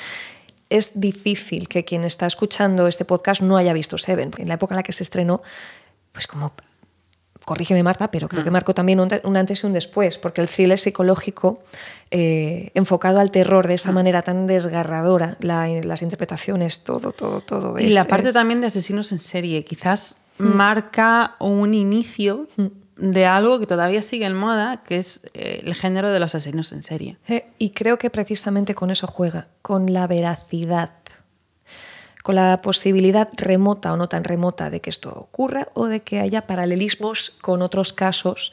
Es 0.69 1.01
difícil 1.01 1.69
que 1.69 1.85
quien 1.85 2.05
está 2.05 2.27
escuchando 2.27 2.87
este 2.87 3.05
podcast 3.05 3.41
no 3.43 3.57
haya 3.57 3.73
visto 3.73 3.99
Seven, 3.99 4.31
porque 4.31 4.43
en 4.43 4.49
la 4.49 4.55
época 4.55 4.75
en 4.75 4.77
la 4.77 4.83
que 4.83 4.93
se 4.93 5.03
estrenó, 5.03 5.43
pues 6.13 6.27
como 6.27 6.53
corrígeme 7.45 7.83
Marta, 7.83 8.11
pero 8.11 8.29
creo 8.29 8.45
que 8.45 8.51
marcó 8.53 8.73
también 8.73 9.01
un, 9.01 9.09
un 9.25 9.37
antes 9.37 9.65
y 9.65 9.67
un 9.67 9.73
después, 9.73 10.17
porque 10.17 10.41
el 10.41 10.49
thriller 10.49 10.79
psicológico 10.79 11.59
eh, 12.13 12.71
enfocado 12.75 13.19
al 13.19 13.33
terror 13.33 13.67
de 13.67 13.75
esa 13.75 13.91
manera 13.91 14.23
tan 14.23 14.47
desgarradora, 14.47 15.37
la- 15.41 15.67
las 15.67 16.03
interpretaciones, 16.03 16.85
todo, 16.85 17.11
todo, 17.13 17.41
todo. 17.41 17.79
Y 17.81 17.89
es- 17.89 17.95
la 17.95 18.05
parte 18.05 18.29
es- 18.29 18.35
también 18.35 18.61
de 18.61 18.69
asesinos 18.69 19.11
en 19.11 19.19
serie, 19.19 19.65
quizás 19.65 20.19
marca 20.39 21.35
un 21.41 21.75
inicio 21.75 22.47
de 22.97 23.27
algo 23.27 23.59
que 23.59 23.67
todavía 23.67 24.03
sigue 24.03 24.27
en 24.27 24.35
moda, 24.35 24.83
que 24.85 24.99
es 24.99 25.21
eh, 25.35 25.63
el 25.65 25.75
género 25.75 26.11
de 26.11 26.21
los 26.21 26.35
asesinos 26.35 26.73
en 26.73 26.83
serie. 26.83 27.17
Eh, 27.29 27.47
y 27.59 27.71
creo 27.71 27.99
que 27.99 28.11
precisamente 28.11 28.75
con 28.75 28.91
eso 28.91 29.07
juega, 29.07 29.49
con 29.63 29.93
la 29.93 30.07
veracidad, 30.07 30.91
con 32.23 32.35
la 32.37 32.61
posibilidad 32.63 33.29
remota 33.37 33.93
o 33.93 33.97
no 33.97 34.09
tan 34.09 34.25
remota 34.25 34.71
de 34.71 34.81
que 34.81 34.91
esto 34.91 35.11
ocurra 35.11 35.69
o 35.75 35.87
de 35.87 36.01
que 36.01 36.21
haya 36.21 36.47
paralelismos 36.47 37.31
con 37.41 37.63
otros 37.63 37.93
casos. 37.93 38.53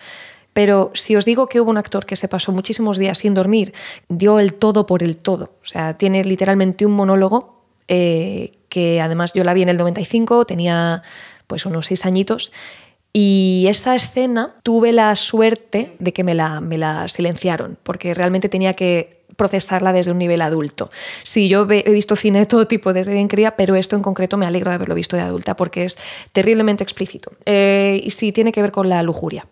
Pero 0.54 0.92
si 0.96 1.16
os 1.16 1.26
digo 1.26 1.48
que 1.48 1.62
hubo 1.62 1.70
un 1.70 1.78
actor 1.78 2.06
que 2.06 2.16
se 2.16 2.28
pasó 2.28 2.52
muchísimos 2.52 2.98
días 2.98 3.20
sin 3.20 3.34
dormir, 3.34 3.74
dio 4.08 4.40
el 4.40 4.56
todo 4.56 4.86
por 4.86 5.04
el 5.04 5.18
todo, 5.18 5.54
o 5.62 5.66
sea, 5.66 5.96
tiene 5.96 6.24
literalmente 6.24 6.86
un 6.86 6.94
monólogo 6.94 7.60
eh, 7.88 8.54
que 8.70 9.02
además 9.02 9.34
yo 9.34 9.44
la 9.44 9.54
vi 9.54 9.64
en 9.64 9.70
el 9.70 9.78
95, 9.78 10.46
tenía 10.46 11.04
pues 11.48 11.66
unos 11.66 11.88
seis 11.88 12.06
añitos, 12.06 12.52
y 13.14 13.66
esa 13.68 13.96
escena 13.96 14.56
tuve 14.64 14.94
la 14.94 15.16
suerte 15.16 15.96
de 16.00 16.14
que 16.14 16.24
me 16.24 16.36
la, 16.36 16.62
me 16.62 16.78
la 16.78 17.08
silenciaron, 17.08 17.78
porque 17.84 18.14
realmente 18.14 18.50
tenía 18.50 18.74
que 18.74 19.20
procesarla 19.36 19.94
desde 19.94 20.12
un 20.12 20.20
nivel 20.20 20.42
adulto. 20.42 20.90
Sí, 21.24 21.48
yo 21.48 21.66
he 21.70 21.92
visto 21.92 22.16
cine 22.16 22.40
de 22.40 22.46
todo 22.46 22.68
tipo 22.68 22.94
desde 22.94 23.14
bien 23.14 23.30
cría, 23.30 23.56
pero 23.56 23.76
esto 23.76 23.96
en 23.96 24.04
concreto 24.04 24.38
me 24.38 24.46
alegro 24.46 24.70
de 24.70 24.76
haberlo 24.76 24.96
visto 24.96 25.16
de 25.16 25.24
adulta, 25.24 25.56
porque 25.56 25.86
es 25.86 25.98
terriblemente 26.34 26.84
explícito. 26.84 27.32
Eh, 27.46 28.02
y 28.04 28.12
sí, 28.12 28.32
tiene 28.32 28.52
que 28.52 28.62
ver 28.62 28.72
con 28.72 28.90
la 28.90 29.02
lujuria. 29.02 29.48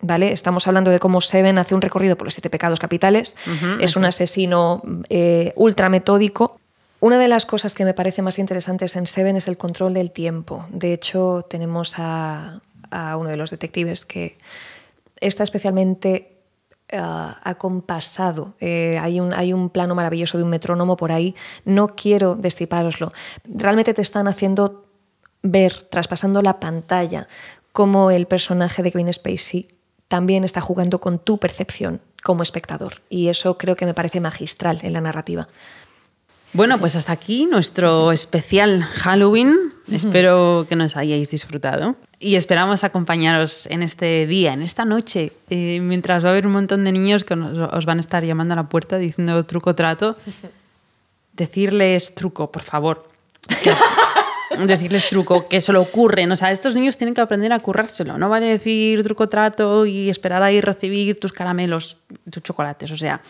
¿Vale? 0.00 0.32
Estamos 0.32 0.66
hablando 0.66 0.90
de 0.90 0.98
cómo 0.98 1.20
Seven 1.20 1.58
hace 1.58 1.76
un 1.76 1.82
recorrido 1.82 2.16
por 2.16 2.26
los 2.26 2.34
siete 2.34 2.50
pecados 2.50 2.80
capitales. 2.80 3.36
es 3.78 3.94
un 3.94 4.04
asesino 4.04 4.82
eh, 5.08 5.52
ultra 5.54 5.88
metódico. 5.88 6.58
Una 6.98 7.18
de 7.18 7.28
las 7.28 7.46
cosas 7.46 7.74
que 7.74 7.84
me 7.84 7.94
parece 7.94 8.20
más 8.20 8.40
interesantes 8.40 8.96
en 8.96 9.06
Seven 9.06 9.36
es 9.36 9.46
el 9.46 9.56
control 9.56 9.94
del 9.94 10.10
tiempo. 10.10 10.66
De 10.70 10.92
hecho, 10.92 11.46
tenemos 11.48 11.94
a, 11.98 12.60
a 12.92 13.16
uno 13.16 13.30
de 13.30 13.36
los 13.36 13.50
detectives 13.50 14.04
que 14.04 14.36
está 15.20 15.42
especialmente 15.42 16.42
ah, 16.92 17.40
acompasado. 17.42 18.54
Eh, 18.60 18.98
hay, 19.00 19.18
un, 19.18 19.32
hay 19.34 19.52
un 19.52 19.70
plano 19.70 19.94
maravilloso 19.94 20.38
de 20.38 20.44
un 20.44 20.50
metrónomo 20.50 20.96
por 20.96 21.10
ahí. 21.10 21.34
No 21.64 21.96
quiero 21.96 22.36
destripároslo. 22.36 23.12
Realmente 23.44 23.94
te 23.94 24.02
están 24.02 24.28
haciendo 24.28 24.86
ver, 25.42 25.82
traspasando 25.90 26.42
la 26.42 26.60
pantalla, 26.60 27.26
cómo 27.72 28.10
el 28.10 28.26
personaje 28.26 28.82
de 28.82 28.92
Kevin 28.92 29.12
Spacey 29.12 29.68
también 30.08 30.44
está 30.44 30.60
jugando 30.60 31.00
con 31.00 31.18
tu 31.18 31.38
percepción 31.38 32.00
como 32.22 32.42
espectador. 32.42 33.02
Y 33.08 33.28
eso 33.28 33.56
creo 33.58 33.76
que 33.76 33.86
me 33.86 33.94
parece 33.94 34.20
magistral 34.20 34.80
en 34.82 34.92
la 34.92 35.00
narrativa. 35.00 35.48
Bueno, 36.54 36.78
pues 36.78 36.96
hasta 36.96 37.12
aquí 37.12 37.46
nuestro 37.46 38.12
especial 38.12 38.82
Halloween. 38.82 39.56
Espero 39.90 40.66
que 40.68 40.76
nos 40.76 40.96
hayáis 40.96 41.30
disfrutado. 41.30 41.96
Y 42.18 42.36
esperamos 42.36 42.84
acompañaros 42.84 43.66
en 43.66 43.82
este 43.82 44.26
día, 44.26 44.52
en 44.52 44.62
esta 44.62 44.84
noche, 44.84 45.32
eh, 45.50 45.80
mientras 45.80 46.22
va 46.24 46.28
a 46.28 46.32
haber 46.32 46.46
un 46.46 46.52
montón 46.52 46.84
de 46.84 46.92
niños 46.92 47.24
que 47.24 47.34
nos- 47.36 47.56
os 47.58 47.84
van 47.86 47.98
a 47.98 48.00
estar 48.02 48.22
llamando 48.24 48.52
a 48.52 48.56
la 48.56 48.68
puerta 48.68 48.98
diciendo 48.98 49.42
truco 49.44 49.74
trato. 49.74 50.16
Decirles 51.32 52.14
truco, 52.14 52.52
por 52.52 52.62
favor. 52.62 53.08
Decirles 54.66 55.08
truco, 55.08 55.48
que 55.48 55.62
se 55.62 55.72
lo 55.72 55.80
ocurren. 55.80 56.30
O 56.30 56.36
sea, 56.36 56.52
estos 56.52 56.74
niños 56.74 56.98
tienen 56.98 57.14
que 57.14 57.22
aprender 57.22 57.52
a 57.54 57.58
currárselo. 57.60 58.18
No 58.18 58.28
vale 58.28 58.46
decir 58.46 59.02
truco 59.02 59.28
trato 59.30 59.86
y 59.86 60.10
esperar 60.10 60.42
ahí 60.42 60.60
recibir 60.60 61.18
tus 61.18 61.32
caramelos, 61.32 61.96
tus 62.30 62.42
chocolates. 62.42 62.90
O 62.90 62.96
sea, 62.98 63.22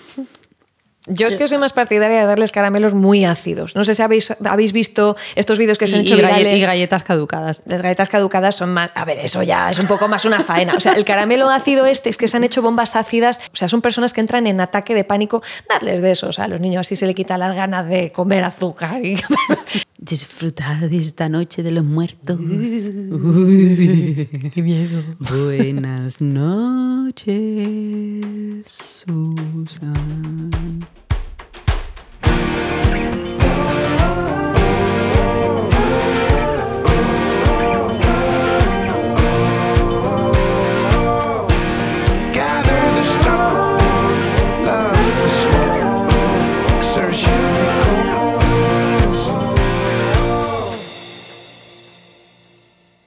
Yo 1.09 1.27
es 1.27 1.35
que 1.37 1.49
soy 1.49 1.59
más 1.59 1.73
partidaria 1.73 2.21
de 2.21 2.27
darles 2.27 2.53
caramelos 2.53 2.95
muy 2.95 3.25
ácidos. 3.25 3.75
No 3.75 3.85
sé 3.85 3.95
si 3.97 4.03
habéis, 4.03 4.33
habéis 4.45 4.73
visto 4.73 5.17
estos 5.35 5.59
vídeos 5.59 5.77
que 5.77 5.89
se 5.89 5.97
han 5.97 6.03
hecho 6.03 6.15
y 6.15 6.19
virales. 6.19 6.57
y 6.57 6.61
galletas 6.61 7.03
caducadas. 7.03 7.65
Las 7.67 7.83
galletas 7.83 8.09
caducadas 8.09 8.55
son 8.55 8.73
más. 8.73 8.93
A 8.95 9.05
ver, 9.05 9.19
eso 9.19 9.43
ya 9.43 9.69
es 9.69 9.81
un 9.81 9.89
poco 9.89 10.07
más 10.07 10.25
una 10.25 10.41
faena. 10.41 10.75
O 10.77 10.81
sea, 10.81 10.93
el 10.93 11.05
caramelo 11.05 11.51
ácido 11.51 11.87
este 11.87 12.09
es 12.09 12.17
que 12.17 12.29
se 12.29 12.37
han 12.37 12.45
hecho 12.45 12.63
bombas 12.63 12.95
ácidas. 12.95 13.41
O 13.53 13.57
sea, 13.57 13.69
son 13.69 13.83
personas 13.83 14.13
que 14.13 14.21
entran 14.21 14.47
en 14.47 14.61
ataque 14.61 14.95
de 14.95 15.03
pánico. 15.03 15.43
Darles 15.69 16.01
de 16.03 16.13
esos 16.13 16.39
a 16.39 16.47
los 16.47 16.61
niños, 16.61 16.83
así 16.87 16.95
se 16.95 17.07
le 17.09 17.15
quita 17.17 17.37
las 17.37 17.57
ganas 17.57 17.89
de 17.89 18.13
comer 18.13 18.45
azúcar. 18.45 19.05
y- 19.05 19.17
Disfrutar 19.99 20.89
de 20.89 20.97
esta 20.99 21.29
noche 21.29 21.63
de 21.63 21.71
los 21.71 21.85
muertos. 21.85 22.37
Uy, 22.41 24.29
qué 24.53 24.61
miedo. 24.63 25.01
Buenas 25.21 26.21
noches, 26.21 27.33
Susan. 28.67 30.53